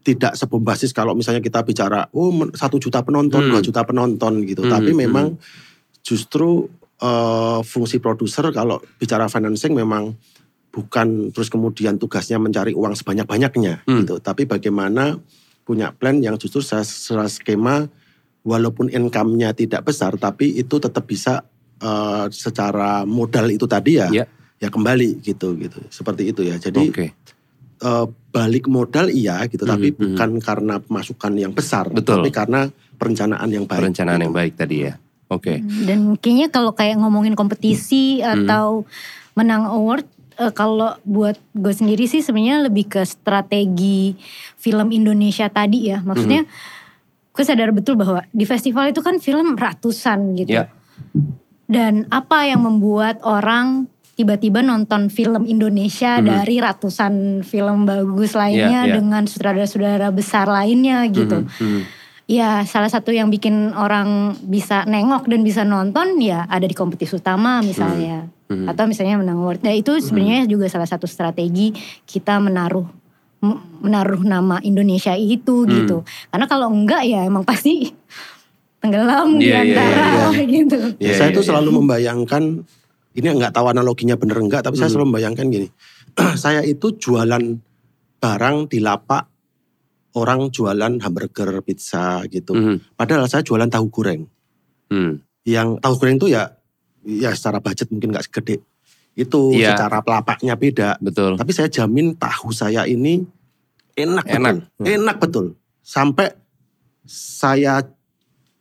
tidak 0.00 0.32
sebombasis 0.32 0.90
kalau 0.90 1.12
misalnya 1.12 1.38
kita 1.38 1.60
bicara 1.60 2.08
oh 2.10 2.32
satu 2.50 2.80
juta 2.80 3.04
penonton, 3.04 3.44
Hmm. 3.44 3.50
dua 3.52 3.60
juta 3.60 3.84
penonton 3.84 4.40
gitu, 4.42 4.64
Hmm, 4.64 4.72
tapi 4.72 4.90
hmm, 4.90 4.98
memang 4.98 5.26
justru 6.00 6.66
eh, 6.96 7.60
fungsi 7.62 7.96
produser 7.96 8.48
kalau 8.50 8.76
bicara 8.96 9.24
financing 9.24 9.72
memang 9.72 10.12
bukan 10.68 11.28
terus 11.30 11.48
kemudian 11.48 11.96
tugasnya 11.96 12.36
mencari 12.36 12.72
uang 12.72 12.92
sebanyak-banyaknya 12.92 13.84
Hmm. 13.84 14.00
gitu, 14.00 14.20
tapi 14.20 14.44
bagaimana 14.44 15.16
punya 15.70 15.94
plan 15.94 16.18
yang 16.18 16.34
justru 16.34 16.58
secara, 16.58 16.82
secara 16.82 17.30
skema 17.30 17.86
walaupun 18.42 18.90
income-nya 18.90 19.54
tidak 19.54 19.86
besar 19.86 20.18
tapi 20.18 20.50
itu 20.52 20.76
tetap 20.76 21.06
bisa 21.06 21.46
eh, 21.78 22.26
secara 22.28 23.06
modal 23.06 23.46
itu 23.48 23.70
tadi 23.70 24.02
ya 24.02 24.10
Ya. 24.10 24.24
ya 24.58 24.66
kembali 24.68 25.22
gitu 25.22 25.54
gitu 25.54 25.78
seperti 25.88 26.26
itu 26.26 26.42
ya 26.42 26.58
jadi 26.58 26.82
Oke. 26.82 27.06
eh, 27.80 28.06
balik 28.28 28.66
modal 28.66 29.06
iya 29.08 29.46
gitu 29.46 29.62
tapi 29.62 29.88
Mhm, 29.88 29.94
mhm. 29.94 30.02
bukan 30.10 30.30
karena 30.40 30.74
pemasukan 30.78 31.32
yang 31.34 31.54
besar 31.54 31.86
Betul. 31.86 32.18
tapi 32.18 32.30
karena 32.30 32.66
perencanaan 32.98 33.46
yang 33.48 33.64
baik 33.64 33.80
Perencanaan 33.80 34.18
gitu. 34.18 34.26
yang 34.26 34.34
baik 34.34 34.52
tadi 34.54 34.76
ya. 34.84 34.94
Oke. 35.30 35.62
Dan 35.62 36.18
kayaknya 36.18 36.50
kalau 36.50 36.74
kayak 36.74 36.98
ngomongin 36.98 37.32
kompetisi 37.32 38.18
atau 38.18 38.82
menang 39.32 39.62
award, 39.62 40.02
eh, 40.40 40.52
kalau 40.56 40.96
buat 41.04 41.36
gue 41.52 41.70
sendiri 41.70 42.08
sih 42.08 42.24
sebenarnya 42.24 42.64
lebih 42.64 42.88
ke 42.88 43.04
strategi 43.04 44.16
film 44.56 44.88
Indonesia 44.90 45.52
tadi 45.52 45.92
ya. 45.92 46.00
Maksudnya 46.00 46.48
gue 47.30 47.44
sadar 47.44 47.70
betul 47.70 48.00
bahwa 48.00 48.24
di 48.32 48.48
festival 48.48 48.88
itu 48.90 49.04
kan 49.04 49.20
film 49.20 49.54
ratusan 49.54 50.40
gitu. 50.40 50.56
Ya. 50.56 50.72
Dan 51.70 52.08
apa 52.10 52.48
yang 52.48 52.66
membuat 52.66 53.22
orang 53.22 53.86
tiba-tiba 54.18 54.60
nonton 54.60 55.08
film 55.08 55.48
Indonesia 55.48 56.20
Mhm. 56.20 56.26
dari 56.26 56.56
ratusan 56.60 57.40
film 57.40 57.88
bagus 57.88 58.36
lainnya 58.36 58.84
Ya, 58.84 58.90
ya. 58.90 58.94
dengan 59.00 59.24
sutradara-sutradara 59.24 60.12
besar 60.12 60.44
lainnya 60.44 61.08
gitu. 61.08 61.46
Mhm, 61.46 61.56
mhm. 61.60 61.82
Ya 62.30 62.62
salah 62.62 62.86
satu 62.86 63.10
yang 63.10 63.26
bikin 63.26 63.74
orang 63.74 64.38
bisa 64.44 64.86
nengok 64.86 65.26
dan 65.26 65.40
bisa 65.42 65.66
nonton 65.66 66.20
ya 66.22 66.46
ada 66.46 66.62
di 66.62 66.76
kompetisi 66.76 67.18
utama 67.18 67.58
misalnya. 67.58 68.28
Hmm. 68.50 68.66
Atau 68.66 68.90
misalnya 68.90 69.14
menang 69.16 69.38
award. 69.38 69.62
Nah 69.62 69.70
itu 69.70 69.94
sebenarnya 69.96 70.42
juga 70.44 70.66
salah 70.66 70.84
satu 70.84 71.06
strategi 71.06 71.70
kita 72.02 72.42
menaruh 72.42 72.82
menaruh 73.80 74.20
nama 74.20 74.58
Indonesia 74.60 75.14
itu 75.14 75.62
Hmm. 75.62 75.70
gitu. 75.72 75.96
Karena 76.28 76.44
kalau 76.44 76.66
enggak 76.68 77.06
ya 77.06 77.22
emang 77.22 77.46
pasti 77.46 77.94
tenggelam 78.80 79.38
di 79.38 79.46
Iya, 79.46 79.62
iya, 79.62 79.62
antara 79.62 80.08
gitu. 80.58 80.78
Iya, 80.98 81.12
saya 81.14 81.28
iya, 81.30 81.36
tuh 81.36 81.44
selalu 81.46 81.70
membayangkan 81.78 82.42
ini 83.10 83.26
nggak 83.26 83.52
tahu 83.52 83.66
analoginya 83.68 84.14
bener 84.14 84.38
enggak 84.38 84.62
tapi 84.62 84.76
saya 84.76 84.90
Mhm. 84.90 84.94
selalu 84.94 85.06
membayangkan 85.10 85.46
gini 85.46 85.68
saya 86.42 86.60
itu 86.62 86.94
jualan 86.94 87.42
barang 88.18 88.56
di 88.66 88.78
lapak 88.78 89.24
orang 90.14 90.50
jualan 90.50 90.98
hamburger 90.98 91.58
pizza 91.60 92.22
gitu 92.26 92.54
Mhm, 92.54 92.94
padahal 92.94 93.26
saya 93.26 93.42
jualan 93.42 93.66
tahu 93.66 93.86
goreng 93.90 94.26
mhm. 94.88 95.12
yang 95.44 95.78
tahu 95.78 95.94
goreng 95.98 96.18
itu 96.18 96.30
ya 96.30 96.50
ya 97.02 97.32
secara 97.32 97.58
budget 97.58 97.88
mungkin 97.88 98.10
nggak 98.10 98.24
segede 98.24 98.60
itu 99.12 99.40
Iya. 99.52 99.74
secara 99.74 100.00
pelapaknya 100.00 100.54
beda 100.54 100.96
Betul. 100.98 101.34
tapi 101.34 101.50
saya 101.50 101.66
jamin 101.66 102.14
tahu 102.14 102.50
saya 102.50 102.84
ini 102.84 103.24
enak 103.94 104.24
Enak. 104.24 104.54
betul 104.54 104.84
enak 104.86 105.16
betul 105.18 105.46
sampai 105.80 106.30
saya 107.04 107.82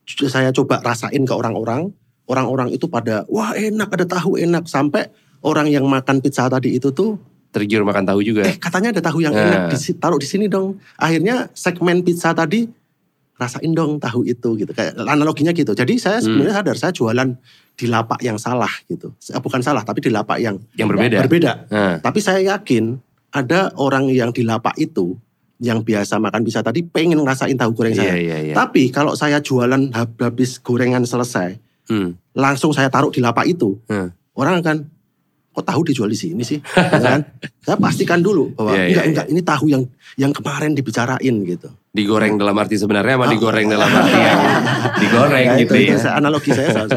saya 0.10 0.50
coba 0.50 0.82
rasain 0.82 1.22
ke 1.22 1.32
orang-orang 1.32 1.94
orang-orang 2.26 2.70
itu 2.70 2.86
pada 2.86 3.26
wah 3.28 3.54
enak 3.54 3.90
ada 3.90 4.06
tahu 4.10 4.36
enak 4.36 4.66
sampai 4.66 5.10
orang 5.42 5.68
yang 5.68 5.86
makan 5.86 6.20
pizza 6.20 6.48
tadi 6.48 6.76
itu 6.76 6.90
tuh 6.90 7.18
Tergiur 7.50 7.82
makan 7.82 8.06
tahu 8.06 8.22
juga. 8.22 8.46
eh 8.46 8.54
katanya 8.56 8.94
ada 8.94 9.02
tahu 9.04 9.20
yang 9.20 9.34
Nah. 9.34 9.42
enak 9.44 9.62
di 9.70 9.78
si- 9.80 9.96
taruh 9.96 10.18
di 10.18 10.26
sini 10.26 10.46
dong 10.46 10.78
akhirnya 10.96 11.50
segmen 11.52 12.02
pizza 12.02 12.30
tadi 12.32 12.70
rasain 13.36 13.72
dong 13.72 13.98
tahu 13.98 14.22
itu 14.24 14.54
gitu 14.56 14.70
kayak 14.70 14.94
analoginya 15.00 15.50
gitu 15.50 15.72
jadi 15.72 15.94
saya 15.96 16.18
Hmm. 16.18 16.26
sebenarnya 16.28 16.56
sadar 16.56 16.76
saya 16.76 16.92
jualan 16.92 17.30
di 17.80 17.88
lapak 17.88 18.19
yang 18.19 18.36
salah 18.36 18.69
gitu 18.86 19.15
Eh, 19.25 19.39
bukan 19.39 19.59
salah 19.59 19.82
tapi 19.82 19.99
di 19.99 20.11
lapak 20.11 20.36
yang 20.38 20.59
yang 20.75 20.86
berbeda. 20.86 21.23
berbeda 21.23 21.51
Nah, 21.65 21.95
tapi 21.97 22.19
saya 22.19 22.43
yakin 22.45 22.99
ada 23.32 23.71
orang 23.73 24.09
yang 24.09 24.30
di 24.30 24.43
lapak 24.43 24.75
itu 24.75 25.15
yang 25.57 25.80
biasa 25.80 26.17
makan 26.17 26.41
pizza 26.41 26.59
tadi 26.59 26.82
pengen 26.82 27.19
ngerasain 27.19 27.53
tahu 27.53 27.71
goreng 27.73 27.91
iya 27.93 28.03
saya. 28.05 28.15
iya 28.15 28.38
iya. 28.41 28.53
Tapi 28.53 28.89
kalau 28.89 29.11
saya 29.13 29.39
jualan 29.39 29.91
hab- 29.91 30.15
habis 30.17 30.55
gorengan 30.57 31.03
selesai, 31.03 31.59
Hmm. 31.86 32.15
langsung 32.32 32.69
saya 32.69 32.88
taruh 32.88 33.09
di 33.09 33.17
lapak 33.17 33.43
itu, 33.45 33.75
Hmm. 33.86 34.07
orang 34.34 34.59
akan 34.59 34.77
kok 35.49 35.65
tahu 35.65 35.82
dijual 35.84 36.07
di 36.07 36.15
sini 36.15 36.41
sih, 36.41 36.59
Gitu 36.59 37.03
kan? 37.05 37.27
Saya 37.59 37.75
pastikan 37.75 38.19
dulu 38.19 38.53
bahwa 38.53 38.71
Iya, 38.71 38.80
iya, 38.80 38.88
enggak 38.88 39.03
iya. 39.03 39.09
enggak 39.09 39.27
ini 39.27 39.41
tahu 39.41 39.65
yang 39.67 39.84
yang 40.15 40.32
kemarin 40.32 40.71
dibicarain 40.71 41.36
gitu. 41.43 41.67
Digoreng 41.90 42.38
dalam 42.38 42.54
arti 42.54 42.78
sebenarnya 42.78 43.18
sama 43.18 43.26
Oh. 43.26 43.32
digoreng 43.32 43.66
dalam 43.66 43.90
arti 43.90 44.14
yang 44.14 44.40
digoreng 45.02 45.46
Ya, 45.48 45.54
gitu 45.58 45.74
itu, 45.74 45.84
itu 45.84 45.92
ya. 45.92 45.98
saya- 45.98 46.16
analogi 46.16 46.50
saya 46.52 46.86
gitu. 46.86 46.96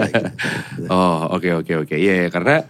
Oh 0.93 1.33
oke 1.33 1.49
oke 1.59 1.73
oke 1.83 1.95
iya 1.95 2.15
iya. 2.15 2.29
karena 2.29 2.61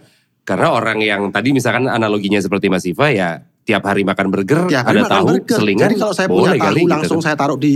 karena 0.41 0.67
orang 0.69 0.97
yang 0.99 1.21
tadi 1.29 1.51
misalkan 1.51 1.83
analoginya 1.85 2.39
seperti 2.39 2.67
Mas 2.67 2.83
Iva 2.83 3.07
ya 3.07 3.29
tiap 3.61 3.83
hari 3.83 4.03
makan 4.03 4.27
burger 4.29 4.67
Tiap 4.67 4.83
ada 4.85 5.01
makan 5.01 5.11
tahu 5.13 5.25
burger. 5.29 5.57
selingan 5.57 5.83
Jadi 5.85 5.95
kalau 5.97 6.13
saya 6.13 6.27
boleh 6.27 6.39
punya 6.41 6.51
tahu 6.53 6.63
kali 6.65 6.79
gitu. 6.79 6.91
langsung 6.91 7.19
saya 7.19 7.35
taruh 7.35 7.55
di 7.55 7.73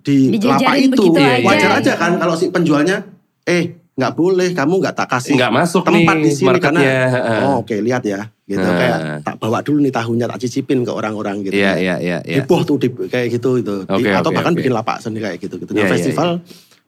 di 0.00 0.16
lapak 0.36 0.74
itu, 0.74 0.94
begitu 0.96 1.20
aja. 1.20 1.42
wajar 1.44 1.70
aja 1.78 1.92
kan 1.94 2.12
kalau 2.16 2.34
si 2.34 2.48
penjualnya 2.48 3.06
eh 3.44 3.77
nggak 3.98 4.12
boleh 4.14 4.54
kamu 4.54 4.74
nggak 4.78 4.94
tak 4.94 5.08
kasih 5.10 5.34
nggak 5.34 5.50
masuk 5.50 5.82
tempat 5.82 6.14
nih 6.14 6.22
di 6.22 6.30
sini 6.30 6.46
marketnya. 6.46 6.92
Heeh. 7.10 7.40
Oh 7.42 7.54
oke 7.60 7.74
lihat 7.76 8.02
ya 8.02 8.30
gitu 8.44 8.62
Nah. 8.62 8.78
kayak 8.78 8.98
tak 9.20 9.34
bawa 9.36 9.58
dulu 9.60 9.82
nih 9.82 9.90
tahunya 9.90 10.24
tak 10.24 10.38
cicipin 10.38 10.80
ke 10.80 10.92
orang-orang 10.92 11.42
gitu. 11.42 11.52
Iya 11.52 11.74
iya 11.76 11.94
iya. 11.98 12.18
iya. 12.22 12.40
Heboh 12.40 12.62
tuh 12.62 12.78
di, 12.78 12.88
kayak 12.88 13.34
gitu 13.34 13.58
itu 13.58 13.74
Di- 13.82 13.92
Oke, 13.92 14.08
atau 14.08 14.30
bahkan 14.30 14.54
oke. 14.54 14.62
bikin 14.62 14.70
lapak 14.70 15.02
sendiri 15.02 15.28
kayak 15.28 15.40
gitu 15.42 15.58
gitu. 15.58 15.70
Iya, 15.72 15.76
Nah, 15.76 15.84
iya, 15.84 15.92
festival 15.92 16.28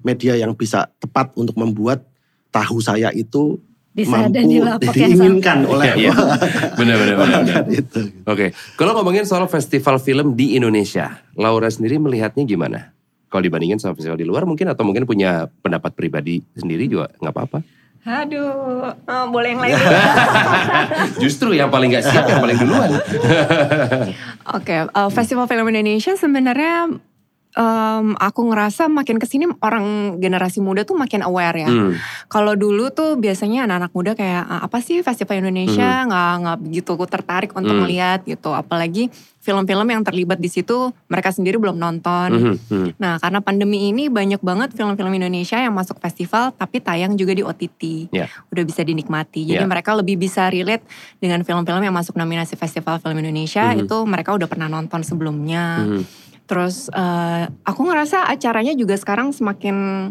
media 0.00 0.32
yang 0.34 0.54
bisa 0.54 0.88
tepat 0.96 1.34
untuk 1.34 1.52
membuat 1.54 2.06
tahu 2.48 2.78
saya 2.78 3.10
itu 3.10 3.58
Bisa 3.90 4.22
ada 4.22 4.30
mampu 4.30 4.46
di 4.46 4.56
lapak 4.62 4.94
yang 4.94 5.10
diinginkan 5.10 5.58
oleh 5.66 5.84
Iya, 5.84 5.94
iya. 5.98 6.12
Benar 6.78 6.94
benar 6.96 7.14
benar. 7.18 7.40
benar. 7.42 7.62
itu. 7.68 8.00
Oke, 8.22 8.46
kalau 8.78 8.94
ngomongin 8.94 9.26
soal 9.26 9.44
festival 9.44 9.98
film 9.98 10.32
di 10.32 10.54
Indonesia, 10.54 11.18
Laura 11.34 11.66
sendiri 11.66 11.98
melihatnya 11.98 12.46
gimana? 12.46 12.94
Kalau 13.30 13.42
dibandingin 13.46 13.78
sama 13.78 13.94
festival 13.94 14.18
di 14.18 14.26
luar 14.26 14.42
mungkin 14.42 14.66
atau 14.66 14.82
mungkin 14.82 15.06
punya 15.06 15.46
pendapat 15.62 15.94
pribadi 15.94 16.42
sendiri 16.58 16.90
juga 16.90 17.14
nggak 17.22 17.30
apa-apa. 17.30 17.58
Aduh, 18.00 18.90
eh, 18.96 19.26
boleh 19.28 19.48
yang 19.54 19.60
lain. 19.60 19.76
Justru 21.22 21.52
yang 21.52 21.70
paling 21.70 21.94
nggak 21.94 22.04
siap 22.10 22.24
yang 22.26 22.40
paling 22.42 22.58
duluan. 22.58 22.90
Oke, 24.56 24.76
eh, 24.88 25.10
Festival 25.14 25.46
Film 25.46 25.68
Indonesia 25.70 26.16
sebenarnya 26.18 26.90
em, 27.52 28.14
aku 28.14 28.40
ngerasa 28.46 28.86
makin 28.86 29.18
ke 29.18 29.26
sini 29.26 29.50
orang 29.58 30.16
generasi 30.16 30.58
muda 30.58 30.82
tuh 30.82 30.94
makin 30.94 31.20
aware 31.20 31.56
ya. 31.58 31.66
Hmm, 31.66 31.98
Kalau 32.26 32.54
dulu 32.54 32.90
tuh 32.90 33.14
biasanya 33.14 33.66
anak-anak 33.66 33.90
muda 33.90 34.12
kayak 34.14 34.42
"Ah, 34.44 34.60
apa 34.62 34.78
sih 34.78 35.00
Festival 35.00 35.40
Indonesia 35.40 36.06
nggak 36.06 36.32
nggak 36.40 36.58
begitu 36.62 36.92
tertarik 37.04 37.50
untuk 37.52 37.74
Hmm. 37.74 37.82
melihat 37.82 38.22
gitu. 38.22 38.50
Apalagi 38.50 39.10
film-film 39.40 39.88
yang 39.88 40.04
terlibat 40.04 40.36
di 40.36 40.46
situ 40.46 40.92
mereka 41.06 41.32
sendiri 41.32 41.56
belum 41.56 41.74
nonton. 41.74 42.30
hmm, 42.30 42.56
hmm. 42.68 42.88
Nah 42.96 43.16
karena 43.16 43.40
pandemi 43.40 43.88
ini 43.88 44.06
banyak 44.06 44.38
banget 44.38 44.70
film-film 44.70 45.10
Indonesia 45.10 45.56
yang 45.56 45.72
masuk 45.72 45.96
festival 45.96 46.52
tapi 46.52 46.78
tayang 46.78 47.14
juga 47.14 47.32
di 47.32 47.40
OTT. 47.40 48.12
Ya. 48.12 48.28
Udah 48.48 48.62
bisa 48.62 48.80
dinikmati. 48.80 49.42
Jadi 49.44 49.58
Ya. 49.58 49.66
mereka 49.66 49.90
lebih 49.92 50.14
bisa 50.16 50.46
relate 50.46 50.84
dengan 51.16 51.40
film-film 51.40 51.80
yang 51.80 51.92
masuk 51.92 52.14
nominasi 52.14 52.54
Festival 52.54 53.00
Film 53.00 53.18
Indonesia 53.18 53.72
Mhm. 53.72 53.80
itu 53.82 53.96
mereka 54.04 54.30
udah 54.30 54.46
pernah 54.46 54.68
nonton 54.68 55.00
sebelumnya. 55.00 55.82
Hmm. 55.82 56.04
Terus 56.50 56.90
eh, 56.90 57.44
aku 57.62 57.80
ngerasa 57.86 58.26
acaranya 58.26 58.74
juga 58.74 58.98
sekarang 58.98 59.30
semakin 59.30 60.10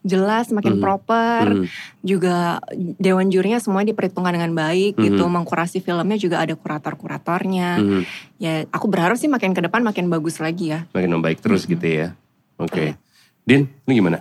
jelas, 0.00 0.48
semakin 0.48 0.76
Mhm. 0.76 0.80
proper. 0.80 1.44
Hmm. 1.48 1.64
Juga 2.00 2.60
dewan 2.96 3.28
jurinya 3.28 3.56
semua 3.56 3.80
diperhitungkan 3.80 4.32
dengan 4.32 4.52
baik 4.52 4.96
gitu. 4.96 5.24
Mhm. 5.24 5.32
Mengkurasi 5.40 5.80
filmnya 5.80 6.16
juga 6.16 6.40
ada 6.40 6.52
kurator-kuratornya. 6.52 7.70
Hmm. 7.76 8.02
Ya 8.36 8.68
aku 8.68 8.88
berharap 8.88 9.16
sih 9.16 9.28
makin 9.28 9.52
ke 9.52 9.60
depan 9.60 9.80
makin 9.80 10.08
bagus 10.08 10.36
lagi 10.36 10.72
ya. 10.72 10.84
Makin 10.92 11.10
membaik 11.10 11.40
terus 11.40 11.64
gitu 11.64 11.84
ya. 11.84 12.12
Oke. 12.56 12.96
Din, 13.44 13.68
ini 13.84 13.92
gimana? 13.94 14.20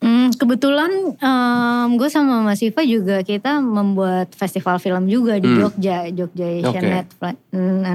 Hmm, 0.00 0.28
kebetulan 0.36 1.16
um, 1.16 1.88
gue 1.96 2.12
sama 2.12 2.44
Mas 2.44 2.60
Viva 2.60 2.84
juga 2.84 3.24
kita 3.24 3.56
membuat 3.60 4.36
festival 4.36 4.76
film 4.76 5.08
juga 5.08 5.40
di 5.40 5.48
Hmm. 5.48 5.64
Jogja, 5.64 6.04
Jogja 6.12 6.44
Asian 6.44 6.84
Oke. 6.84 6.92
Net, 6.92 7.08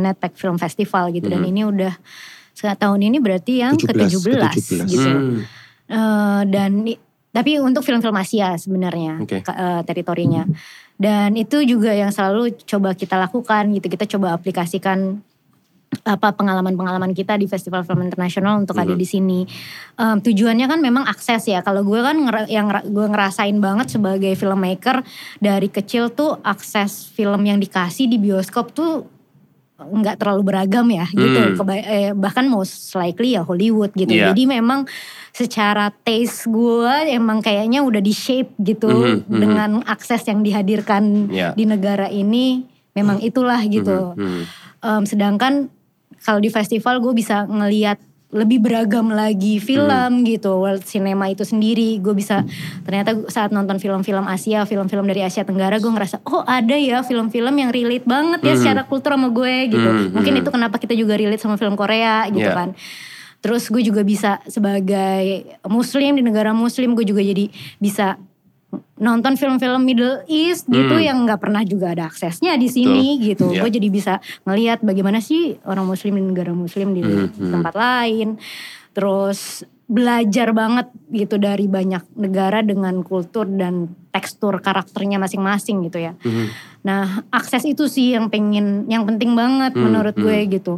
Netpack 0.02 0.34
Film 0.34 0.58
Festival 0.58 1.14
gitu. 1.14 1.30
Dan 1.30 1.46
Hmm. 1.46 1.50
ini 1.54 1.62
udah 1.62 1.94
tahun 2.62 3.00
ini 3.02 3.18
berarti 3.20 3.64
yang 3.64 3.74
17, 3.76 3.88
ke-17 4.20 4.40
ke-17. 4.52 4.88
gitu. 4.88 5.10
Hmm. 5.10 5.38
Eh, 5.90 6.42
dan 6.48 6.72
tapi 7.30 7.62
untuk 7.62 7.82
film-film 7.82 8.14
Asia 8.14 8.58
sebenarnya 8.58 9.22
Oke. 9.22 9.42
ka- 9.42 9.54
eh, 9.54 9.82
teritorinya. 9.86 10.46
Dan 11.00 11.40
itu 11.40 11.64
juga 11.64 11.96
yang 11.96 12.12
selalu 12.12 12.60
coba 12.68 12.92
kita 12.92 13.16
lakukan 13.16 13.72
gitu. 13.72 13.88
Kita 13.88 14.04
coba 14.10 14.36
aplikasikan 14.36 15.24
apa 16.06 16.30
pengalaman-pengalaman 16.30 17.18
kita 17.18 17.34
di 17.34 17.50
festival 17.50 17.82
film 17.82 18.06
internasional 18.06 18.62
untuk 18.62 18.78
ada 18.78 18.94
Mhm. 18.94 19.00
di 19.00 19.08
sini. 19.08 19.40
Em, 19.98 20.22
tujuannya 20.22 20.70
kan 20.70 20.78
memang 20.78 21.02
akses 21.02 21.50
ya. 21.50 21.66
Kalau 21.66 21.82
gue 21.82 21.98
kan 21.98 22.14
ngera- 22.14 22.46
yang 22.46 22.70
gue 22.70 23.08
ngerasain 23.10 23.58
banget 23.58 23.98
sebagai 23.98 24.30
filmmaker 24.38 25.02
dari 25.40 25.66
kecil 25.66 26.14
tuh 26.14 26.38
akses 26.46 27.10
film 27.10 27.42
yang 27.42 27.58
dikasih 27.58 28.06
di 28.06 28.22
bioskop 28.22 28.70
tuh 28.70 29.10
nggak 29.80 30.20
terlalu 30.20 30.42
beragam 30.44 30.88
ya 30.88 31.08
gitu. 31.08 31.40
Hmm. 31.40 31.56
Keba- 31.56 31.88
eh, 31.88 32.12
bahkan 32.12 32.46
most 32.46 32.92
likely 32.94 33.34
ya 33.34 33.48
Hollywood 33.48 33.96
gitu. 33.96 34.12
Iya. 34.12 34.32
Jadi 34.32 34.44
memang 34.46 34.84
secara 35.32 35.88
taste 35.94 36.46
gue 36.46 36.94
emang 37.08 37.40
kayaknya 37.40 37.80
udah 37.80 38.00
di 38.00 38.12
shape 38.12 38.52
gitu 38.60 38.90
Mhm, 38.92 39.16
mhm. 39.24 39.40
dengan 39.40 39.70
akses 39.86 40.28
yang 40.28 40.44
dihadirkan 40.44 41.32
Iya. 41.32 41.56
di 41.56 41.64
negara 41.64 42.12
ini 42.12 42.68
memang 42.92 43.24
itulah 43.24 43.62
gitu. 43.64 44.18
Hmm, 44.18 44.44
hmm. 44.44 44.44
Em, 44.80 45.04
sedangkan 45.06 45.54
kalau 46.20 46.44
di 46.44 46.52
festival 46.52 47.00
gue 47.00 47.14
bisa 47.14 47.48
ngeliat 47.48 47.96
lebih 48.30 48.62
beragam 48.62 49.10
lagi 49.10 49.58
film 49.58 50.22
gitu 50.22 50.62
world 50.62 50.86
cinema 50.86 51.26
itu 51.34 51.42
sendiri 51.42 51.98
gue 51.98 52.14
bisa 52.14 52.46
ternyata 52.86 53.18
saat 53.26 53.50
nonton 53.50 53.82
film-film 53.82 54.22
Asia 54.30 54.70
film-film 54.70 55.10
dari 55.10 55.26
Asia 55.26 55.42
Tenggara 55.42 55.82
gue 55.82 55.90
ngerasa 55.90 56.22
oh 56.30 56.46
ada 56.46 56.78
ya 56.78 57.02
film-film 57.02 57.58
yang 57.58 57.74
relate 57.74 58.06
banget 58.06 58.40
ya 58.46 58.54
Hmm. 58.54 58.62
secara 58.62 58.82
kultur 58.86 59.18
sama 59.18 59.34
gue 59.34 59.74
gitu 59.74 59.90
Hmm, 59.90 60.14
mungkin 60.14 60.34
hmm. 60.38 60.42
itu 60.46 60.50
kenapa 60.54 60.78
kita 60.78 60.94
juga 60.94 61.18
relate 61.18 61.42
sama 61.42 61.58
film 61.58 61.74
Korea 61.74 62.30
gitu 62.30 62.46
Yeah. 62.46 62.54
kan 62.54 62.70
terus 63.40 63.72
gue 63.72 63.82
juga 63.82 64.04
bisa 64.04 64.44
sebagai 64.46 65.48
muslim 65.66 66.20
di 66.20 66.22
negara 66.22 66.52
muslim 66.54 66.92
gue 66.94 67.08
juga 67.08 67.24
jadi 67.24 67.50
bisa 67.80 68.20
nonton 69.00 69.34
film-film 69.34 69.82
Middle 69.82 70.28
East 70.28 70.68
gitu 70.68 70.92
Hmm. 70.92 71.02
yang 71.02 71.18
nggak 71.24 71.40
pernah 71.40 71.64
juga 71.64 71.96
ada 71.96 72.06
aksesnya 72.06 72.54
di 72.60 72.68
sini 72.68 73.18
gitu. 73.18 73.50
Iya. 73.50 73.64
Gue 73.64 73.72
jadi 73.72 73.88
bisa 73.88 74.14
ngelihat 74.44 74.84
bagaimana 74.84 75.24
sih 75.24 75.58
orang 75.64 75.88
muslim 75.88 76.20
di 76.20 76.24
negara 76.24 76.52
muslim 76.52 76.94
di 76.94 77.02
Hmm, 77.02 77.32
hmm. 77.32 77.52
tempat 77.56 77.74
lain. 77.74 78.36
Terus 78.92 79.64
belajar 79.90 80.54
banget 80.54 80.86
gitu 81.10 81.42
dari 81.42 81.66
banyak 81.66 82.14
negara 82.14 82.62
dengan 82.62 83.02
kultur 83.02 83.50
dan 83.50 83.90
tekstur 84.14 84.62
karakternya 84.62 85.18
masing-masing 85.18 85.82
gitu 85.90 85.98
ya. 85.98 86.14
Hmm. 86.22 86.54
Nah, 86.86 87.26
akses 87.34 87.66
itu 87.66 87.90
sih 87.90 88.14
yang 88.14 88.30
pengen 88.30 88.86
yang 88.86 89.08
penting 89.10 89.34
banget 89.34 89.74
Hmm, 89.74 89.90
menurut 89.90 90.14
gue 90.14 90.46
gitu. 90.46 90.78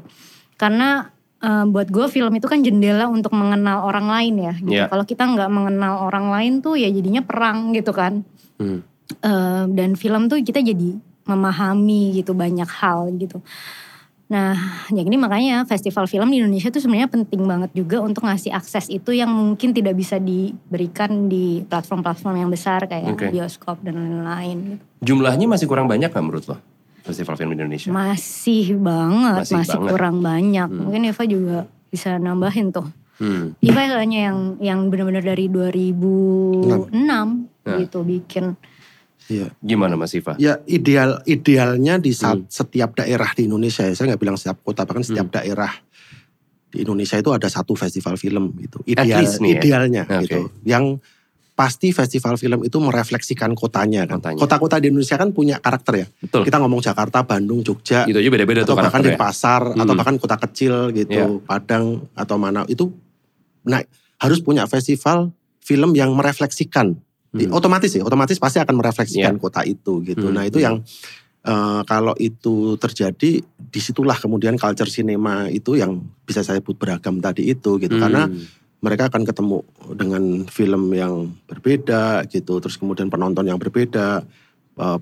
Karena 0.56 1.12
eh, 1.42 1.66
buat 1.68 1.88
gue 1.89 2.08
film 2.08 2.34
itu 2.38 2.48
kan 2.48 2.62
jendela 2.62 3.10
untuk 3.10 3.34
mengenal 3.34 3.86
orang 3.86 4.08
lain 4.08 4.36
ya. 4.39 4.54
Gitu. 4.58 4.72
Iya. 4.78 4.86
Kalau 4.88 5.06
kita 5.06 5.24
nggak 5.26 5.50
mengenal 5.50 6.06
orang 6.06 6.30
lain 6.30 6.54
tuh 6.62 6.78
ya 6.78 6.88
jadinya 6.88 7.26
perang 7.26 7.74
gitu 7.74 7.92
kan. 7.92 8.22
Hmm. 8.62 8.86
Eh, 9.20 9.64
dan 9.76 10.00
film 10.00 10.32
tuh 10.32 10.39
kita 10.39 10.64
jadi 10.64 10.96
memahami 11.28 12.18
gitu 12.18 12.34
banyak 12.34 12.70
hal 12.70 13.12
gitu. 13.20 13.44
Nah, 14.32 14.56
ya 14.88 15.04
ini 15.04 15.20
makanya 15.20 15.68
festival 15.68 16.08
film 16.08 16.32
di 16.32 16.39
Indonesia 16.39 16.72
tuh 16.72 16.80
sebenarnya 16.80 17.12
penting 17.12 17.44
banget 17.44 17.76
juga 17.76 18.00
untuk 18.00 18.24
ngasih 18.24 18.56
akses 18.56 18.88
itu 18.88 19.12
yang 19.12 19.28
mungkin 19.28 19.76
tidak 19.76 19.92
bisa 20.00 20.24
diberikan 20.24 21.28
di 21.28 21.68
platform-platform 21.68 22.39
yang 22.39 22.48
besar 22.48 22.88
kayak 22.88 23.12
Oke. 23.12 23.28
bioskop 23.28 23.84
dan 23.84 24.00
lain-lain 24.00 24.58
gitu. 24.80 24.84
Jumlahnya 25.04 25.52
masih 25.52 25.68
kurang 25.68 25.92
banyak 25.92 26.08
gak 26.08 26.24
menurut 26.24 26.48
lo? 26.48 26.58
Festival 27.02 27.34
film 27.36 27.52
Indonesia. 27.54 27.89
Masih 27.89 28.76
banget, 28.76 29.43
Masih 29.43 29.54
masih, 29.58 29.76
banget. 29.76 29.89
kurang 29.89 30.16
banyak. 30.20 30.68
Hmm. 30.70 30.80
Mungkin 30.86 31.02
Eva 31.04 31.24
juga 31.26 31.58
bisa 31.88 32.16
nambahin 32.16 32.70
tuh. 32.70 32.88
Hmm. 33.18 33.54
Eva 33.58 33.80
hanya 33.97 34.30
yang 34.30 34.38
yang 34.58 34.80
benar-benar 34.88 35.24
dari 35.24 35.45
2006 35.45 37.47
Nah. 37.62 37.78
gitu 37.78 38.02
bikin. 38.02 38.58
Iya. 39.28 39.47
Gimana 39.58 39.93
Mas 39.93 40.12
Iva? 40.12 40.34
Ya 40.36 40.60
ideal 40.66 41.22
idealnya 41.24 41.95
di 41.95 42.12
saat 42.12 42.41
Hmm. 42.41 42.49
setiap 42.49 42.95
daerah 42.95 43.30
di 43.32 43.45
Indonesia 43.45 43.82
ya 43.82 43.93
saya 43.93 44.10
nggak 44.10 44.20
bilang 44.20 44.36
setiap 44.36 44.60
kota 44.60 44.84
bahkan 44.84 45.02
setiap 45.02 45.30
Hmm. 45.30 45.36
daerah 45.38 45.72
di 46.68 46.82
Indonesia 46.82 47.16
itu 47.16 47.30
ada 47.30 47.45
satu 47.45 47.74
festival 47.74 48.16
film 48.16 48.52
gitu 48.58 48.80
At 48.91 49.06
ideal 49.06 49.18
least 49.22 49.38
nih 49.39 49.52
ya. 49.52 49.58
idealnya 49.60 50.02
gitu 50.22 50.39
yang 50.64 50.97
pasti 51.62 51.93
festival 51.93 52.41
film 52.41 52.66
itu 52.66 52.74
merefleksikan 52.74 53.53
kotanya 53.53 54.09
kan 54.09 54.18
Kotanya. 54.18 54.39
kota-kota 54.41 54.82
di 54.82 54.89
Indonesia 54.89 55.14
kan 55.14 55.30
punya 55.30 55.62
karakter 55.62 55.93
ya 55.93 56.07
Betul. 56.18 56.41
kita 56.41 56.57
ngomong 56.57 56.82
Jakarta 56.82 57.22
Bandung 57.22 57.62
Jogja 57.62 58.09
Itu 58.09 58.18
aja 58.18 58.30
beda-beda 58.34 58.66
atau 58.66 58.74
tuh 58.74 58.82
bahkan 58.82 59.05
di 59.05 59.14
pasar 59.14 59.62
atau 59.70 59.93
Hmm. 59.93 59.99
bahkan 60.01 60.16
kota 60.18 60.41
kecil 60.41 60.89
gitu 60.89 61.14
Iya. 61.14 61.45
Padang 61.45 62.09
atau 62.18 62.41
mana 62.41 62.66
itu 62.66 62.89
nah 63.62 63.78
harus 64.18 64.41
punya 64.41 64.66
festival 64.66 65.30
film 65.62 65.93
yang 65.93 66.09
merefleksikan 66.12 66.97
Hmm. 67.30 67.53
otomatis 67.53 67.88
sih 67.88 68.01
otomatis 68.01 68.36
pasti 68.36 68.57
akan 68.57 68.76
merefleksikan 68.76 69.38
Iya. 69.38 69.39
kota 69.39 69.62
itu 69.64 70.01
gitu 70.01 70.28
Hmm, 70.28 70.36
nah 70.36 70.43
itu 70.43 70.57
hmm. 70.57 70.66
yang 70.66 70.76
eh, 71.41 71.82
kalau 71.86 72.14
itu 72.18 72.76
terjadi 72.76 73.32
di 73.41 73.80
situlah 73.80 74.14
kemudian 74.14 74.57
culture 74.57 74.86
cinema 74.86 75.45
itu 75.47 75.74
yang 75.74 75.97
bisa 76.22 76.41
saya 76.41 76.57
sebut 76.57 76.74
beragam 76.76 77.18
tadi 77.18 77.47
itu 77.47 77.78
gitu 77.78 77.93
Hmm. 77.93 78.03
karena 78.03 78.24
mereka 78.82 79.08
akan 79.08 79.24
ketemu 79.24 79.58
dengan 79.94 80.24
film 80.46 80.90
yang 80.92 81.14
berbeda 81.46 82.26
gitu 82.28 82.58
terus 82.58 82.76
kemudian 82.76 83.08
penonton 83.08 83.46
yang 83.46 83.62
berbeda 83.62 84.26
eh, 84.76 85.00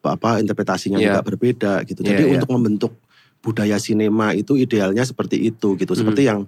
apa 0.00 0.30
interpretasinya 0.38 0.96
Iya. 0.96 1.18
juga 1.18 1.20
berbeda 1.22 1.72
gitu 1.84 2.00
jadi 2.00 2.22
iya. 2.24 2.32
untuk 2.38 2.50
membentuk 2.50 2.92
budaya 3.40 3.76
sinema 3.76 4.32
itu 4.32 4.54
idealnya 4.54 5.02
seperti 5.02 5.42
itu 5.42 5.74
gitu 5.74 5.92
seperti 5.92 6.24
yang 6.24 6.46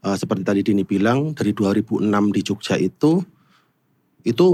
eh, 0.00 0.16
seperti 0.16 0.42
tadi 0.42 0.60
Dini 0.60 0.82
bilang 0.82 1.32
dari 1.32 1.54
2006 1.54 2.02
di 2.32 2.40
Jogja 2.42 2.74
itu 2.74 3.22
itu 4.22 4.46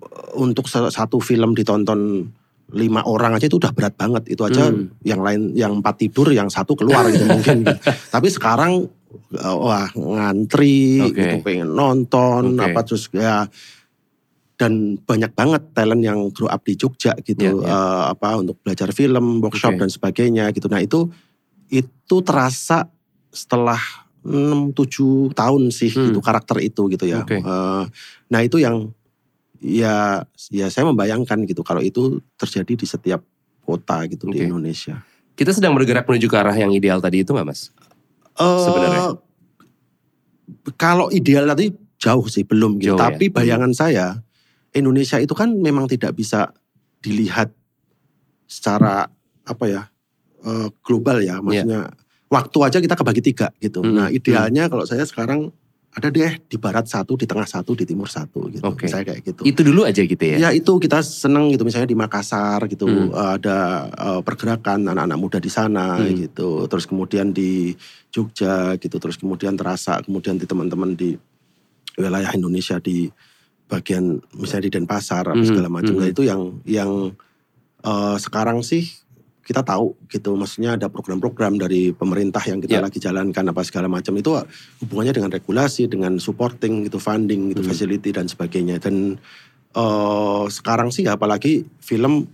eh, 0.00 0.30
untuk 0.34 0.66
sa- 0.66 0.90
satu 0.90 1.20
film 1.20 1.52
ditonton 1.52 2.26
lima 2.74 3.04
orang 3.04 3.36
aja 3.36 3.44
itu 3.44 3.60
udah 3.60 3.70
berat 3.70 3.94
banget 3.94 4.24
itu 4.26 4.40
aja 4.40 4.72
Hmm. 4.72 4.88
yang 5.04 5.20
lain 5.20 5.52
yang 5.52 5.72
empat 5.78 6.00
tidur 6.00 6.32
yang 6.32 6.48
satu 6.48 6.74
keluar 6.74 7.06
gitu 7.06 7.28
mungkin 7.28 7.60
gitu. 7.62 7.76
tapi 8.14 8.32
sekarang 8.32 8.88
wah 9.36 9.88
ngantri 9.90 11.00
Oke. 11.02 11.16
gitu 11.16 11.36
pengen 11.40 11.70
nonton 11.70 12.54
Oke. 12.54 12.64
apa 12.64 12.80
terus 12.82 13.06
ya 13.10 13.46
dan 14.54 14.94
banyak 14.96 15.34
banget 15.34 15.62
talent 15.72 15.98
yang 16.00 16.30
grow 16.30 16.46
up 16.46 16.62
di 16.62 16.74
Jogja 16.74 17.10
gitu 17.20 17.42
Iya, 17.42 17.52
iya. 17.58 17.74
eh, 17.74 18.04
apa 18.12 18.38
untuk 18.38 18.56
belajar 18.60 18.90
film 18.90 19.42
workshop 19.42 19.74
Oke. 19.74 19.80
dan 19.82 19.90
sebagainya 19.90 20.44
gitu 20.50 20.66
nah 20.66 20.78
itu 20.78 21.10
itu 21.68 22.16
terasa 22.22 22.86
setelah 23.28 23.80
6-7 24.22 24.72
tahun 25.32 25.62
sih 25.68 25.90
Hmm. 25.90 26.08
gitu 26.08 26.20
karakter 26.20 26.58
itu 26.58 26.86
gitu 26.88 27.04
ya 27.04 27.20
Oke. 27.20 27.38
Eh, 27.38 27.82
nah 28.28 28.40
itu 28.40 28.56
yang 28.56 28.88
ya 29.58 30.22
ya 30.48 30.66
saya 30.68 30.86
membayangkan 30.86 31.44
gitu 31.44 31.60
kalau 31.60 31.80
itu 31.80 32.20
terjadi 32.34 32.72
di 32.74 32.86
setiap 32.86 33.20
kota 33.60 34.04
gitu 34.06 34.28
Oke. 34.28 34.36
di 34.36 34.46
Indonesia 34.46 35.02
Kita 35.34 35.50
sedang 35.50 35.74
bergerak 35.74 36.06
menuju 36.06 36.30
ke 36.30 36.36
arah 36.38 36.54
yang 36.54 36.70
ideal 36.70 37.02
tadi 37.02 37.20
itu 37.20 37.34
gak 37.34 37.42
Mas? 37.42 37.74
Eh, 38.34 38.64
Sebenarnya. 38.66 39.02
kalau 40.74 41.06
ideal 41.14 41.46
tadi 41.46 41.70
jauh 42.00 42.26
sih 42.26 42.42
belum 42.42 42.82
gitu. 42.82 42.94
Jauh 42.94 42.98
ya. 42.98 43.04
Tapi 43.14 43.30
bayangan 43.30 43.72
saya 43.72 44.06
Indonesia 44.74 45.22
itu 45.22 45.32
kan 45.32 45.54
memang 45.54 45.86
tidak 45.86 46.18
bisa 46.18 46.50
dilihat 46.98 47.54
secara 48.50 49.06
apa 49.46 49.64
ya 49.70 49.82
eh, 50.44 50.68
global 50.82 51.22
ya. 51.22 51.38
Maksudnya 51.38 51.94
waktu 52.26 52.58
aja 52.66 52.78
kita 52.82 52.94
kebagi 52.98 53.22
tiga 53.22 53.48
gitu. 53.62 53.80
Hmm, 53.80 53.94
Nah 53.94 54.08
idealnya 54.10 54.66
kalau 54.66 54.82
saya 54.82 55.06
sekarang 55.06 55.54
ada 55.94 56.10
deh 56.10 56.42
di 56.50 56.58
barat 56.58 56.90
satu, 56.90 57.14
di 57.14 57.22
tengah 57.22 57.46
satu, 57.46 57.78
di 57.78 57.86
timur 57.86 58.10
satu 58.10 58.50
gitu. 58.50 58.66
Oke. 58.66 58.90
Saya 58.90 59.06
kayak 59.06 59.22
gitu. 59.22 59.46
Itu 59.46 59.62
dulu 59.62 59.86
aja 59.86 60.02
gitu 60.02 60.18
ya? 60.26 60.36
Ya 60.36 60.50
itu 60.50 60.74
kita 60.82 60.98
seneng 61.06 61.54
gitu 61.54 61.62
misalnya 61.62 61.86
di 61.86 61.94
Makassar 61.94 62.66
gitu 62.66 62.82
Hmm. 62.90 63.14
ada 63.14 63.86
eh, 63.94 64.20
pergerakan 64.26 64.90
anak-anak 64.90 65.18
muda 65.18 65.38
di 65.38 65.46
sana 65.46 66.02
Hmm. 66.02 66.18
gitu 66.18 66.66
terus 66.66 66.90
kemudian 66.90 67.30
di 67.30 67.78
Jogja 68.10 68.74
gitu 68.76 68.98
terus 68.98 69.14
kemudian 69.14 69.54
terasa 69.54 70.02
kemudian 70.02 70.34
di 70.34 70.50
teman-teman 70.50 70.98
di 70.98 71.14
wilayah 71.94 72.34
Indonesia 72.34 72.82
di 72.82 73.06
bagian 73.64 74.18
misalnya 74.34 74.66
di 74.66 74.72
Denpasar 74.82 75.30
Hmm. 75.30 75.46
segala 75.46 75.70
macam 75.70 75.94
Hmm. 75.94 76.02
Nah, 76.02 76.10
itu 76.10 76.22
yang 76.26 76.58
yang 76.66 76.90
eh, 77.84 78.16
sekarang 78.18 78.66
sih 78.66 78.90
kita 79.44 79.60
tahu 79.60 79.92
gitu 80.08 80.34
maksudnya 80.34 80.80
ada 80.80 80.88
program-program 80.88 81.60
dari 81.60 81.92
pemerintah 81.92 82.40
yang 82.48 82.64
kita 82.64 82.80
Ya. 82.80 82.82
lagi 82.82 82.96
jalankan 82.96 83.44
apa 83.52 83.60
segala 83.60 83.92
macam 83.92 84.16
itu 84.16 84.32
hubungannya 84.80 85.12
dengan 85.12 85.30
regulasi 85.30 85.84
dengan 85.86 86.16
supporting 86.16 86.88
gitu 86.88 86.96
funding 86.96 87.52
gitu 87.52 87.60
Hmm. 87.60 87.70
facility 87.70 88.10
dan 88.10 88.24
sebagainya 88.24 88.80
dan 88.80 89.20
eh 89.74 90.44
sekarang 90.48 90.88
sih 90.88 91.04
apalagi 91.04 91.66
film 91.82 92.24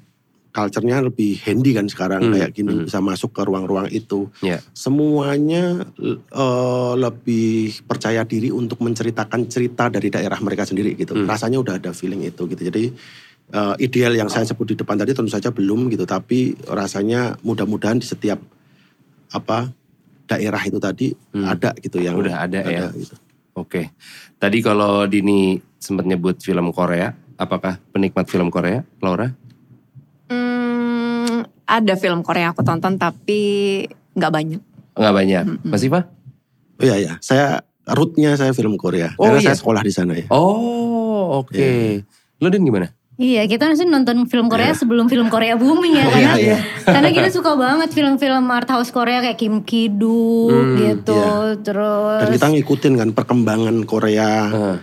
culture-nya 0.51 0.99
lebih 0.99 1.39
handy 1.47 1.71
kan 1.79 1.87
sekarang 1.87 2.27
Hmm, 2.27 2.35
kayak 2.35 2.51
gini 2.51 2.75
hmm. 2.75 2.85
bisa 2.91 2.99
masuk 2.99 3.31
ke 3.31 3.47
ruang-ruang 3.47 3.87
itu. 3.95 4.27
Ya. 4.43 4.59
Semuanya 4.75 5.87
eh, 6.03 6.93
lebih 6.99 7.71
percaya 7.87 8.27
diri 8.27 8.51
untuk 8.51 8.83
menceritakan 8.83 9.47
cerita 9.47 9.87
dari 9.87 10.11
daerah 10.11 10.43
mereka 10.43 10.67
sendiri 10.67 10.99
gitu. 10.99 11.15
Hmm. 11.15 11.31
Rasanya 11.31 11.63
udah 11.63 11.79
ada 11.79 11.95
feeling 11.95 12.27
itu 12.27 12.51
gitu. 12.51 12.67
Jadi 12.67 12.91
eh, 13.51 13.74
ideal 13.80 14.14
yang 14.14 14.26
saya 14.26 14.42
sebut 14.44 14.64
di 14.64 14.76
depan 14.76 14.94
tadi 14.94 15.11
tentu 15.11 15.28
saja 15.28 15.51
belum 15.51 15.88
gitu, 15.88 16.03
tapi 16.03 16.55
rasanya 16.64 17.34
mudah-mudahan 17.40 17.98
di 17.98 18.07
setiap 18.07 18.38
apa 19.30 19.70
daerah 20.24 20.62
itu 20.62 20.78
tadi 20.78 21.11
Hmm. 21.34 21.42
ada 21.44 21.74
gitu 21.76 21.98
yang 21.98 22.14
Udah 22.14 22.46
ada 22.46 22.62
ya. 22.62 22.90
gitu. 22.90 23.14
Oke. 23.53 23.90
Tadi 24.36 24.59
kalau 24.61 25.05
Dini 25.05 25.55
sempat 25.76 26.07
nyebut 26.07 26.38
film 26.38 26.70
Korea, 26.70 27.11
apakah 27.34 27.82
penikmat 27.90 28.26
film 28.26 28.46
Korea, 28.48 28.86
Laura? 28.98 29.26
Hmm, 30.30 31.42
ada 31.66 31.94
film 31.94 32.22
Korea 32.22 32.51
aku 32.51 32.62
tonton 32.62 32.94
tapi 32.94 33.40
nggak 34.14 34.32
banyak. 34.32 34.61
Enggak 34.94 35.14
banyak. 35.14 35.44
Mm-mm. 35.46 35.70
Masih 35.70 35.88
Pak? 35.88 36.05
Oh 36.78 36.84
iya 36.84 36.96
ya, 36.96 37.12
saya 37.18 37.61
rootnya 37.84 38.32
saya 38.34 38.55
film 38.55 38.74
Korea 38.74 39.12
Oh, 39.18 39.26
karena 39.26 39.42
iya. 39.42 39.46
saya 39.51 39.57
sekolah 39.59 39.82
di 39.82 39.92
sana 39.92 40.12
ya. 40.14 40.26
Oh, 40.30 41.42
oke. 41.42 41.59
Iya. 41.59 42.07
Lo 42.38 42.48
Din 42.48 42.64
gimana? 42.64 42.88
Iya 43.21 43.45
kita 43.45 43.68
harusnya 43.68 43.85
nonton 43.85 44.25
film 44.25 44.49
Korea 44.49 44.73
sebelum 44.73 45.05
film 45.05 45.29
Korea 45.29 45.53
booming 45.53 45.93
ya 45.93 46.05
Oh, 46.05 46.11
karena 46.11 46.33
iya, 46.35 46.57
iya. 46.57 46.59
karena 46.83 47.12
kita 47.12 47.29
suka 47.29 47.53
banget 47.53 47.93
film-film 47.93 48.49
art 48.49 48.64
house 48.66 48.89
Korea 48.89 49.21
kayak 49.21 49.37
Kim 49.37 49.61
Ki 49.61 49.93
Duk 49.93 50.49
Hmm, 50.49 50.75
gitu 50.75 51.12
iya. 51.12 51.61
terus 51.61 52.18
Dan 52.18 52.33
kita 52.33 52.49
ngikutin 52.49 52.93
kan 52.97 53.09
perkembangan 53.12 53.77
Korea. 53.85 54.33
Ah, 54.49 54.77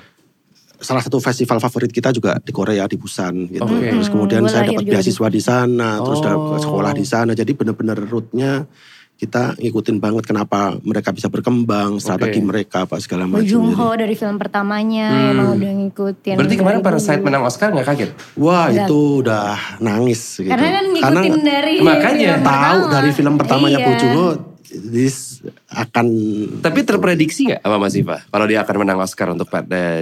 Salah 0.78 1.02
satu 1.02 1.18
festival 1.18 1.58
favorit 1.58 1.90
kita 1.90 2.14
juga 2.14 2.38
di 2.38 2.54
Korea 2.54 2.86
di 2.86 2.94
Busan 2.96 3.50
gitu. 3.50 3.66
Oke. 3.66 3.90
Terus 3.90 4.08
kemudian 4.08 4.46
Hmm, 4.46 4.54
saya 4.54 4.70
dapat 4.70 4.86
beasiswa 4.86 5.28
di 5.28 5.42
sana, 5.42 5.98
terus 5.98 6.22
Oh. 6.22 6.26
dapat 6.30 6.60
sekolah 6.62 6.92
di 6.94 7.02
sana. 7.04 7.32
Jadi 7.34 7.52
bener-bener 7.52 7.98
rootnya 7.98 8.70
kita 9.18 9.58
ngikutin 9.58 9.98
banget 9.98 10.24
kenapa 10.24 10.78
mereka 10.80 11.10
bisa 11.10 11.26
berkembang, 11.26 11.98
strategi 11.98 12.38
Oke. 12.38 12.46
mereka 12.46 12.78
apa 12.86 12.96
segala 12.98 13.26
macam. 13.26 13.42
Jung 13.44 13.74
Jadi, 13.74 13.80
Ho 13.80 13.88
dari 13.92 14.14
film 14.14 14.38
pertamanya 14.38 15.08
Hmm. 15.10 15.32
emang 15.32 15.48
udah 15.58 15.72
ngikutin. 15.76 16.36
Berarti 16.38 16.56
kemarin 16.56 16.80
Parasite 16.80 17.18
dulu. 17.18 17.26
menang 17.26 17.44
Oscar 17.44 17.68
nggak 17.72 17.88
kaget? 17.88 18.12
Wah 18.36 18.70
Enggak. 18.70 18.86
itu 18.86 19.00
udah 19.20 19.48
nangis 19.80 20.22
gitu. 20.38 20.48
Karena 20.48 20.70
kan 20.72 20.86
ngikutin 20.88 21.36
dari 21.42 21.76
Makanya. 21.80 22.30
film 22.32 22.44
tahu 22.44 22.54
pertama. 22.80 22.94
dari 22.94 23.10
film 23.12 23.34
pertamanya 23.36 23.78
Iya. 23.78 23.86
Bo 23.86 23.92
Jung 23.96 24.14
Ho, 24.14 24.28
this 24.68 25.18
akan 25.68 26.06
Tapi 26.60 26.80
terprediksi 26.84 27.42
nggak 27.48 27.62
sama 27.62 27.78
Mas 27.80 27.96
Iva? 27.96 28.22
Kalau 28.22 28.46
dia 28.46 28.60
akan 28.62 28.76
menang 28.78 29.00
Oscar 29.00 29.28
untuk 29.30 29.50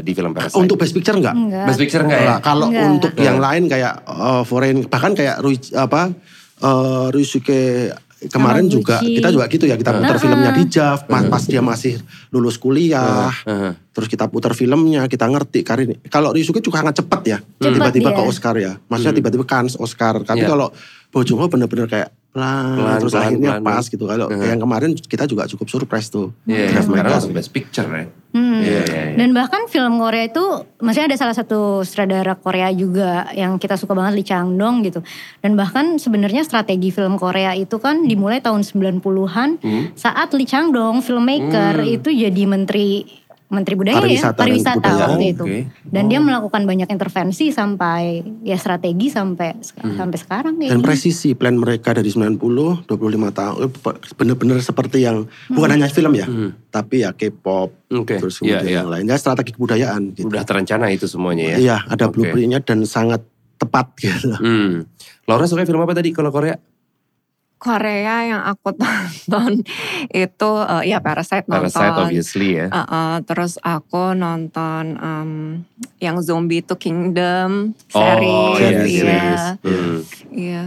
di 0.01 0.11
film 0.11 0.31
Parasite? 0.31 0.57
untuk 0.57 0.75
Best 0.75 0.91
Picture 0.91 1.15
enggak? 1.15 1.33
Enggak. 1.33 1.65
Best 1.65 1.79
Picture 1.79 2.03
nggak 2.03 2.19
ya? 2.19 2.29
Nah, 2.29 2.39
kalau 2.41 2.67
Enggak. 2.67 2.87
untuk 2.91 3.11
yang 3.17 3.39
lain 3.39 3.63
kayak 3.65 4.03
uh, 4.03 4.43
foreign 4.43 4.83
bahkan 4.85 5.13
kayak 5.13 5.39
apa 5.71 6.11
uh, 6.59 7.07
Ryusuke 7.09 7.91
kemarin 8.25 8.65
Hamaguchi. 8.65 8.75
juga 8.75 8.95
kita 8.99 9.27
juga 9.29 9.45
gitu 9.45 9.65
ya 9.65 9.75
kita 9.75 9.91
putar 9.91 10.15
Ah. 10.15 10.21
filmnya 10.21 10.51
di 10.51 10.63
JAV 10.65 10.99
pas, 11.05 11.23
pas 11.27 11.43
dia 11.43 11.59
masih 11.59 11.99
lulus 12.29 12.55
kuliah 12.55 13.29
Heeh. 13.43 13.71
terus 13.91 14.07
kita 14.07 14.25
putar 14.25 14.51
filmnya 14.51 15.05
kita 15.05 15.25
ngerti 15.25 15.61
karir 15.61 15.99
kalau 16.07 16.31
Ryusuke 16.31 16.59
juga 16.59 16.79
sangat 16.79 16.95
cepat 16.97 17.21
ya 17.23 17.37
tiba-tiba 17.59 18.09
ke 18.11 18.21
Oscar 18.21 18.55
ya 18.55 18.79
maksudnya 18.83 19.11
Hmm. 19.11 19.19
tiba-tiba 19.19 19.45
Cannes 19.45 19.75
Oscar 19.75 20.19
tapi 20.21 20.41
Iya. 20.41 20.49
kalau 20.49 20.67
Bo 21.07 21.21
Jung 21.21 21.39
Ho 21.39 21.47
bener-bener 21.47 21.85
kayak 21.85 22.09
pelan, 22.35 22.75
Pelan, 22.75 22.97
terus 22.99 23.13
pelan, 23.13 23.23
akhirnya 23.23 23.51
pelan. 23.53 23.63
pas 23.63 23.83
gitu 23.87 24.03
kalau 24.03 24.27
Hmm. 24.27 24.43
yang 24.43 24.59
kemarin 24.59 24.89
kita 24.93 25.23
juga 25.23 25.47
cukup 25.47 25.67
surprise 25.69 26.07
tuh 26.07 26.35
Iya, 26.43 26.67
draft 26.69 26.91
mereka 26.91 27.07
langsung 27.09 27.31
Best 27.31 27.49
Picture 27.49 27.87
ya. 27.87 28.05
Hmm. 28.29 28.59
Iya, 28.59 28.79
iya, 28.83 29.01
iya. 29.07 29.15
Dan 29.15 29.31
bahkan 29.31 29.63
film 29.65 29.95
Korea 29.95 30.27
itu, 30.27 30.43
maksudnya 30.77 31.07
ada 31.07 31.15
salah 31.15 31.31
satu 31.31 31.59
sutradara 31.81 32.35
Korea 32.35 32.67
juga 32.69 33.31
yang 33.31 33.55
kita 33.55 33.75
suka 33.75 33.95
banget 33.95 34.11
Lee 34.13 34.27
Chang 34.27 34.51
Dong 34.53 34.83
gitu. 34.83 34.99
Dan 35.39 35.55
bahkan 35.55 35.95
sebenarnya 35.95 36.43
strategi 36.43 36.91
film 36.91 37.15
Korea 37.15 37.55
itu 37.55 37.79
kan 37.79 38.03
dimulai 38.03 38.39
tahun 38.39 38.59
90-an 38.61 39.55
Hmm. 39.57 39.83
saat 39.93 40.27
Lee 40.29 40.43
Chang 40.43 40.69
Dong 40.69 40.99
filmmaker 40.99 41.79
Hmm. 41.79 41.87
itu 41.89 42.11
jadi 42.11 42.43
menteri 42.45 43.07
menteri 43.45 43.77
budaya 43.77 44.01
Pariwisata 44.01 44.25
ya, 44.25 44.31
dan 44.31 44.41
pariwisata 44.41 44.75
kebudayaan. 44.81 45.05
waktu 45.07 45.25
itu. 45.29 45.43
Oke. 45.43 45.59
Dan 45.85 46.03
dia 46.05 46.17
melakukan 46.17 46.61
banyak 46.63 46.89
intervensi 46.89 47.45
sampai 47.49 48.03
ya 48.41 48.57
strategi 48.57 49.07
sampai 49.07 49.53
Hmm. 49.75 49.95
sampai 49.95 50.17
sekarang 50.17 50.53
kayak 50.57 50.71
Dan 50.73 50.79
gini. 50.79 50.87
presisi 50.87 51.29
plan 51.31 51.53
mereka 51.53 51.93
dari 51.93 52.09
90, 52.09 52.81
25 52.83 53.29
tahun, 53.29 53.57
eh, 53.61 53.71
bener-bener 54.11 54.57
seperti 54.59 54.97
yang 54.99 55.23
bukan 55.47 55.69
hanya 55.71 55.85
film 55.87 56.13
ya, 56.13 56.25
Hmm. 56.25 56.57
tapi 56.67 57.01
ya 57.01 57.13
K-pop, 57.13 57.69
Oke. 57.93 58.17
terus 58.17 58.41
Iya, 58.41 58.59
kemudian 58.59 58.65
iya. 58.65 58.77
yang 58.79 58.89
lain. 58.89 59.05
Ya 59.05 59.15
strategi 59.15 59.51
kebudayaan 59.51 60.01
gitu. 60.11 60.25
Udah 60.25 60.41
terencana 60.41 60.89
itu 60.89 61.05
semuanya 61.05 61.53
ya. 61.53 61.57
Iya, 61.59 61.77
ada 61.87 62.09
Oke. 62.09 62.17
blueprintnya 62.17 62.59
dan 62.59 62.81
sangat 62.83 63.21
tepat 63.55 63.93
gitu. 63.95 64.33
Hmm. 64.35 64.89
Laura 65.23 65.45
suka 65.45 65.63
film 65.63 65.79
apa 65.79 65.93
tadi 65.93 66.09
kalau 66.09 66.29
Korea? 66.29 66.57
Korea 67.65 68.15
yang 68.29 68.41
aku 68.45 68.69
tonton 68.77 69.65
itu 70.13 70.51
eh, 70.69 70.83
ya 70.85 71.01
Parasite 71.01 71.49
nonton. 71.49 71.73
Parasite 71.73 71.97
obviously 71.97 72.61
ya. 72.61 72.69
Uh, 72.69 72.77
uh, 72.85 73.13
terus 73.25 73.57
aku 73.59 74.13
nonton 74.13 74.93
em, 74.93 75.29
yang 75.97 76.21
Zombie 76.21 76.61
to 76.61 76.77
Kingdom 76.77 77.73
Oh, 77.97 78.53
series, 78.53 78.61
iya, 78.61 78.69
series. 78.85 79.01
iya, 79.01 79.57
Hmm. 79.65 79.99
iya, 80.29 80.63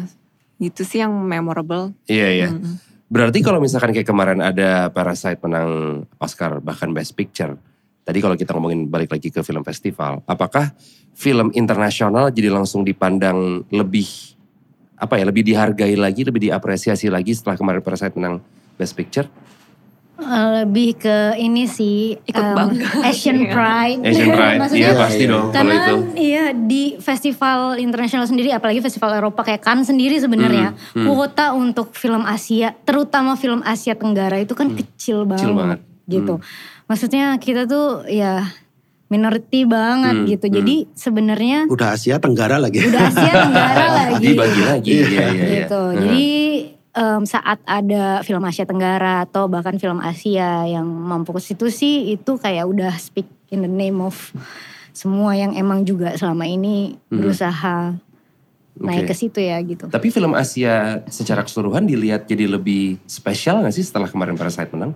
itu 0.58 0.82
sih 0.82 0.98
yang 0.98 1.14
memorable. 1.14 1.94
Iya, 2.10 2.28
iya. 2.34 2.48
Mm. 2.50 2.82
Berarti 3.08 3.38
kalau 3.40 3.62
misalkan 3.62 3.94
kayak 3.94 4.04
kemarin 4.04 4.42
ada 4.42 4.90
Parasite 4.90 5.38
menang 5.40 6.02
Oscar 6.18 6.58
bahkan 6.58 6.90
Best 6.90 7.14
Picture. 7.14 7.54
Tadi 8.02 8.18
kalau 8.18 8.34
kita 8.34 8.52
ngomongin 8.52 8.88
balik 8.88 9.12
lagi 9.12 9.28
ke 9.28 9.40
film 9.40 9.60
festival, 9.62 10.24
apakah 10.24 10.72
film 11.12 11.52
internasional 11.52 12.28
jadi 12.28 12.48
langsung 12.48 12.80
dipandang 12.82 13.64
lebih 13.68 14.37
apa 14.98 15.14
ya, 15.14 15.24
lebih 15.24 15.42
dihargai 15.42 15.94
lagi, 15.94 16.22
lebih 16.22 16.42
diapresiasi 16.42 17.06
lagi 17.06 17.30
setelah 17.30 17.54
kemarin 17.54 17.78
Parasite 17.78 18.12
menang 18.12 18.42
Best 18.74 18.92
Picture? 18.92 19.26
Eh, 20.18 20.26
lebih 20.58 20.98
ke 20.98 21.16
ini 21.38 21.64
sih 21.64 22.18
Ikut 22.18 22.42
bangga. 22.42 22.90
Asian 23.06 23.38
Iya. 23.38 23.48
Pride. 23.48 24.00
Asian 24.02 24.28
Pride, 24.28 24.58
Maksudnya, 24.66 24.82
iya 24.84 24.98
pasti 24.98 25.22
iya. 25.22 25.30
dong 25.30 25.44
kalau 25.44 25.54
Karena 25.54 25.74
itu. 25.76 25.86
kan 25.86 25.98
iya 26.18 26.44
di 26.50 26.82
festival 26.98 27.58
internasional 27.78 28.26
sendiri 28.26 28.50
apalagi 28.50 28.82
festival 28.82 29.14
Eropa 29.14 29.46
kayak 29.46 29.62
Cannes 29.62 29.86
sendiri 29.86 30.18
sebenarnya 30.18 30.74
Hmm, 30.74 30.94
hmm. 30.96 31.06
kuota 31.06 31.54
untuk 31.54 31.94
film 31.94 32.26
Asia 32.26 32.74
terutama 32.80 33.34
film 33.34 33.62
Asia 33.62 33.94
Tenggara 33.94 34.36
itu 34.36 34.52
kan 34.52 34.74
kecil 34.74 35.22
banget, 35.22 35.46
Hmm. 35.46 35.54
banget. 35.56 35.78
gitu. 36.04 36.34
Hmm. 36.34 36.46
Maksudnya 36.84 37.38
kita 37.38 37.62
tuh 37.64 37.86
ya 38.04 38.42
minority 39.08 39.64
banget 39.64 40.14
Hmm, 40.14 40.26
gitu. 40.26 40.46
hmm. 40.46 40.54
Jadi 40.54 40.76
sebenarnya 40.92 41.58
Udah 41.66 41.92
Asia 41.92 42.16
Tenggara 42.16 42.56
lagi. 42.56 42.80
udah 42.80 43.02
Asia 43.04 43.32
Tenggara 43.44 43.86
lagi. 43.90 44.24
Dibagi 44.26 44.62
lagi, 44.62 44.92
iya, 44.94 45.06
iya, 45.06 45.26
iya. 45.28 45.46
gitu. 45.58 45.80
Hmm. 45.80 45.96
Jadi 45.98 46.28
em, 46.90 47.22
saat 47.24 47.58
ada 47.64 48.04
film 48.20 48.42
Asia 48.42 48.62
Tenggara 48.62 49.22
atau 49.22 49.46
bahkan 49.46 49.74
film 49.74 49.98
Asia 49.98 50.64
yang 50.64 50.84
mampu 50.84 51.32
ke 51.32 51.40
situ 51.40 51.68
sih 51.68 52.10
itu 52.10 52.36
kayak 52.36 52.64
udah 52.64 52.92
speak 52.94 53.24
in 53.48 53.60
the 53.60 53.70
name 53.70 53.98
of 53.98 54.14
semua 54.90 55.32
yang 55.32 55.54
emang 55.54 55.82
juga 55.82 56.12
selama 56.12 56.44
ini 56.44 56.98
Hmm. 57.06 57.18
berusaha 57.18 57.76
naik 58.76 59.06
ke 59.06 59.14
situ 59.16 59.40
ya 59.40 59.58
gitu. 59.60 59.86
Tapi 59.86 60.06
film 60.08 60.32
Asia 60.32 61.02
secara 61.06 61.40
keseluruhan 61.40 61.82
dilihat 61.82 62.24
jadi 62.24 62.46
lebih 62.46 63.00
spesial 63.04 63.58
gak 63.60 63.72
sih 63.72 63.82
setelah 63.82 64.06
kemarin 64.06 64.34
Parasite 64.34 64.70
menang? 64.70 64.94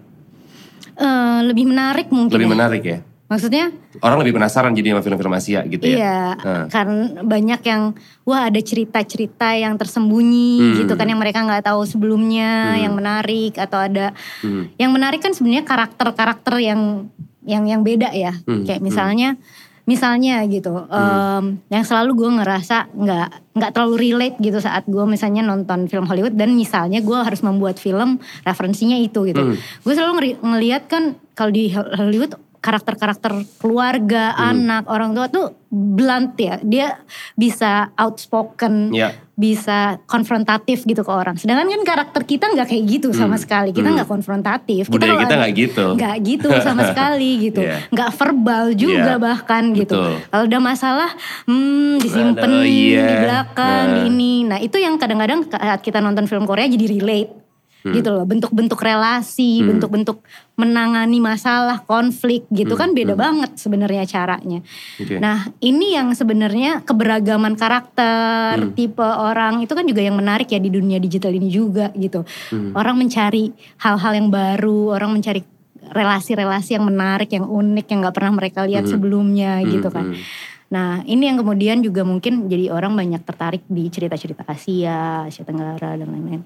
Eh, 0.92 1.40
lebih 1.42 1.66
menarik 1.66 2.06
mungkin. 2.06 2.30
Lebih 2.30 2.46
ya. 2.46 2.52
menarik 2.52 2.82
ya? 2.84 2.98
Maksudnya 3.32 3.72
Orang 3.98 4.20
lebih 4.20 4.36
penasaran 4.36 4.72
jadi 4.72 4.92
sama 4.92 5.00
film-film 5.00 5.32
Asia 5.32 5.64
gitu 5.64 5.80
ya? 5.82 5.96
iya 5.96 6.20
Nah. 6.36 6.66
karena 6.68 7.00
banyak 7.22 7.60
yang 7.62 7.82
wah 8.22 8.46
ada 8.46 8.60
cerita-cerita 8.60 9.54
yang 9.54 9.74
tersembunyi 9.74 10.52
Hmm. 10.60 10.76
gitu 10.78 10.92
kan 10.92 11.06
yang 11.06 11.16
mereka 11.16 11.40
nggak 11.40 11.64
tahu 11.64 11.80
sebelumnya 11.82 12.76
Hmm. 12.76 12.82
yang 12.82 12.92
menarik 12.92 13.56
atau 13.56 13.80
ada 13.80 14.12
Hmm. 14.40 14.68
yang 14.76 14.92
menarik 14.92 15.18
kan 15.18 15.32
sebenarnya 15.32 15.64
karakter-karakter 15.64 16.60
yang 16.60 17.08
yang 17.42 17.64
yang 17.64 17.80
beda 17.80 18.12
ya 18.12 18.36
Hmm, 18.44 18.62
kayak 18.62 18.78
misalnya 18.78 19.34
misalnya 19.82 20.46
gitu 20.46 20.70
em, 20.86 21.58
yang 21.66 21.82
selalu 21.82 22.14
gue 22.16 22.30
ngerasa 22.38 22.86
nggak 22.88 23.28
nggak 23.52 23.70
terlalu 23.72 23.94
relate 24.00 24.36
gitu 24.38 24.62
saat 24.62 24.86
gue 24.86 25.02
misalnya 25.04 25.42
nonton 25.42 25.90
film 25.90 26.06
Hollywood 26.06 26.32
dan 26.32 26.54
misalnya 26.54 27.02
gue 27.02 27.18
harus 27.18 27.42
membuat 27.42 27.76
film 27.76 28.14
referensinya 28.42 28.94
itu 28.94 29.26
gitu 29.26 29.42
Hmm. 29.42 29.58
gue 29.58 29.92
selalu 29.92 30.38
ngeliat 30.38 30.86
kan 30.86 31.18
kalau 31.34 31.50
di 31.50 31.74
Hollywood 31.74 32.38
karakter-karakter 32.62 33.32
keluarga 33.58 34.32
Hmm. 34.32 34.48
anak 34.56 34.84
orang 34.86 35.10
tua 35.12 35.26
tuh 35.26 35.46
blunt 35.68 36.36
ya 36.36 36.62
dia 36.62 37.00
bisa 37.34 37.90
outspoken 37.96 38.92
Ya. 38.92 39.16
bisa 39.32 39.98
konfrontatif 40.04 40.84
gitu 40.84 41.00
ke 41.00 41.08
orang. 41.08 41.34
Sedangkan 41.34 41.66
kan 41.66 41.82
karakter 41.82 42.22
kita 42.22 42.46
nggak 42.46 42.68
kayak 42.68 42.84
gitu 42.86 43.08
sama 43.10 43.34
Hmm. 43.34 43.42
sekali. 43.42 43.70
Kita 43.72 43.88
Hmm. 43.88 43.96
nggak 43.96 44.06
konfrontatif. 44.06 44.86
Budaya 44.86 45.10
kalau 45.10 45.18
kita 45.18 45.34
ada- 45.34 45.40
nggak 45.42 45.54
gitu. 45.56 45.86
Nggak 45.96 46.16
gitu 46.22 46.48
sama 46.60 46.82
sekali 46.92 47.30
gitu. 47.42 47.60
Iya. 47.60 47.76
Nggak 47.88 48.10
verbal 48.14 48.64
juga 48.72 49.10
Iya. 49.10 49.18
bahkan 49.18 49.62
gitu. 49.72 49.96
Kalau 50.22 50.44
udah 50.46 50.60
masalah, 50.62 51.10
hmm 51.44 51.98
disimpan 51.98 52.46
Aduh, 52.46 52.62
iya. 52.62 53.02
di 53.02 53.14
belakang, 53.18 53.86
Nah. 53.90 54.06
ini. 54.06 54.34
Nah 54.44 54.58
itu 54.60 54.76
yang 54.76 54.94
kadang-kadang 54.96 55.48
saat 55.48 55.80
kita 55.80 55.98
nonton 55.98 56.24
film 56.24 56.44
Korea 56.44 56.68
jadi 56.68 56.86
relate. 56.86 57.41
Hmm. 57.84 57.94
gitu 57.94 58.08
loh 58.14 58.24
bentuk-bentuk 58.24 58.78
relasi 58.78 59.60
hmm. 59.60 59.68
bentuk-bentuk 59.76 60.18
menangani 60.54 61.18
masalah 61.18 61.82
konflik 61.82 62.46
gitu 62.54 62.74
hmm. 62.74 62.80
kan 62.80 62.88
beda 62.94 63.14
hmm. 63.14 63.22
banget 63.22 63.50
sebenarnya 63.58 64.04
caranya 64.06 64.58
okay. 64.98 65.18
nah 65.18 65.50
ini 65.58 65.98
yang 65.98 66.14
sebenarnya 66.14 66.86
keberagaman 66.86 67.58
karakter 67.58 68.62
hmm. 68.62 68.72
tipe 68.78 69.02
orang 69.02 69.60
itu 69.62 69.72
kan 69.74 69.84
juga 69.84 70.00
yang 70.02 70.16
menarik 70.16 70.48
ya 70.50 70.62
di 70.62 70.70
dunia 70.70 71.02
digital 71.02 71.34
ini 71.34 71.50
juga 71.50 71.90
gitu 71.98 72.22
hmm. 72.54 72.78
orang 72.78 72.96
mencari 72.96 73.50
hal-hal 73.82 74.12
yang 74.14 74.28
baru 74.30 74.94
orang 74.94 75.10
mencari 75.18 75.42
relasi-relasi 75.82 76.78
yang 76.78 76.86
menarik 76.86 77.28
yang 77.34 77.44
unik 77.44 77.86
yang 77.90 77.98
nggak 78.06 78.16
pernah 78.16 78.32
mereka 78.32 78.64
lihat 78.64 78.86
hmm. 78.86 78.92
sebelumnya 78.94 79.60
hmm. 79.60 79.68
gitu 79.68 79.90
kan 79.90 80.14
hmm. 80.14 80.50
Nah 80.72 81.04
ini 81.04 81.28
yang 81.28 81.36
kemudian 81.36 81.84
juga 81.84 82.00
mungkin 82.00 82.48
jadi 82.48 82.72
orang 82.72 82.96
banyak 82.96 83.20
tertarik 83.28 83.60
di 83.68 83.92
cerita-cerita 83.92 84.48
Asia, 84.48 85.28
Asia 85.28 85.44
Tenggara 85.44 86.00
dan 86.00 86.08
lain-lain. 86.08 86.42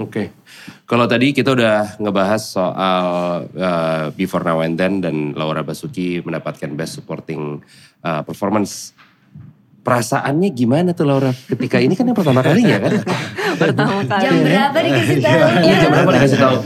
Oke, 0.00 0.08
okay. 0.08 0.26
kalau 0.88 1.04
tadi 1.04 1.36
kita 1.36 1.52
udah 1.52 2.00
ngebahas 2.00 2.40
soal 2.40 3.04
uh, 3.52 4.08
Before 4.16 4.40
Now 4.40 4.64
and 4.64 4.80
Then 4.80 5.04
dan 5.04 5.36
Laura 5.36 5.60
Basuki 5.60 6.24
mendapatkan 6.24 6.72
Best 6.72 6.96
Supporting 6.96 7.60
uh, 8.00 8.24
Performance. 8.24 8.96
Perasaannya 9.80 10.52
gimana 10.56 10.96
tuh 10.96 11.04
Laura 11.04 11.32
ketika 11.32 11.80
ini 11.80 11.96
kan 11.96 12.08
yang 12.08 12.16
pertama 12.16 12.40
kalinya 12.40 12.80
kan? 12.80 12.92
pertama 13.68 14.00
kali. 14.08 14.24
Jam 14.24 14.36
berapa 14.40 14.78
dikasih 14.88 15.16
tahu? 15.20 15.40
Iya 15.68 15.74
jam 15.76 15.90
berapa 15.92 16.10
dikasih 16.16 16.38
tahu? 16.40 16.56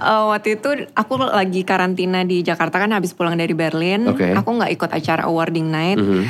Uh, 0.00 0.24
waktu 0.30 0.48
itu 0.54 0.70
aku 0.94 1.14
lagi 1.26 1.60
karantina 1.66 2.22
di 2.22 2.46
Jakarta 2.46 2.78
kan 2.78 2.94
habis 2.94 3.14
pulang 3.18 3.34
dari 3.34 3.54
Berlin. 3.54 4.06
Okay. 4.14 4.30
Aku 4.38 4.50
nggak 4.54 4.70
ikut 4.78 4.90
acara 4.94 5.26
awarding 5.26 5.66
night. 5.74 5.98
Mm 5.98 6.06
-hmm. 6.06 6.22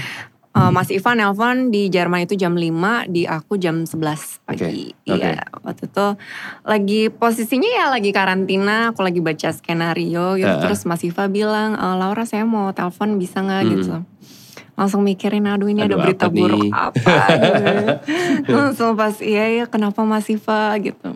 Uh, 0.50 0.74
Mas 0.74 0.90
Ivan 0.90 1.22
nelpon 1.22 1.70
di 1.70 1.86
Jerman 1.86 2.26
itu 2.26 2.34
jam 2.34 2.58
5, 2.58 3.06
di 3.06 3.22
aku 3.22 3.54
jam 3.54 3.86
11 3.86 4.42
pagi. 4.42 4.90
Iya, 5.06 5.14
okay. 5.14 5.32
okay. 5.38 5.62
waktu 5.62 5.82
itu 5.86 6.06
lagi 6.66 7.00
posisinya 7.06 7.70
ya 7.70 7.86
lagi 7.86 8.10
karantina, 8.10 8.90
aku 8.90 9.06
lagi 9.06 9.22
baca 9.22 9.54
skenario 9.54 10.34
gitu. 10.34 10.50
Uh. 10.50 10.58
Terus 10.58 10.82
Mas 10.90 11.06
Iva 11.06 11.30
bilang, 11.30 11.78
e, 11.78 11.86
Laura 11.94 12.26
saya 12.26 12.42
mau 12.42 12.66
telepon 12.74 13.14
bisa 13.14 13.46
nggak 13.46 13.62
hmm. 13.62 13.70
gitu. 13.78 13.94
Langsung 14.74 15.06
mikirin, 15.06 15.46
aduh 15.46 15.70
ini 15.70 15.86
aduh, 15.86 16.02
ada 16.02 16.02
berita 16.02 16.26
apa 16.26 16.34
buruk 16.34 16.66
nih? 16.66 16.70
apa 16.74 17.14
gitu. 17.30 17.62
Langsung 18.58 18.90
pas, 18.98 19.14
iya 19.22 19.44
ya 19.54 19.64
kenapa 19.70 20.02
Mas 20.02 20.26
Iva 20.26 20.74
gitu. 20.82 21.08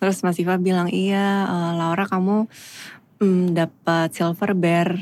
Terus 0.00 0.16
Mas 0.24 0.40
Iva 0.40 0.56
bilang, 0.56 0.88
iya 0.88 1.44
uh, 1.44 1.72
Laura 1.76 2.08
kamu 2.08 2.48
mm, 3.20 3.52
dapat 3.52 4.16
silver 4.16 4.56
bear. 4.56 4.96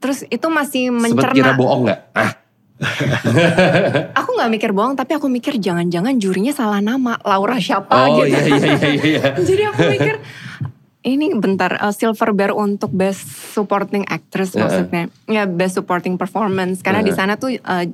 Terus 0.00 0.24
itu 0.32 0.48
masih 0.48 0.96
mencerna. 0.96 1.28
Sempet 1.28 1.36
kira 1.44 1.52
bohong 1.60 1.92
gak? 1.92 2.00
Ah 2.16 2.47
aku 4.18 4.30
nggak 4.38 4.50
mikir 4.54 4.70
bohong, 4.70 4.94
tapi 4.94 5.18
aku 5.18 5.26
mikir 5.26 5.58
jangan-jangan 5.58 6.14
jurinya 6.16 6.54
salah 6.54 6.78
nama, 6.78 7.18
Laura 7.26 7.58
siapa 7.58 7.90
oh, 7.90 8.22
gitu. 8.22 8.34
Iya, 8.34 8.40
iya, 8.46 8.74
iya, 8.74 8.90
iya. 8.94 9.22
Jadi 9.48 9.62
aku 9.66 9.80
mikir 9.98 10.14
ini 11.06 11.26
bentar 11.34 11.78
uh, 11.78 11.94
Silver 11.94 12.30
Bear 12.34 12.52
untuk 12.54 12.94
Best 12.94 13.26
Supporting 13.54 14.06
Actress 14.06 14.54
uh. 14.54 14.62
maksudnya, 14.66 15.10
ya 15.26 15.46
Best 15.50 15.78
Supporting 15.78 16.14
Performance 16.14 16.82
karena 16.82 17.02
uh. 17.02 17.06
di 17.06 17.12
sana 17.14 17.34
tuh 17.34 17.54
uh, 17.58 17.86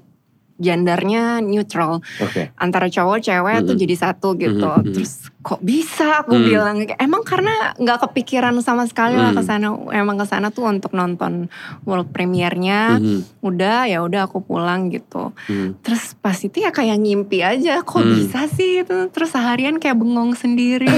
gendernya 0.55 1.43
neutral 1.43 1.99
okay. 2.23 2.55
antara 2.55 2.87
cowok 2.87 3.19
cewek 3.27 3.55
mm 3.55 3.61
-hmm. 3.63 3.69
tuh 3.69 3.77
jadi 3.77 3.95
satu 3.99 4.29
gitu 4.39 4.71
mm 4.71 4.79
-hmm. 4.81 4.93
terus 4.95 5.35
kok 5.45 5.61
bisa 5.61 6.25
aku 6.25 6.39
mm. 6.39 6.45
bilang 6.47 6.77
emang 6.97 7.27
karena 7.27 7.75
nggak 7.75 8.09
kepikiran 8.09 8.55
sama 8.63 8.87
sekali 8.87 9.19
mm. 9.19 9.23
lah 9.23 9.33
ke 9.35 9.43
sana 9.43 9.69
emang 9.91 10.17
ke 10.17 10.27
sana 10.31 10.55
tuh 10.55 10.71
untuk 10.71 10.95
nonton 10.95 11.51
world 11.83 12.09
premiernya 12.15 12.97
mm 12.97 13.03
-hmm. 13.03 13.19
udah 13.43 13.91
ya 13.91 13.99
udah 14.07 14.31
aku 14.31 14.47
pulang 14.47 14.95
gitu 14.95 15.35
mm. 15.51 15.83
terus 15.83 16.15
pas 16.23 16.39
itu 16.39 16.63
ya 16.63 16.71
kayak 16.71 17.03
ngimpi 17.03 17.43
aja 17.43 17.83
kok 17.83 18.01
mm. 18.01 18.11
bisa 18.15 18.47
sih 18.47 18.87
itu 18.87 19.11
terus 19.11 19.35
seharian 19.35 19.83
kayak 19.83 19.99
bengong 19.99 20.39
sendiri 20.39 20.87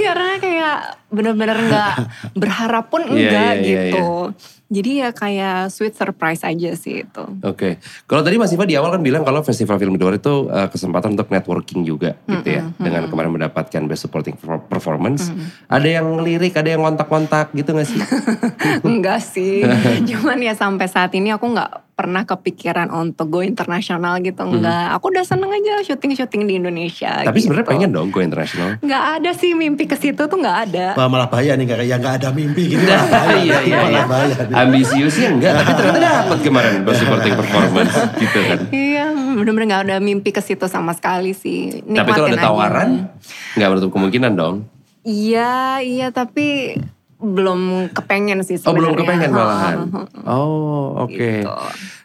karena 0.00 0.36
kayak 0.42 0.76
bener-bener 1.14 1.58
nggak 1.62 1.94
berharap 2.34 2.90
pun 2.90 3.06
iya, 3.06 3.10
enggak 3.14 3.52
yeah, 3.54 3.54
yeah, 3.54 3.62
gitu 3.62 3.96
yeah, 4.02 4.34
yeah 4.34 4.58
jadi 4.70 4.90
ya 5.02 5.08
kayak 5.10 5.74
sweet 5.74 5.98
surprise 5.98 6.46
aja 6.46 6.70
sih 6.78 7.02
itu. 7.02 7.24
Oke. 7.42 7.58
Okay. 7.58 7.72
Kalau 8.06 8.22
tadi 8.22 8.38
Mas 8.38 8.54
Iva 8.54 8.62
di 8.62 8.78
awal 8.78 8.94
kan 8.94 9.02
bilang 9.02 9.26
kalau 9.26 9.42
Festival 9.42 9.82
Film 9.82 9.98
di 9.98 10.02
luar 10.06 10.22
itu 10.22 10.46
uh, 10.46 10.70
kesempatan 10.70 11.18
untuk 11.18 11.26
networking 11.26 11.82
juga 11.82 12.14
mm 12.14 12.22
-hmm. 12.22 12.32
gitu 12.38 12.48
ya. 12.54 12.62
Mm 12.62 12.70
-hmm. 12.70 12.84
Dengan 12.86 13.02
kemarin 13.10 13.30
mendapatkan 13.34 13.82
Best 13.90 14.06
Supporting 14.06 14.38
Performance. 14.70 15.34
Mm 15.34 15.42
-hmm. 15.42 15.74
Ada 15.74 15.88
yang 15.98 16.06
lirik, 16.22 16.54
ada 16.54 16.70
yang 16.70 16.86
kontak-kontak 16.86 17.50
gitu 17.50 17.74
gak 17.74 17.88
sih? 17.90 17.98
Enggak 18.86 19.20
sih. 19.26 19.66
Cuman 20.14 20.38
ya 20.38 20.54
sampai 20.54 20.86
saat 20.86 21.10
ini 21.18 21.34
aku 21.34 21.50
gak 21.50 21.89
pernah 22.00 22.24
kepikiran 22.24 22.88
untuk 22.88 23.28
go 23.28 23.40
internasional 23.44 24.16
gitu 24.24 24.40
hmm. 24.40 24.56
enggak. 24.56 24.84
Hmm. 24.88 24.96
aku 24.96 25.12
udah 25.12 25.24
seneng 25.28 25.52
aja 25.52 25.84
syuting 25.84 26.16
syuting 26.16 26.48
di 26.48 26.56
Indonesia 26.56 27.20
tapi 27.20 27.44
gitu. 27.44 27.52
sebenarnya 27.52 27.68
pengen 27.68 27.90
dong 27.92 28.08
go 28.08 28.24
internasional. 28.24 28.80
Nggak 28.80 29.04
ada 29.20 29.30
sih 29.36 29.52
mimpi 29.52 29.84
ke 29.84 30.00
situ 30.00 30.24
tuh 30.24 30.38
nggak 30.40 30.58
ada. 30.72 30.86
Wah, 30.96 31.12
malah 31.12 31.28
bahaya 31.28 31.52
nih 31.60 31.68
kayak 31.68 31.84
yang 31.84 32.00
nggak 32.00 32.24
ada 32.24 32.28
mimpi 32.32 32.72
gitu. 32.72 32.80
Malah 32.80 33.04
bahaya, 33.12 33.36
iya, 33.44 33.58
iya, 33.60 33.76
malah 33.76 33.92
iya. 33.92 34.04
bahaya 34.08 34.34
ambisiusnya 34.64 35.28
enggak 35.36 35.52
tapi 35.60 35.70
ternyata 35.76 36.00
dapat 36.24 36.38
kemarin 36.40 36.72
best 36.88 36.98
supporting 37.04 37.34
performance 37.36 37.94
gitu 38.16 38.38
kan. 38.40 38.58
Iya 38.72 39.04
bener-bener 39.36 39.66
nggak 39.68 39.82
ada 39.92 39.96
mimpi 40.00 40.30
ke 40.32 40.40
situ 40.40 40.64
sama 40.72 40.96
sekali 40.96 41.36
sih. 41.36 41.84
Nikmatin 41.84 42.00
tapi 42.00 42.10
kalau 42.16 42.28
ada 42.32 42.40
tawaran 42.40 42.88
nggak 43.60 43.68
menutup 43.68 43.90
kemungkinan 43.92 44.32
dong. 44.32 44.56
Iya 45.04 45.84
iya 45.84 46.08
tapi 46.08 46.76
belum 47.20 47.92
kepengen 47.92 48.40
sih 48.42 48.56
sebenarnya. 48.56 48.72
Oh 48.72 48.76
belum 48.80 48.92
kepengen 48.96 49.30
malahan. 49.30 49.76
oh 50.32 51.06
oke. 51.06 51.12
Okay. 51.12 51.44
Gitu. 51.44 51.52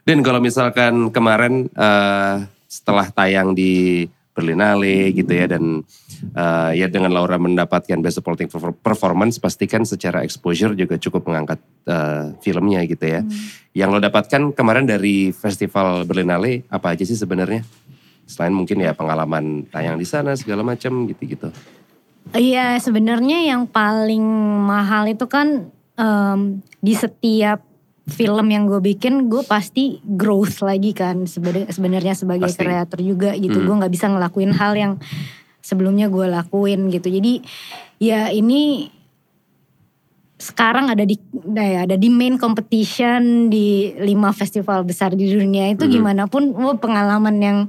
Dan 0.06 0.18
kalau 0.22 0.40
misalkan 0.44 1.10
kemarin 1.10 1.72
uh, 1.74 2.46
setelah 2.70 3.08
tayang 3.10 3.56
di 3.56 4.06
Berlinale 4.36 5.16
gitu 5.16 5.32
ya 5.32 5.48
dan 5.48 5.88
uh, 6.36 6.72
ya 6.76 6.92
dengan 6.92 7.16
Laura 7.16 7.40
mendapatkan 7.40 8.04
Best 8.04 8.20
Supporting 8.20 8.52
Performance 8.84 9.40
pastikan 9.40 9.88
secara 9.88 10.28
exposure 10.28 10.76
juga 10.76 11.00
cukup 11.00 11.32
mengangkat 11.32 11.64
uh, 11.88 12.36
filmnya 12.44 12.84
gitu 12.84 13.08
ya. 13.08 13.24
Hmm. 13.24 13.32
Yang 13.72 13.90
lo 13.96 14.00
dapatkan 14.04 14.42
kemarin 14.52 14.84
dari 14.84 15.32
Festival 15.32 16.04
Berlinale 16.04 16.68
apa 16.68 16.92
aja 16.92 17.08
sih 17.08 17.16
sebenarnya? 17.16 17.64
Selain 18.28 18.52
mungkin 18.52 18.84
ya 18.84 18.92
pengalaman 18.92 19.72
tayang 19.72 19.96
di 19.96 20.04
sana 20.04 20.36
segala 20.36 20.68
macam 20.68 21.08
gitu-gitu. 21.08 21.56
Iya 22.34 22.82
sebenarnya 22.82 23.46
yang 23.46 23.70
paling 23.70 24.26
mahal 24.66 25.06
itu 25.06 25.30
kan 25.30 25.70
um, 26.00 26.64
di 26.82 26.94
setiap 26.98 27.62
film 28.06 28.48
yang 28.54 28.70
gue 28.70 28.78
bikin 28.82 29.30
gue 29.34 29.42
pasti 29.46 29.98
growth 30.02 30.62
lagi 30.62 30.94
kan 30.94 31.26
sebenarnya 31.26 32.14
sebagai 32.14 32.50
kreator 32.54 33.02
juga 33.02 33.34
gitu. 33.38 33.62
Hmm. 33.62 33.66
gue 33.66 33.76
nggak 33.82 33.94
bisa 33.94 34.06
ngelakuin 34.10 34.54
hal 34.54 34.74
yang 34.78 34.94
sebelumnya 35.62 36.10
gue 36.10 36.26
lakuin 36.30 36.94
gitu. 36.94 37.10
Jadi 37.10 37.42
ya 37.98 38.30
ini 38.30 38.90
sekarang 40.36 40.92
ada 40.92 41.08
di 41.08 41.16
ya, 41.56 41.88
ada 41.88 41.96
di 41.96 42.12
main 42.12 42.36
competition 42.36 43.48
di 43.48 43.96
lima 44.04 44.36
festival 44.36 44.84
besar 44.84 45.16
di 45.16 45.32
dunia 45.32 45.72
itu 45.72 45.88
hmm. 45.88 45.94
gimana 45.96 46.24
pun 46.28 46.52
pengalaman 46.80 47.38
yang 47.40 47.60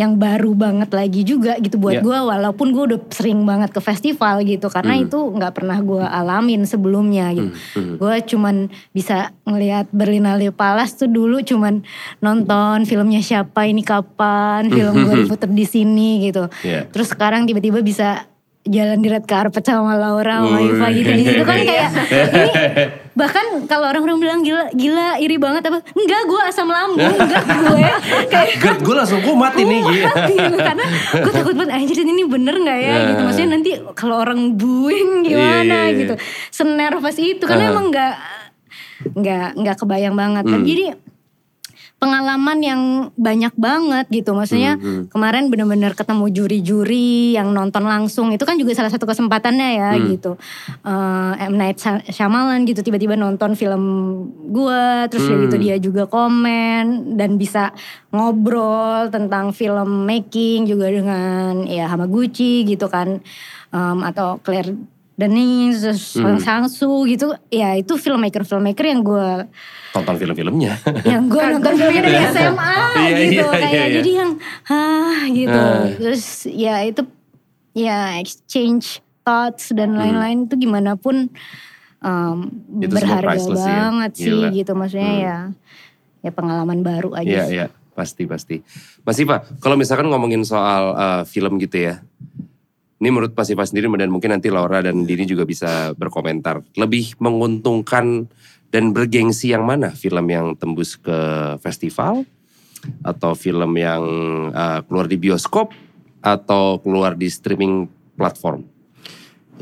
yang 0.00 0.16
baru 0.16 0.56
banget 0.56 0.88
lagi 0.96 1.20
juga 1.28 1.60
gitu 1.60 1.76
buat 1.76 2.00
yeah. 2.00 2.04
gue 2.04 2.18
walaupun 2.24 2.72
gue 2.72 2.84
udah 2.88 3.00
sering 3.12 3.44
banget 3.44 3.68
ke 3.68 3.84
festival 3.84 4.40
gitu 4.48 4.72
karena 4.72 4.96
mm. 4.96 5.02
itu 5.04 5.18
nggak 5.20 5.52
pernah 5.52 5.76
gue 5.76 6.00
alamin 6.00 6.64
sebelumnya 6.64 7.28
gitu 7.36 7.52
mm. 7.52 7.76
Mm. 7.76 7.94
gue 8.00 8.14
cuman 8.32 8.56
bisa 8.96 9.36
ngelihat 9.44 9.92
Berlinale 9.92 10.56
Palace 10.56 11.04
tuh 11.04 11.12
dulu 11.12 11.44
cuman 11.44 11.84
nonton 12.24 12.88
filmnya 12.88 13.20
siapa 13.20 13.68
ini 13.68 13.84
kapan 13.84 14.72
film 14.72 15.04
gue 15.04 15.14
diputer 15.28 15.52
di 15.52 15.68
sini 15.68 16.32
gitu 16.32 16.48
yeah. 16.64 16.88
terus 16.88 17.12
sekarang 17.12 17.44
tiba-tiba 17.44 17.84
bisa 17.84 18.24
jalan 18.68 18.98
di 19.00 19.08
red 19.08 19.24
carpet 19.24 19.64
sama 19.64 19.96
Laura 19.96 20.44
sama 20.44 20.60
Iva 20.60 20.86
gitu 20.92 21.10
di 21.16 21.24
situ 21.24 21.42
kan 21.48 21.58
kayak 21.68 21.88
ini 22.12 22.52
bahkan 23.16 23.64
kalau 23.64 23.88
orang-orang 23.88 24.20
bilang 24.20 24.40
gila 24.44 24.68
gila 24.76 25.16
iri 25.16 25.40
banget 25.40 25.64
apa 25.66 25.80
enggak 25.96 26.22
gue 26.28 26.40
asam 26.44 26.68
lambung 26.68 27.16
enggak 27.24 27.44
gue 27.48 27.88
kayak 28.28 28.78
gue 28.86 28.94
langsung 28.94 29.20
kumat 29.24 29.56
ini 29.56 29.80
gitu 29.80 30.56
karena 30.60 30.84
gue 31.24 31.32
takut 31.32 31.54
banget 31.56 31.72
anjir 31.72 32.04
ini 32.04 32.22
bener 32.28 32.54
nggak 32.60 32.78
ya 32.84 32.92
nah. 32.92 33.08
gitu 33.08 33.20
maksudnya 33.24 33.50
nanti 33.56 33.70
kalau 33.96 34.20
orang 34.20 34.54
buing 34.60 35.24
gimana 35.24 35.64
yeah, 35.64 35.64
yeah, 35.64 35.84
yeah. 35.88 36.00
gitu 36.04 36.14
senervous 36.52 37.16
itu 37.16 37.44
karena 37.48 37.64
uh 37.64 37.68
-huh. 37.68 37.74
emang 37.74 37.86
nggak 37.88 38.14
nggak 39.00 39.48
nggak 39.56 39.76
kebayang 39.80 40.12
banget 40.12 40.44
hmm. 40.44 40.64
jadi 40.68 40.84
pengalaman 42.00 42.58
yang 42.64 42.82
banyak 43.14 43.52
banget 43.60 44.08
gitu. 44.08 44.32
Maksudnya 44.32 44.80
hmm, 44.80 44.82
hmm. 44.82 45.04
kemarin 45.12 45.52
bener-bener 45.52 45.92
ketemu 45.92 46.32
juri-juri 46.32 47.36
yang 47.36 47.52
nonton 47.52 47.84
langsung 47.84 48.32
itu 48.32 48.40
kan 48.48 48.56
juga 48.56 48.72
salah 48.72 48.88
satu 48.88 49.04
kesempatannya 49.04 49.68
ya 49.76 49.90
hmm. 49.92 50.04
gitu. 50.16 50.40
Uh, 50.80 51.36
M 51.36 51.60
Night 51.60 51.76
Shyamalan 52.08 52.64
gitu 52.64 52.80
tiba-tiba 52.80 53.20
nonton 53.20 53.52
film 53.52 53.84
gue, 54.48 55.12
terus 55.12 55.28
hmm. 55.28 55.40
gitu 55.46 55.56
dia 55.60 55.76
juga 55.76 56.08
komen 56.08 57.14
dan 57.20 57.36
bisa 57.36 57.76
ngobrol 58.10 59.12
tentang 59.12 59.52
film 59.52 60.08
making 60.08 60.64
juga 60.64 60.88
dengan 60.88 61.68
ya 61.68 61.84
Hamaguchi 61.84 62.64
gitu 62.64 62.88
kan 62.88 63.20
um, 63.76 64.00
atau 64.08 64.40
Claire 64.40 64.72
Denis, 65.20 65.84
hmm. 66.16 66.40
Sangsu 66.40 67.04
gitu. 67.04 67.36
Ya 67.52 67.76
itu 67.76 68.00
filmmaker-filmmaker 68.00 68.84
yang 68.88 69.04
gue 69.04 69.44
tonton 69.92 70.16
film-filmnya. 70.16 70.80
Yang 71.04 71.24
gue 71.28 71.42
nonton 71.52 71.72
filmnya 71.76 72.02
dari 72.02 72.18
SMA 72.32 72.74
iya, 72.96 73.16
gitu. 73.28 73.34
Iya, 73.36 73.44
kayak 73.52 73.68
iya, 73.68 73.84
iya. 73.84 73.96
jadi 74.00 74.10
yang 74.16 74.30
ah 74.66 75.20
gitu. 75.28 75.60
Uh. 75.60 75.82
Terus 76.00 76.24
ya 76.48 76.74
itu 76.82 77.02
ya 77.76 77.98
exchange 78.16 78.98
thoughts 79.20 79.70
dan 79.70 79.92
Hmm. 79.92 80.00
lain-lain 80.00 80.38
itu 80.48 80.54
gimana 80.56 80.96
pun 80.96 81.28
um, 82.00 82.38
Itu 82.80 82.90
berharga 82.90 83.36
ya. 83.36 83.52
banget 83.52 84.12
sih 84.16 84.32
Gila. 84.32 84.48
gitu 84.56 84.72
maksudnya 84.72 85.12
Hmm. 85.12 85.20
ya 85.20 85.36
ya 86.20 86.30
pengalaman 86.32 86.80
baru 86.80 87.12
aja 87.14 87.28
Iya, 87.28 87.44
sih. 87.44 87.54
iya, 87.56 87.66
pasti 87.92 88.22
pasti. 88.24 88.56
Mas 89.02 89.16
Iva, 89.16 89.40
kalau 89.58 89.74
misalkan 89.74 90.08
ngomongin 90.08 90.44
soal 90.44 90.92
uh, 90.92 91.22
film 91.24 91.56
gitu 91.56 91.80
ya. 91.80 92.04
Ini 93.00 93.08
menurut 93.08 93.32
Mas 93.32 93.48
Iva 93.48 93.64
sendiri 93.64 93.88
dan 93.96 94.12
mungkin 94.12 94.28
nanti 94.28 94.52
Laura 94.52 94.84
dan 94.84 95.08
Dini 95.08 95.24
juga 95.24 95.48
bisa 95.48 95.96
berkomentar. 95.96 96.60
Lebih 96.76 97.16
menguntungkan 97.16 98.28
dan 98.68 98.92
bergengsi 98.92 99.56
yang 99.56 99.64
mana? 99.64 99.88
Film 99.96 100.28
yang 100.28 100.52
tembus 100.52 101.00
ke 101.00 101.16
festival 101.64 102.28
atau 103.00 103.32
film 103.32 103.72
yang 103.80 104.04
uh, 104.52 104.84
keluar 104.84 105.08
di 105.08 105.16
bioskop 105.16 105.72
atau 106.20 106.76
keluar 106.84 107.16
di 107.16 107.32
streaming 107.32 107.88
platform? 108.20 108.68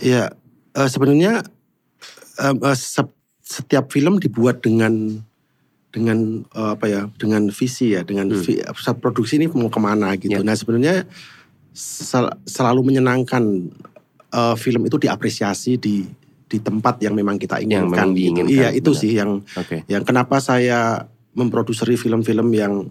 Ya, 0.03 0.35
eh, 0.75 0.89
sebenarnya 0.91 1.47
se- 2.75 3.15
setiap 3.43 3.91
film 3.95 4.19
dibuat 4.19 4.67
dengan 4.67 5.23
dengan 5.89 6.45
eh, 6.53 6.71
apa 6.75 6.87
ya, 6.91 7.07
dengan 7.17 7.49
visi 7.55 7.95
ya, 7.95 8.03
dengan 8.03 8.35
Hmm. 8.35 8.43
vi- 8.43 8.63
produksi 8.99 9.39
ini 9.39 9.47
mau 9.55 9.71
ke 9.71 9.81
mana 9.81 10.13
gitu. 10.19 10.43
Ya. 10.43 10.45
Nah 10.45 10.59
sebenarnya 10.59 11.07
sel- 11.73 12.37
selalu 12.45 12.81
menyenangkan 12.85 13.43
eh, 14.29 14.57
film 14.57 14.85
itu 14.85 14.97
diapresiasi 14.97 15.77
di 15.77 16.05
di 16.49 16.59
tempat 16.59 16.97
yang 17.01 17.13
memang 17.13 17.37
kita 17.37 17.61
Yang 17.61 17.65
inginkan. 17.65 17.89
memang 17.93 18.09
gitu. 18.09 18.19
diinginkan, 18.19 18.53
Iya 18.57 18.69
itu 18.73 18.91
benar. 18.91 19.01
sih 19.01 19.13
yang 19.13 19.31
Oke. 19.55 19.77
yang 19.85 20.03
kenapa 20.03 20.41
saya 20.41 21.05
memproduksi 21.33 21.85
film-film 21.95 22.49
yang 22.51 22.89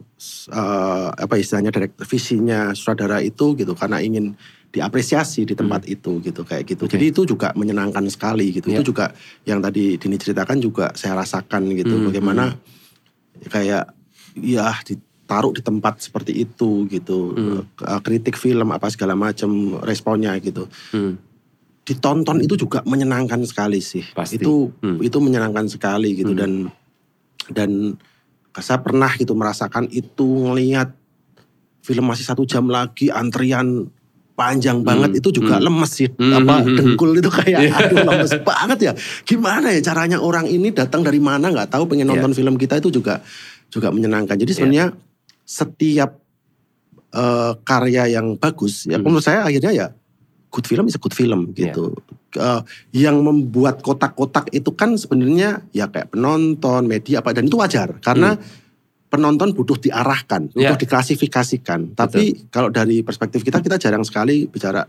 eh, 0.47 1.07
apa 1.09 1.35
istilahnya 1.35 1.69
direct 1.69 1.97
visinya 2.05 2.71
sutradara 2.71 3.19
itu 3.19 3.53
gitu 3.53 3.73
karena 3.73 3.97
ingin 3.99 4.37
diapresiasi 4.67 5.41
di 5.43 5.55
tempat 5.55 5.87
itu 5.87 6.19
gitu 6.21 6.43
kayak 6.43 6.67
gitu. 6.67 6.85
Hmm. 6.85 6.91
Oke. 6.91 6.95
Jadi 6.99 7.05
itu 7.09 7.21
juga 7.25 7.49
menyenangkan 7.53 8.03
sekali 8.07 8.51
gitu. 8.51 8.69
Ya. 8.69 8.77
Itu 8.77 8.93
juga 8.93 9.09
yang 9.43 9.57
tadi 9.57 9.97
Dini 9.97 10.15
ceritakan 10.15 10.57
juga 10.59 10.91
saya 10.93 11.17
rasakan 11.17 11.71
gitu 11.73 11.97
Hmm, 11.97 12.07
bagaimana 12.07 12.53
kayak 13.47 13.89
ya 14.37 14.69
ditaruh 15.27 15.51
di 15.51 15.59
tempat 15.59 15.99
seperti 15.99 16.31
itu 16.39 16.87
gitu. 16.87 17.35
Hmm. 17.35 17.67
Eh, 17.83 17.99
Kritik 17.99 18.39
film 18.39 18.71
apa 18.71 18.87
segala 18.87 19.11
macam 19.11 19.75
responnya 19.83 20.31
gitu 20.39 20.71
Hmm. 20.95 21.19
ditonton 21.83 22.39
itu 22.39 22.55
juga 22.55 22.79
menyenangkan 22.87 23.43
sekali 23.43 23.83
sih. 23.83 24.07
Pasti. 24.15 24.39
Itu 24.39 24.71
Hmm. 24.79 25.03
itu 25.03 25.19
menyenangkan 25.19 25.67
sekali 25.67 26.15
gitu 26.15 26.31
Hmm. 26.31 26.39
dan 26.39 26.51
dan 27.51 27.69
saya 28.55 28.79
pernah 28.79 29.11
gitu 29.19 29.35
merasakan 29.35 29.91
itu 29.91 30.23
ngelihat 30.47 30.95
film 31.83 32.07
masih 32.07 32.23
satu 32.23 32.47
jam 32.47 32.71
lagi 32.71 33.11
antrian 33.11 33.91
panjang 34.33 34.79
banget 34.83 35.11
Hmm. 35.11 35.19
itu 35.19 35.29
juga 35.43 35.59
Hmm. 35.59 35.65
lemes 35.67 35.91
sih 35.91 36.07
Hmm. 36.07 36.39
apa 36.39 36.63
Hmm. 36.63 36.75
dengkul 36.75 37.19
itu 37.19 37.27
kayak 37.27 37.59
Iya. 37.67 37.71
aduh 37.83 37.99
lemes 38.05 38.31
banget 38.47 38.79
ya 38.79 38.91
gimana 39.23 39.75
ya 39.75 39.83
caranya 39.83 40.23
orang 40.23 40.47
ini 40.47 40.71
datang 40.71 41.03
dari 41.03 41.19
mana 41.19 41.51
nggak 41.51 41.67
tahu 41.67 41.83
pengen 41.87 42.07
Iya. 42.07 42.15
nonton 42.15 42.31
film 42.31 42.55
kita 42.55 42.79
itu 42.79 42.91
juga 42.93 43.19
juga 43.67 43.91
menyenangkan 43.91 44.39
jadi 44.39 44.51
sebenarnya 44.55 44.95
setiap 45.47 46.19
eh, 47.07 47.53
karya 47.63 48.19
yang 48.19 48.35
bagus 48.35 48.83
ya 48.83 48.99
Hmm. 48.99 49.07
menurut 49.07 49.23
saya 49.23 49.47
akhirnya 49.47 49.71
ya 49.71 49.87
good 50.51 50.67
film 50.67 50.91
is 50.91 50.95
a 50.95 51.01
good 51.01 51.15
film 51.15 51.55
gitu. 51.55 51.95
Eh, 52.35 52.61
yang 52.93 53.23
membuat 53.23 53.79
kotak-kotak 53.79 54.51
itu 54.51 54.75
kan 54.75 54.93
sebenarnya 54.93 55.63
ya 55.71 55.87
kayak 55.87 56.11
penonton, 56.11 56.83
media 56.83 57.23
apa 57.23 57.31
dan 57.31 57.47
itu 57.47 57.55
wajar 57.55 57.95
karena 58.03 58.35
penonton 59.07 59.55
butuh 59.55 59.79
diarahkan, 59.79 60.51
Iya. 60.51 60.75
butuh 60.75 60.83
diklasifikasikan. 60.83 61.95
Tapi 61.95 62.51
kalau 62.51 62.67
dari 62.67 62.99
perspektif 62.99 63.39
kita 63.39 63.63
kita 63.63 63.79
jarang 63.79 64.03
sekali 64.03 64.45
bicara 64.45 64.83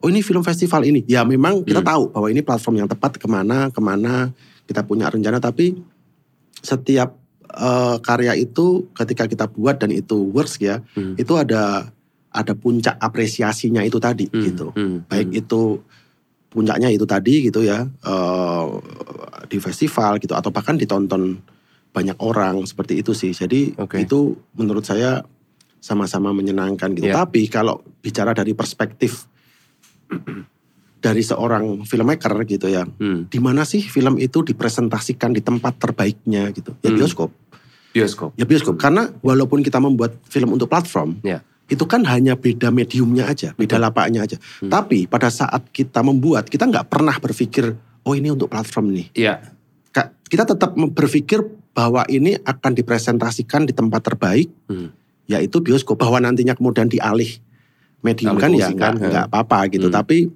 oh 0.00 0.08
ini 0.08 0.24
film 0.24 0.40
festival 0.40 0.88
ini. 0.88 1.04
Ya 1.04 1.20
memang 1.22 1.60
kita 1.62 1.84
Hmm. 1.84 1.88
tahu 1.92 2.02
bahwa 2.08 2.26
ini 2.32 2.40
platform 2.40 2.80
yang 2.80 2.88
tepat 2.88 3.20
ke 3.20 3.28
mana 3.28 3.68
ke 3.68 3.80
mana 3.84 4.32
kita 4.64 4.80
punya 4.82 5.12
rencana 5.12 5.36
tapi 5.36 5.76
setiap 6.58 7.12
eh, 7.48 7.96
karya 8.00 8.32
itu 8.34 8.88
ketika 8.92 9.24
kita 9.24 9.46
buat 9.46 9.76
dan 9.76 9.88
itu 9.90 10.28
works 10.28 10.58
ya 10.58 10.84
Hmm. 10.92 11.16
itu 11.16 11.32
ada 11.34 11.88
ada 12.28 12.52
puncak 12.52 12.96
apresiasinya 12.98 13.80
itu 13.80 13.96
tadi 13.96 14.28
Hmm. 14.28 14.42
gitu 14.42 14.66
Hmm. 14.72 15.04
baik 15.06 15.32
itu 15.32 15.80
puncaknya 16.48 16.88
itu 16.88 17.04
tadi 17.04 17.44
gitu 17.44 17.60
ya 17.60 17.84
eh, 17.84 18.64
di 19.46 19.56
festival 19.58 20.16
gitu 20.18 20.32
atau 20.32 20.48
bahkan 20.48 20.76
ditonton 20.76 21.40
banyak 21.88 22.20
orang 22.20 22.64
seperti 22.64 23.00
itu 23.00 23.12
sih 23.12 23.32
jadi 23.32 23.72
Oke. 23.80 24.04
itu 24.04 24.36
menurut 24.54 24.84
saya 24.84 25.24
sama-sama 25.80 26.30
menyenangkan 26.30 26.92
gitu 26.92 27.08
Iya. 27.08 27.16
tapi 27.16 27.48
kalau 27.48 27.80
bicara 27.98 28.32
dari 28.32 28.52
perspektif 28.52 29.24
dari 30.98 31.22
seorang 31.22 31.82
filmmaker 31.82 32.34
gitu 32.44 32.66
ya 32.66 32.82
Hmm. 32.84 33.26
di 33.26 33.38
mana 33.38 33.62
sih 33.62 33.80
film 33.80 34.18
itu 34.18 34.42
dipresentasikan 34.42 35.30
di 35.30 35.40
tempat 35.40 35.78
terbaiknya 35.78 36.50
gitu 36.50 36.74
ya 36.78 36.90
Hmm. 36.90 36.98
bioskop 36.98 37.30
Bioskop. 37.88 38.30
ya 38.34 38.44
bioskop 38.44 38.76
karena 38.76 39.08
walaupun 39.20 39.60
kita 39.60 39.78
membuat 39.78 40.18
film 40.26 40.52
untuk 40.52 40.68
platform 40.68 41.18
Ya. 41.22 41.40
itu 41.66 41.82
kan 41.84 42.04
hanya 42.04 42.34
beda 42.34 42.68
mediumnya 42.68 43.26
aja 43.26 43.54
beda 43.54 43.76
lapaknya 43.76 44.22
aja 44.22 44.36
Hmm. 44.60 44.68
tapi 44.68 45.06
pada 45.06 45.28
saat 45.28 45.70
kita 45.70 46.02
membuat 46.02 46.46
kita 46.46 46.64
nggak 46.64 46.86
pernah 46.86 47.14
berpikir 47.14 47.74
oh 48.02 48.12
ini 48.12 48.28
untuk 48.28 48.48
platform 48.48 48.92
nih 48.92 49.08
Iya. 49.14 49.34
Kita 50.28 50.44
tetap 50.44 50.76
berpikir 50.76 51.40
bahwa 51.72 52.04
ini 52.04 52.36
akan 52.36 52.76
dipresentasikan 52.76 53.64
di 53.64 53.72
tempat 53.72 54.04
terbaik 54.04 54.52
Hmm. 54.68 54.92
yaitu 55.24 55.60
bioskop 55.60 55.96
bahwa 55.96 56.20
nantinya 56.20 56.52
kemudian 56.52 56.84
dialih 56.84 57.40
medium 58.00 58.36
Alih 58.36 58.40
kan 58.40 58.50
ya 58.52 58.68
fungsikan, 58.68 58.92
nggak 58.94 59.08
nggak 59.08 59.24
apa-apa 59.32 59.58
gitu 59.72 59.88
Hmm. 59.88 59.96
tapi 59.96 60.28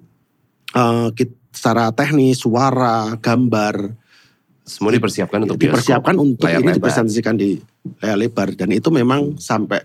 eh, 0.73 1.09
secara 1.53 1.93
teknis 1.93 2.41
suara 2.41 3.13
gambar 3.21 3.93
Semua 4.65 4.95
dipersiapkan 4.95 5.43
untuk 5.43 5.59
bioskop. 5.59 5.75
dipersiapkan 5.77 6.15
untuk 6.17 6.47
layar 6.47 6.61
ini 6.61 6.67
lebar. 6.71 6.77
dipresentasikan 6.81 7.35
di 7.37 7.59
layar 7.99 8.17
lebar 8.17 8.49
dan 8.55 8.71
itu 8.71 8.89
memang 8.89 9.37
sampai 9.37 9.83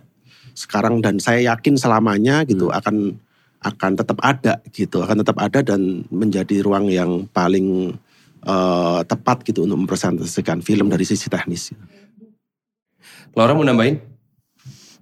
sekarang 0.53 1.01
dan 1.01 1.17
saya 1.17 1.53
yakin 1.53 1.75
selamanya 1.75 2.45
gitu 2.45 2.69
Hmm. 2.69 2.77
akan 2.77 2.95
akan 3.57 3.91
tetap 3.97 4.17
ada 4.21 4.61
gitu 4.69 5.01
akan 5.01 5.25
tetap 5.25 5.37
ada 5.37 5.59
dan 5.65 6.05
menjadi 6.09 6.61
ruang 6.61 6.87
yang 6.87 7.25
paling 7.27 7.97
eh, 8.47 8.99
tepat 9.03 9.43
gitu 9.43 9.65
untuk 9.65 9.81
mempresentasikan 9.83 10.61
film 10.61 10.87
dari 10.87 11.03
sisi 11.03 11.27
teknis. 11.27 11.73
Laura 13.35 13.53
mau 13.53 13.65
nambahin? 13.65 13.97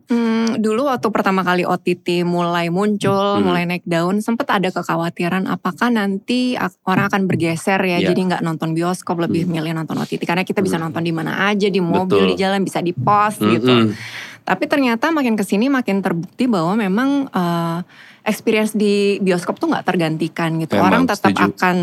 Hmm, 0.06 0.62
dulu 0.62 0.86
waktu 0.86 1.10
pertama 1.10 1.42
kali 1.42 1.66
OTT 1.66 2.22
mulai 2.22 2.70
muncul, 2.70 3.42
Hmm. 3.42 3.44
mulai 3.44 3.66
naik 3.66 3.82
daun, 3.84 4.22
sempat 4.22 4.46
ada 4.54 4.70
kekhawatiran 4.70 5.50
apakah 5.50 5.90
nanti 5.90 6.54
orang 6.86 7.10
akan 7.10 7.26
bergeser 7.26 7.82
ya, 7.82 7.98
Iya. 7.98 8.14
jadi 8.14 8.22
nggak 8.30 8.42
nonton 8.42 8.78
bioskop, 8.78 9.18
lebih 9.18 9.50
Hmm. 9.50 9.58
milih 9.58 9.74
nonton 9.74 9.98
OTT 9.98 10.22
karena 10.24 10.46
kita 10.46 10.62
bisa 10.62 10.78
Hmm. 10.78 10.90
nonton 10.90 11.02
di 11.02 11.10
mana 11.10 11.50
aja, 11.50 11.66
di 11.66 11.82
mobil, 11.82 12.22
Betul. 12.22 12.30
di 12.32 12.36
jalan, 12.38 12.62
bisa 12.62 12.86
di 12.86 12.94
pos 12.94 13.42
gitu. 13.42 13.66
Mm-mm. 13.66 13.98
Tapi 14.46 14.70
ternyata 14.70 15.10
makin 15.10 15.34
ke 15.34 15.42
sini 15.42 15.74
makin 15.74 16.06
terbukti 16.06 16.46
bahwa 16.46 16.78
memang 16.78 17.26
eh, 17.34 17.80
experience 18.22 18.74
di 18.74 19.18
bioskop 19.18 19.58
tuh 19.58 19.74
nggak 19.74 19.86
tergantikan 19.86 20.54
gitu. 20.62 20.78
Memang, 20.78 20.86
Orang 20.86 21.04
tetap 21.10 21.34
setuju. 21.34 21.50
akan 21.50 21.76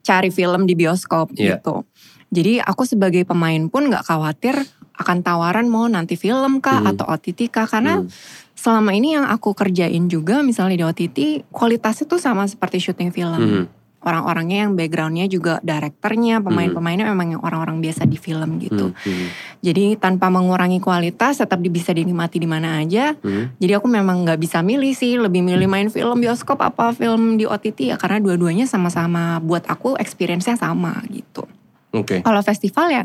cari 0.00 0.28
film 0.28 0.68
di 0.68 0.76
bioskop 0.76 1.32
Iya. 1.32 1.56
gitu. 1.56 1.88
Jadi 2.28 2.60
aku 2.60 2.84
sebagai 2.84 3.24
pemain 3.24 3.64
pun 3.68 3.88
nggak 3.88 4.04
khawatir 4.04 4.60
akan 4.94 5.26
tawaran 5.26 5.66
mau 5.66 5.90
nanti 5.90 6.14
film 6.14 6.62
kah 6.62 6.78
Hmm. 6.78 6.90
atau 6.94 7.04
OTT 7.10 7.50
kah 7.50 7.66
karena 7.66 7.98
Hmm. 8.02 8.08
selama 8.54 8.94
ini 8.94 9.18
yang 9.18 9.26
aku 9.26 9.50
kerjain 9.50 10.06
juga 10.06 10.40
misalnya 10.46 10.78
di 10.78 10.84
OTT 10.86 11.18
kualitasnya 11.50 12.06
tuh 12.06 12.22
sama 12.22 12.46
seperti 12.46 12.78
syuting 12.78 13.10
film. 13.10 13.42
Hmm. 13.42 13.66
Orang-orangnya 14.04 14.68
yang 14.68 14.76
backgroundnya 14.76 15.24
juga 15.32 15.64
direkturnya, 15.64 16.36
pemain-pemainnya 16.44 17.08
memang 17.08 17.34
yang 17.34 17.40
orang-orang 17.40 17.80
biasa 17.80 18.04
di 18.04 18.20
film 18.20 18.60
gitu. 18.60 18.92
Hmm. 18.92 19.00
Hmm. 19.00 19.28
Jadi 19.64 19.96
tanpa 19.96 20.28
mengurangi 20.28 20.76
kualitas 20.76 21.40
tetap 21.40 21.56
bisa 21.72 21.96
dinikmati 21.96 22.36
di 22.36 22.44
mana 22.44 22.84
aja. 22.84 23.16
Hmm. 23.16 23.56
Jadi 23.56 23.72
aku 23.72 23.88
memang 23.88 24.28
nggak 24.28 24.36
bisa 24.36 24.60
milih 24.60 24.92
sih, 24.92 25.16
lebih 25.16 25.40
milih 25.40 25.64
main 25.64 25.88
film 25.88 26.20
bioskop 26.20 26.60
apa 26.60 26.92
film 26.92 27.40
di 27.40 27.48
OTT 27.48 27.90
ya 27.90 27.96
karena 27.96 28.20
dua-duanya 28.20 28.68
sama-sama 28.68 29.40
buat 29.40 29.64
aku 29.64 29.96
experience-nya 29.96 30.60
sama 30.60 31.00
gitu. 31.08 31.48
Oke. 31.96 32.20
Kalau 32.20 32.44
festival 32.44 32.92
ya 32.92 33.02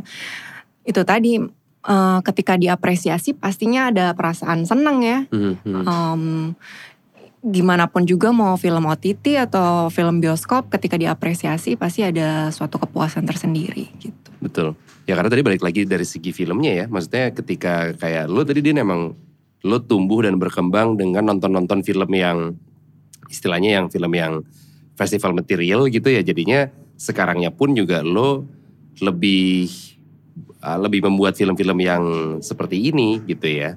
itu 0.84 1.02
tadi 1.08 1.40
eh, 1.86 2.20
ketika 2.26 2.60
diapresiasi 2.60 3.38
pastinya 3.38 3.94
ada 3.94 4.12
perasaan 4.18 4.66
senang 4.68 5.00
ya. 5.06 5.24
Hmm. 5.32 5.56
Hmm. 5.64 5.84
Em, 5.86 6.24
gimana 7.40 7.88
pun 7.88 8.04
juga 8.04 8.36
mau 8.36 8.60
film 8.60 8.84
OTT 8.84 9.40
atau 9.40 9.88
film 9.88 10.20
bioskop 10.20 10.68
ketika 10.68 11.00
diapresiasi 11.00 11.80
pasti 11.80 12.04
ada 12.04 12.52
suatu 12.52 12.76
kepuasan 12.84 13.24
tersendiri 13.24 13.88
gitu. 14.04 14.30
Betul. 14.44 14.76
Ya 15.08 15.16
karena 15.16 15.32
tadi 15.32 15.42
balik 15.42 15.64
lagi 15.64 15.88
dari 15.88 16.04
segi 16.04 16.36
filmnya 16.36 16.84
ya. 16.84 16.86
Maksudnya 16.92 17.32
ketika 17.32 17.96
kayak 17.96 18.28
lo 18.28 18.44
tadi 18.44 18.60
dia 18.60 18.76
emang 18.76 19.16
lo 19.64 19.78
tumbuh 19.84 20.24
dan 20.24 20.36
berkembang 20.36 21.00
dengan 21.00 21.32
nonton-nonton 21.32 21.84
film 21.84 22.12
yang 22.12 22.56
istilahnya 23.32 23.80
yang 23.80 23.86
film 23.88 24.12
yang 24.16 24.44
festival 25.00 25.32
material 25.32 25.88
gitu 25.88 26.12
ya. 26.12 26.20
Jadinya 26.20 26.68
sekarangnya 27.00 27.56
pun 27.56 27.72
juga 27.72 28.04
lo 28.04 28.44
lebih 29.00 29.72
uh, 30.64 30.78
lebih 30.80 31.03
membuat 31.05 31.36
film-film 31.36 31.78
yang 31.80 32.03
seperti 32.43 32.91
ini 32.91 33.24
gitu 33.28 33.47
ya. 33.47 33.76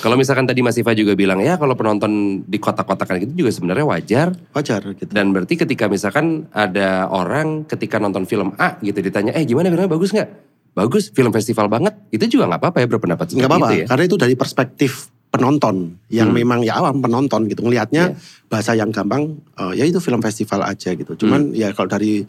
Kalau 0.00 0.16
misalkan 0.16 0.48
tadi 0.48 0.64
Mas 0.64 0.80
Iva 0.80 0.96
juga 0.96 1.12
bilang 1.12 1.36
ya 1.44 1.60
kalau 1.60 1.76
penonton 1.76 2.40
di 2.48 2.56
kotak-kotakan 2.56 3.28
gitu 3.28 3.44
juga 3.44 3.50
sebenarnya 3.52 3.84
wajar. 3.84 4.32
Wajar 4.56 4.96
gitu. 4.96 5.12
Dan 5.12 5.36
berarti 5.36 5.60
ketika 5.60 5.84
misalkan 5.84 6.48
ada 6.56 7.12
orang 7.12 7.68
ketika 7.68 8.00
nonton 8.00 8.24
film 8.24 8.56
A 8.56 8.80
gitu 8.80 9.04
ditanya, 9.04 9.36
eh 9.36 9.44
gimana 9.44 9.68
filmnya 9.68 9.92
bagus 9.92 10.16
nggak? 10.16 10.28
Bagus, 10.72 11.12
film 11.12 11.28
festival 11.28 11.68
banget. 11.68 11.92
Itu 12.08 12.24
juga 12.24 12.48
nggak 12.48 12.60
apa-apa 12.64 12.78
ya 12.80 12.88
berpendapat 12.88 13.26
Nggak 13.36 13.50
apa-apa, 13.52 13.72
ya. 13.76 13.84
karena 13.92 14.04
itu 14.08 14.16
dari 14.16 14.32
perspektif 14.32 15.11
penonton 15.32 15.96
yang 16.12 16.28
Hmm. 16.28 16.36
memang 16.36 16.60
ya 16.60 16.76
awam 16.76 17.00
penonton 17.00 17.48
gitu 17.48 17.64
ngelihatnya 17.64 18.12
Iya. 18.12 18.20
bahasa 18.46 18.76
yang 18.76 18.92
gampang 18.92 19.40
eh, 19.56 19.80
ya 19.80 19.88
itu 19.88 19.96
film 19.96 20.20
festival 20.20 20.60
aja 20.62 20.92
gitu. 20.92 21.16
Cuman 21.16 21.50
Hmm. 21.50 21.56
ya 21.56 21.72
kalau 21.72 21.88
dari 21.88 22.20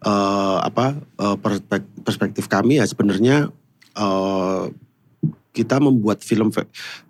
eh, 0.00 0.56
apa 0.62 0.94
eh, 0.94 1.36
perspek- 1.36 1.90
perspektif 2.00 2.46
kami 2.46 2.78
ya 2.78 2.86
sebenarnya 2.86 3.50
eh, 3.92 4.62
kita 5.52 5.76
membuat 5.76 6.22
film 6.22 6.48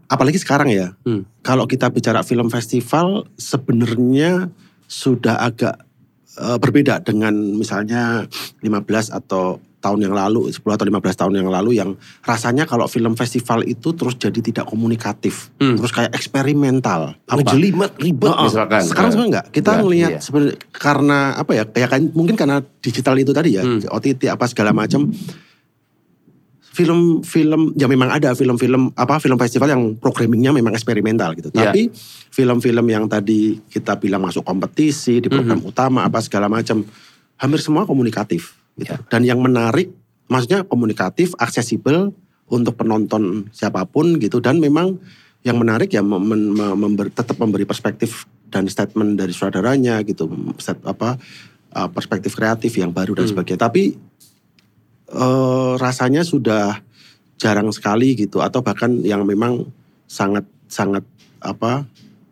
apalagi 0.09 0.41
sekarang 0.41 0.73
ya. 0.73 0.97
Hmm. 1.05 1.29
Kalau 1.41 1.65
kita 1.65 1.89
bicara 1.89 2.25
film 2.25 2.49
festival 2.49 3.29
sebenarnya 3.37 4.49
sudah 4.89 5.37
agak 5.39 5.85
eh, 6.33 6.57
berbeda 6.57 7.05
dengan 7.05 7.37
misalnya 7.53 8.25
15 8.65 9.13
atau 9.13 9.61
tahun 9.83 10.07
yang 10.07 10.15
lalu, 10.15 10.49
10 10.49 10.63
atau 10.63 10.87
15 10.87 11.19
tahun 11.19 11.35
yang 11.43 11.51
lalu 11.51 11.71
yang 11.75 11.91
rasanya 12.23 12.63
kalau 12.65 12.87
film 12.87 13.19
festival 13.19 13.67
itu 13.67 13.91
terus 13.93 14.15
jadi 14.15 14.39
tidak 14.39 14.65
komunikatif, 14.65 15.51
Hmm. 15.59 15.75
terus 15.75 15.91
kayak 15.91 16.15
eksperimental. 16.15 17.19
Apa? 17.27 17.43
Ngejelimet, 17.43 17.99
ribet 17.99 18.31
Heeh. 18.31 18.47
misalkan. 18.47 18.83
Sekarang 18.87 19.11
sebenarnya 19.11 19.31
enggak. 19.35 19.47
Kita 19.51 19.67
Enggak, 19.67 19.83
ngelihat 19.83 20.11
iya. 20.15 20.21
sebenarnya 20.23 20.55
karena 20.71 21.19
apa 21.35 21.51
ya? 21.53 21.63
Kayak 21.67 22.03
mungkin 22.15 22.35
karena 22.39 22.57
digital 22.79 23.15
itu 23.19 23.35
tadi 23.35 23.59
ya, 23.59 23.67
Hmm. 23.67 23.83
OTT 23.91 24.31
apa 24.31 24.47
segala 24.47 24.71
macam. 24.71 25.11
Film-film 26.73 27.77
ya 27.77 27.85
memang 27.85 28.09
ada 28.09 28.33
film-film 28.33 28.97
apa 28.97 29.21
film 29.21 29.37
festival 29.37 29.69
yang 29.69 29.83
programmingnya 30.01 30.57
memang 30.57 30.73
eksperimental 30.73 31.37
gitu. 31.37 31.53
Iya. 31.53 31.69
Tapi 31.69 31.93
film-film 32.33 32.87
yang 32.89 33.05
tadi 33.13 33.61
kita 33.69 34.01
bilang 34.01 34.25
masuk 34.25 34.41
kompetisi 34.41 35.21
di 35.21 35.29
program 35.29 35.61
Mhm. 35.61 35.69
utama 35.69 36.09
apa 36.09 36.25
segala 36.25 36.49
macam 36.49 36.81
hampir 37.37 37.61
semua 37.61 37.85
komunikatif 37.85 38.57
gitu. 38.79 38.93
Iya. 38.93 38.97
Dan 39.09 39.23
yang 39.29 39.41
menarik 39.43 39.93
maksudnya 40.31 40.65
komunikatif, 40.65 41.37
aksesibel 41.37 42.13
untuk 42.53 42.77
penonton 42.77 43.49
siapa 43.53 43.85
pun 43.89 44.21
gitu 44.21 44.41
dan 44.41 44.61
memang 44.61 45.01
yang 45.43 45.59
menarik 45.59 45.91
ya 45.91 46.05
mem- 46.05 46.23
mem- 46.23 46.79
memberi, 46.79 47.11
tetap 47.11 47.37
memberi 47.41 47.67
perspektif 47.67 48.29
dan 48.53 48.69
statement 48.69 49.17
dari 49.17 49.33
saudaranya 49.33 50.05
gitu 50.05 50.29
set, 50.61 50.77
apa 50.85 51.17
uh, 51.73 51.89
perspektif 51.89 52.37
kreatif 52.37 52.77
yang 52.77 52.93
baru 52.93 53.17
dan 53.17 53.25
Hmm. 53.27 53.33
sebagainya 53.37 53.61
tapi 53.67 53.97
eh, 55.13 55.73
rasanya 55.77 56.25
sudah 56.25 56.81
jarang 57.37 57.69
sekali 57.75 58.15
gitu 58.17 58.41
atau 58.41 58.65
bahkan 58.65 59.03
yang 59.05 59.27
memang 59.29 59.67
sangat 60.09 60.47
sangat 60.71 61.05
apa 61.43 61.85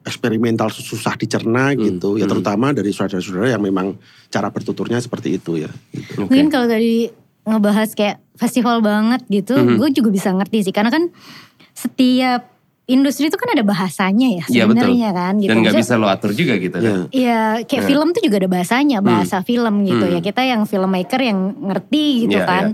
eksperimental 0.04 0.72
susah 0.72 1.14
dicerna 1.16 1.72
Hmm, 1.72 1.80
gitu 1.80 2.16
ya 2.16 2.24
hmm. 2.24 2.32
terutama 2.32 2.72
dari 2.72 2.90
saudara-saudara 2.90 3.52
yang 3.52 3.62
memang 3.62 3.96
cara 4.32 4.48
bertuturnya 4.48 5.00
seperti 5.00 5.36
itu 5.36 5.60
ya 5.60 5.70
gitu. 5.92 6.24
Mungkin 6.26 6.48
kalau 6.48 6.66
tadi 6.68 7.10
ngebahas 7.44 7.90
kayak 7.96 8.20
festival 8.36 8.84
banget 8.84 9.24
gitu, 9.28 9.56
Mhm. 9.56 9.76
gue 9.80 9.88
juga 9.96 10.08
bisa 10.12 10.28
ngerti 10.32 10.70
sih. 10.70 10.74
Karena 10.76 10.92
kan 10.92 11.08
setiap 11.72 12.59
industri 12.90 13.26
itu 13.26 13.36
kan 13.36 13.50
ada 13.50 13.62
bahasanya 13.62 14.28
ya 14.32 14.44
Iya, 14.44 14.64
sebenarnya 14.66 15.10
kan. 15.10 15.32
Gitu. 15.38 15.46
Dan 15.46 15.56
nggak 15.62 15.74
bisa 15.76 15.94
lo 15.94 16.06
atur 16.06 16.30
juga 16.32 16.54
gitu 16.56 16.76
Ya. 16.76 16.82
kan. 16.82 17.00
Iya, 17.10 17.40
kayak 17.64 17.82
Nah. 17.82 17.88
film 17.88 18.08
tuh 18.10 18.22
juga 18.22 18.36
ada 18.36 18.50
bahasanya, 18.50 18.98
bahasa 19.00 19.36
film 19.40 19.74
gitu 19.84 20.04
Hmm. 20.04 20.14
ya. 20.14 20.20
Kita 20.20 20.42
yang 20.42 20.62
filmmaker 20.64 21.20
yang 21.20 21.38
ngerti 21.62 22.26
gitu 22.26 22.36
Iya, 22.36 22.44
kan. 22.44 22.64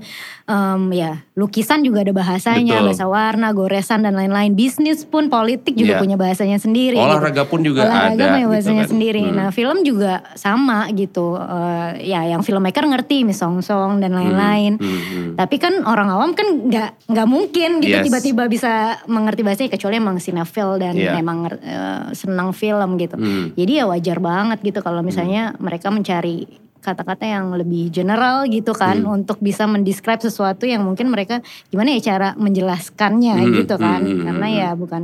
Em, 0.47 0.95
ya, 0.95 1.11
lukisan 1.35 1.83
juga 1.83 2.01
ada 2.01 2.15
bahasanya, 2.15 2.79
Betul. 2.79 2.87
bahasa 2.87 3.05
warna, 3.05 3.51
goresan 3.51 4.01
dan 4.01 4.15
lain-lain. 4.15 4.55
Bisnis 4.55 5.03
pun, 5.03 5.27
politik 5.27 5.75
juga 5.75 5.99
Iya. 5.99 6.01
punya 6.01 6.17
bahasanya 6.17 6.57
sendiri. 6.57 6.95
gitu. 6.95 7.03
Olahraga 7.03 7.43
pun 7.45 7.61
juga 7.61 7.83
Olahraga 7.83 8.15
ada. 8.15 8.25
punya 8.31 8.39
gitu 8.41 8.53
bahasanya 8.53 8.85
kan. 8.87 8.93
sendiri. 8.95 9.23
Hmm. 9.25 9.35
Nah, 9.35 9.49
film 9.51 9.83
juga 9.83 10.13
sama 10.35 10.87
gitu. 10.93 11.35
Eh, 11.35 12.07
ya, 12.07 12.23
yang 12.25 12.41
filmmaker 12.41 12.87
ngerti, 12.87 13.27
misong-song 13.27 13.99
dan 13.99 14.15
lain-lain. 14.15 14.79
Hmm, 14.79 14.87
hmm. 14.87 15.29
Tapi 15.35 15.57
kan 15.59 15.83
orang 15.83 16.09
awam 16.09 16.31
kan 16.33 16.47
nggak 16.65 16.91
nggak 17.07 17.27
mungkin 17.27 17.71
gitu 17.81 17.93
Yes. 17.93 18.07
tiba-tiba 18.07 18.47
bisa 18.47 18.73
mengerti 19.07 19.43
bahasanya 19.43 19.71
kecuali 19.73 19.99
emang 20.07 20.23
sinetron 20.23 20.79
dan 20.79 20.95
Iya. 20.95 21.19
emang 21.19 21.51
eh, 21.51 22.15
senang 22.15 22.55
film 22.55 22.95
gitu. 22.95 23.19
Hmm. 23.19 23.51
Jadi 23.53 23.73
ya 23.77 23.85
wajar 23.85 24.23
banget 24.23 24.63
gitu 24.63 24.79
kalau 24.79 25.03
misalnya 25.03 25.59
mereka 25.59 25.91
mencari 25.91 26.47
kata-kata 26.79 27.27
yang 27.27 27.51
lebih 27.51 27.91
general 27.91 28.47
gitu 28.47 28.71
kan 28.71 29.03
Hmm. 29.03 29.19
untuk 29.19 29.43
bisa 29.43 29.67
mendescribe 29.67 30.23
sesuatu 30.23 30.63
yang 30.65 30.87
mungkin 30.87 31.11
mereka 31.11 31.43
gimana 31.67 31.91
ya 31.91 32.15
cara 32.15 32.29
menjelaskannya 32.39 33.35
Hmm, 33.35 33.53
gitu 33.59 33.75
kan. 33.75 34.07
hmm, 34.07 34.13
hmm, 34.13 34.25
Karena 34.25 34.47
hmm. 34.47 34.57
ya 34.57 34.69
bukan 34.73 35.03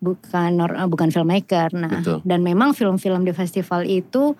bukan 0.00 0.50
nor- 0.56 0.72
eh, 0.72 0.88
bukan 0.88 1.12
filmmaker. 1.12 1.76
Nah, 1.76 2.00
Betul. 2.00 2.24
dan 2.24 2.40
memang 2.40 2.72
film-film 2.72 3.20
di 3.20 3.36
festival 3.36 3.84
itu 3.84 4.32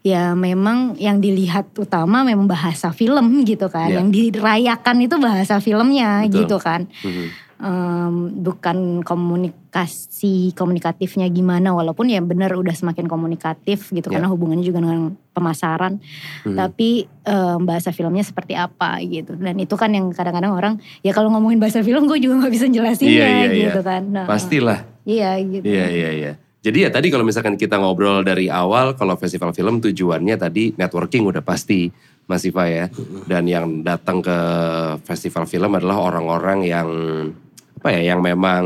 ya 0.00 0.38
memang 0.38 0.94
yang 0.94 1.18
dilihat 1.18 1.74
utama 1.74 2.22
memang 2.22 2.46
bahasa 2.46 2.94
film 2.94 3.42
gitu 3.42 3.66
kan. 3.66 3.90
Iya. 3.90 3.98
Yang 3.98 4.08
dirayakan 4.38 4.96
itu 5.02 5.18
bahasa 5.18 5.58
filmnya 5.58 6.22
Betul. 6.22 6.46
gitu 6.46 6.56
kan. 6.62 6.86
Hmm. 7.02 7.34
Em, 7.58 8.38
bukan 8.38 9.02
komunikasi 9.02 10.54
komunikatifnya 10.54 11.26
gimana 11.26 11.74
walaupun 11.74 12.06
ya 12.06 12.22
benar 12.22 12.54
udah 12.54 12.70
semakin 12.70 13.10
komunikatif 13.10 13.90
gitu 13.90 14.06
Ya. 14.06 14.14
karena 14.14 14.30
hubungannya 14.30 14.62
juga 14.62 14.78
dengan 14.78 15.10
pemasaran 15.34 15.98
Hmm. 16.46 16.54
tapi 16.54 17.10
em, 17.26 17.58
bahasa 17.66 17.90
filmnya 17.90 18.22
seperti 18.22 18.54
apa 18.54 19.02
gitu 19.02 19.34
dan 19.34 19.58
itu 19.58 19.74
kan 19.74 19.90
yang 19.90 20.06
kadang-kadang 20.14 20.54
orang 20.54 20.74
ya 21.02 21.10
kalau 21.10 21.34
ngomongin 21.34 21.58
bahasa 21.58 21.82
film 21.82 22.06
gue 22.06 22.22
juga 22.22 22.46
nggak 22.46 22.54
bisa 22.54 22.70
jelasinnya 22.70 23.10
Iya, 23.10 23.26
iya, 23.26 23.46
iya. 23.50 23.62
gitu 23.74 23.80
kan 23.82 24.02
Nah, 24.06 24.24
Pastilah. 24.24 24.78
iya 25.02 25.34
gitu 25.42 25.66
Iya, 25.66 25.86
iya, 25.90 26.10
iya. 26.14 26.32
Jadi 26.58 26.86
ya 26.86 26.90
tadi 26.90 27.10
kalau 27.10 27.22
misalkan 27.22 27.54
kita 27.54 27.74
ngobrol 27.74 28.22
dari 28.22 28.46
awal, 28.46 28.94
kalau 28.94 29.14
festival 29.14 29.50
film 29.50 29.78
tujuannya 29.78 30.34
tadi 30.36 30.74
networking 30.74 31.22
udah 31.24 31.40
pasti 31.40 31.86
Mas 32.26 32.42
Iva 32.44 32.66
ya. 32.66 32.86
Dan 33.24 33.46
yang 33.46 33.80
datang 33.80 34.18
ke 34.20 34.36
festival 35.02 35.46
film 35.46 35.70
adalah 35.72 36.02
orang-orang 36.02 36.58
yang 36.62 36.88
apa 37.78 37.88
ya, 37.94 38.12
yang 38.14 38.20
memang 38.20 38.64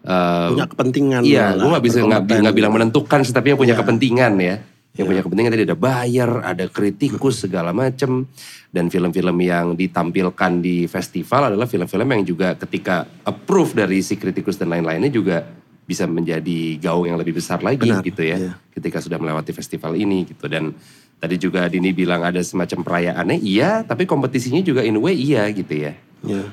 eh, 0.00 0.48
punya 0.56 0.66
kepentingan 0.66 1.20
Iya, 1.22 1.60
gue 1.60 1.68
nggak 1.68 1.84
bisa 1.84 1.98
nggak 2.02 2.56
bilang 2.56 2.72
menentukan 2.72 3.20
sih, 3.20 3.36
tapi 3.36 3.52
yang 3.52 3.60
punya 3.60 3.76
Iya. 3.76 3.80
kepentingan 3.84 4.32
ya. 4.40 4.56
Yang 4.90 5.04
Iya. 5.06 5.10
punya 5.12 5.22
kepentingan 5.22 5.50
tadi 5.54 5.64
ada 5.68 5.78
buyer, 5.78 6.30
ada 6.42 6.64
kritikus 6.66 7.44
segala 7.46 7.70
macem. 7.70 8.26
Dan 8.70 8.86
film-film 8.88 9.36
yang 9.42 9.74
ditampilkan 9.74 10.52
di 10.62 10.86
festival 10.86 11.52
adalah 11.52 11.66
film-film 11.66 12.06
yang 12.06 12.22
juga 12.24 12.54
ketika 12.56 13.02
approve 13.22 13.76
dari 13.76 14.00
si 14.00 14.14
kritikus 14.16 14.56
dan 14.56 14.70
lain-lainnya 14.70 15.10
juga 15.10 15.42
bisa 15.84 16.06
menjadi 16.06 16.78
gaung 16.78 17.10
yang 17.10 17.18
lebih 17.18 17.34
besar 17.34 17.58
lagi 17.66 17.90
Benar, 17.90 18.02
gitu 18.06 18.22
ya. 18.22 18.36
iya. 18.38 18.52
Ketika 18.70 19.02
sudah 19.02 19.18
melewati 19.18 19.50
festival 19.50 19.98
ini 19.98 20.22
gitu. 20.24 20.46
Dan 20.46 20.70
tadi 21.18 21.34
juga 21.36 21.66
Dini 21.66 21.90
bilang 21.92 22.22
ada 22.22 22.38
semacam 22.40 22.78
perayaannya, 22.86 23.38
iya. 23.42 23.82
Tapi 23.82 24.06
kompetisinya 24.06 24.62
juga 24.62 24.80
in 24.80 24.96
a 24.96 25.02
way 25.02 25.18
iya 25.18 25.50
gitu 25.50 25.74
ya. 25.76 25.92
Iya. 26.22 26.44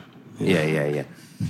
Iya, 0.41 0.61
iya, 0.67 0.83
iya. 0.89 1.05
Ya 1.05 1.05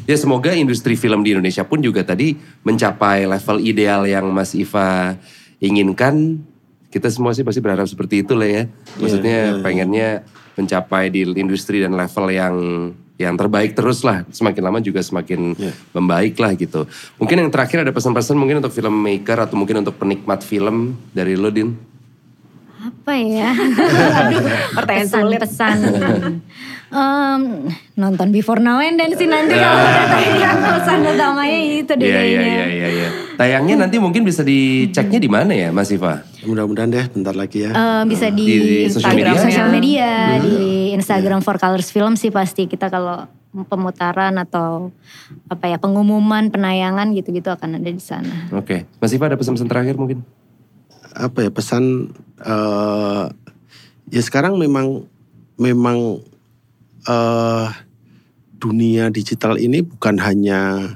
semoga 0.10 0.52
industri 0.52 0.94
film 0.94 1.24
di 1.24 1.32
Indonesia 1.32 1.64
pun 1.64 1.80
juga 1.80 2.04
tadi 2.04 2.36
mencapai 2.62 3.24
level 3.24 3.58
ideal 3.60 4.04
yang 4.04 4.28
Mas 4.30 4.52
Iva 4.52 5.16
inginkan. 5.58 6.44
Kita 6.88 7.08
semua 7.08 7.32
sih 7.32 7.44
pasti 7.44 7.60
berharap 7.60 7.86
seperti 7.86 8.24
itu 8.24 8.32
lah 8.32 8.48
ya. 8.48 8.64
Maksudnya 8.98 9.38
iya, 9.38 9.52
iya. 9.52 9.62
pengennya 9.62 10.08
mencapai 10.56 11.08
di 11.08 11.28
industri 11.36 11.80
dan 11.80 11.94
level 11.94 12.28
yang 12.28 12.56
yang 13.18 13.34
terbaik 13.34 13.74
terus 13.74 14.02
lah. 14.02 14.24
Semakin 14.30 14.62
lama 14.62 14.80
juga 14.80 15.02
semakin 15.02 15.54
Iya. 15.54 15.74
membaik 15.92 16.38
lah 16.38 16.54
gitu. 16.54 16.86
Mungkin 17.18 17.44
yang 17.44 17.52
terakhir 17.52 17.82
ada 17.82 17.92
pesan-pesan 17.92 18.38
mungkin 18.38 18.62
untuk 18.62 18.72
filmmaker 18.72 19.38
atau 19.42 19.58
mungkin 19.58 19.82
untuk 19.82 19.98
penikmat 19.98 20.42
film 20.42 20.96
dari 21.12 21.36
lo 21.36 21.50
Din. 21.50 21.76
apa 22.78 23.20
ya 23.20 23.52
Pertanyaan 24.80 25.10
sulit. 25.10 25.40
pesan-pesan 25.44 25.78
Em, 26.88 27.68
nonton 27.94 28.32
Before 28.32 28.58
Now 28.58 28.80
and 28.80 28.96
Then 28.96 29.12
sih 29.12 29.26
nanti 29.26 29.54
kalau 29.54 29.76
Ya. 29.76 29.86
udah 29.86 30.06
tayang 30.10 30.60
pesan 30.64 31.00
utamanya 31.04 31.60
itu 31.60 31.94
deh 31.94 32.06
Iya, 32.06 32.22
iya, 32.22 32.40
kayaknya. 32.40 32.48
iya, 32.48 32.66
iya, 32.68 32.88
iya. 32.90 33.10
Tayangnya 33.36 33.76
nanti 33.78 33.96
mungkin 33.98 34.24
bisa 34.24 34.42
diceknya 34.42 35.20
di 35.20 35.28
mana 35.28 35.52
ya 35.52 35.70
Mas 35.70 35.90
Iva? 35.90 36.24
Mudah-mudahan 36.42 36.88
deh 36.88 37.06
bentar 37.12 37.34
lagi 37.34 37.64
ya. 37.64 37.72
Eh, 37.72 38.04
bisa 38.08 38.28
di, 38.30 38.46
Di 38.46 38.58
sosial 38.88 39.12
Instagram 39.14 39.20
media? 39.30 39.44
sosial 39.44 39.68
media, 39.70 40.10
Hmm. 40.10 40.42
di 40.42 40.56
Instagram 40.94 41.40
For 41.42 41.56
Colors 41.56 41.90
Film 41.90 42.16
sih 42.16 42.32
pasti 42.32 42.66
kita 42.66 42.88
kalau 42.88 43.28
pemutaran 43.68 44.38
atau 44.38 44.90
apa 45.46 45.66
ya 45.66 45.76
pengumuman 45.76 46.48
penayangan 46.48 47.12
gitu-gitu 47.12 47.50
akan 47.50 47.78
ada 47.78 47.90
di 47.90 48.00
sana. 48.00 48.48
Oke, 48.52 48.88
Mas 48.98 49.12
Iva 49.12 49.28
ada 49.28 49.36
pesan-pesan 49.36 49.68
terakhir 49.68 49.96
mungkin? 49.96 50.24
apa 51.10 51.42
ya 51.42 51.50
pesan 51.50 52.14
eh 52.40 53.26
ya 54.08 54.22
sekarang 54.22 54.54
memang 54.56 55.02
memang 55.58 56.22
eh 57.08 57.68
dunia 58.58 59.14
digital 59.14 59.56
ini 59.62 59.86
bukan 59.86 60.18
hanya 60.18 60.92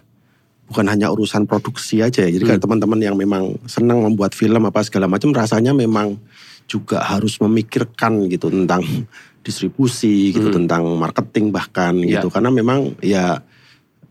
bukan 0.66 0.88
hanya 0.88 1.12
urusan 1.12 1.46
produksi 1.46 2.00
aja 2.00 2.24
ya. 2.26 2.32
Jadi 2.32 2.44
Hmm. 2.48 2.50
kalau 2.56 2.62
teman-teman 2.64 3.00
yang 3.04 3.16
memang 3.20 3.60
senang 3.68 4.02
membuat 4.02 4.32
film 4.34 4.64
apa 4.64 4.82
segala 4.82 5.06
macam 5.06 5.30
rasanya 5.36 5.76
memang 5.76 6.16
juga 6.66 7.04
harus 7.04 7.36
memikirkan 7.44 8.32
gitu 8.32 8.48
tentang 8.48 8.82
distribusi 9.46 10.32
gitu 10.32 10.48
Hmm. 10.48 10.64
tentang 10.64 10.84
marketing 10.96 11.52
bahkan 11.52 11.98
Ya. 12.00 12.18
gitu 12.18 12.32
karena 12.32 12.48
memang 12.54 12.96
ya 13.04 13.44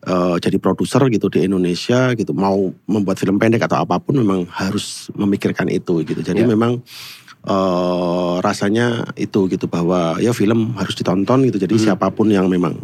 uh, 0.04 0.36
jadi 0.36 0.56
produser 0.60 1.00
gitu 1.08 1.32
di 1.32 1.44
Indonesia 1.48 2.12
gitu 2.12 2.32
mau 2.36 2.72
membuat 2.84 3.16
film 3.16 3.40
pendek 3.40 3.64
atau 3.64 3.80
apa 3.80 3.96
pun 4.00 4.20
memang 4.20 4.44
harus 4.52 5.08
memikirkan 5.16 5.68
itu 5.72 6.04
gitu. 6.04 6.20
Jadi 6.20 6.44
yeah. 6.44 6.50
memang 6.50 6.80
uh, 7.46 8.42
rasanya 8.44 9.12
itu 9.16 9.46
gitu 9.48 9.70
bahwa 9.70 10.18
ya 10.18 10.34
film 10.34 10.74
harus 10.76 10.96
ditonton 10.96 11.46
gitu. 11.48 11.60
Jadi 11.60 11.74
hmm. 11.78 11.84
siapa 11.88 12.10
pun 12.12 12.28
yang 12.28 12.48
memang 12.50 12.76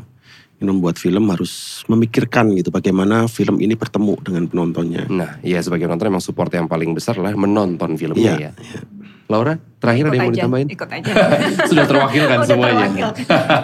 ingin 0.56 0.72
membuat 0.72 0.96
film 0.96 1.28
harus 1.28 1.84
memikirkan 1.84 2.56
gitu 2.56 2.72
bagaimana 2.72 3.28
film 3.28 3.60
ini 3.60 3.76
bertemu 3.76 4.14
dengan 4.24 4.44
penontonnya. 4.48 5.04
Nah, 5.12 5.36
ya 5.44 5.60
sebagai 5.60 5.84
penonton 5.84 6.08
memang 6.08 6.24
support 6.24 6.48
yang 6.56 6.64
paling 6.64 6.96
besar 6.96 7.20
lah 7.20 7.36
menonton 7.36 8.00
filmnya 8.00 8.34
ya. 8.40 8.50
ya. 8.56 8.80
Laura, 9.26 9.58
terakhir 9.82 10.06
ikut 10.06 10.12
ada 10.14 10.16
yang 10.16 10.30
mau 10.30 10.36
ditambahin? 10.38 10.68
Ikut 10.70 10.88
aja. 10.88 11.12
sudah 11.70 11.84
terwakilkan 11.90 12.38
Udah 12.40 12.46
semuanya. 12.46 12.86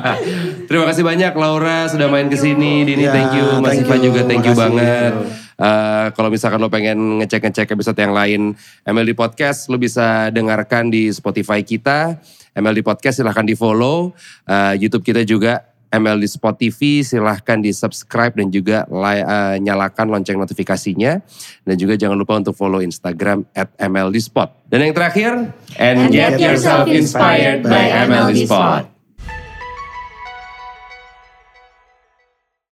Terima 0.69 0.85
kasih 0.91 1.05
banyak 1.07 1.33
Laura 1.39 1.87
sudah 1.87 2.11
main 2.11 2.27
ke 2.27 2.35
sini. 2.35 2.83
Dini 2.83 3.07
ya, 3.07 3.15
thank 3.15 3.33
you, 3.39 3.47
Mas 3.63 3.79
Ivan 3.79 4.01
juga 4.03 4.21
thank 4.27 4.43
you 4.43 4.59
banget. 4.59 5.42
Uh, 5.61 6.09
kalau 6.13 6.29
misalkan 6.33 6.61
lo 6.61 6.73
pengen 6.73 7.21
ngecek-ngecek 7.23 7.73
episode 7.73 7.99
yang 7.99 8.13
lain 8.13 8.41
MLD 8.85 9.13
Podcast, 9.17 9.69
lo 9.69 9.77
bisa 9.77 10.29
dengarkan 10.33 10.89
di 10.89 11.13
Spotify 11.13 11.61
kita. 11.61 12.21
MLD 12.53 12.85
Podcast 12.85 13.21
silahkan 13.21 13.45
di 13.45 13.57
follow. 13.57 14.13
Uh, 14.45 14.75
YouTube 14.77 15.05
kita 15.05 15.25
juga 15.25 15.73
MLD 15.93 16.25
Spot 16.25 16.57
TV 16.57 17.05
silahkan 17.05 17.61
di 17.61 17.69
subscribe 17.77 18.33
dan 18.33 18.49
juga 18.49 18.89
uh, 18.89 19.61
nyalakan 19.61 20.09
lonceng 20.09 20.41
notifikasinya 20.41 21.21
dan 21.69 21.75
juga 21.77 22.01
jangan 22.01 22.17
lupa 22.17 22.41
untuk 22.41 22.57
follow 22.57 22.81
Instagram 22.81 23.45
at 23.53 23.69
MLD 23.77 24.17
Spot 24.25 24.49
dan 24.73 24.89
yang 24.89 24.97
terakhir 24.97 25.53
and, 25.77 26.09
and 26.09 26.11
get, 26.11 26.41
get 26.41 26.57
yourself 26.57 26.89
inspired 26.89 27.61
by 27.61 28.09
MLD 28.09 28.49
Spot. 28.49 28.92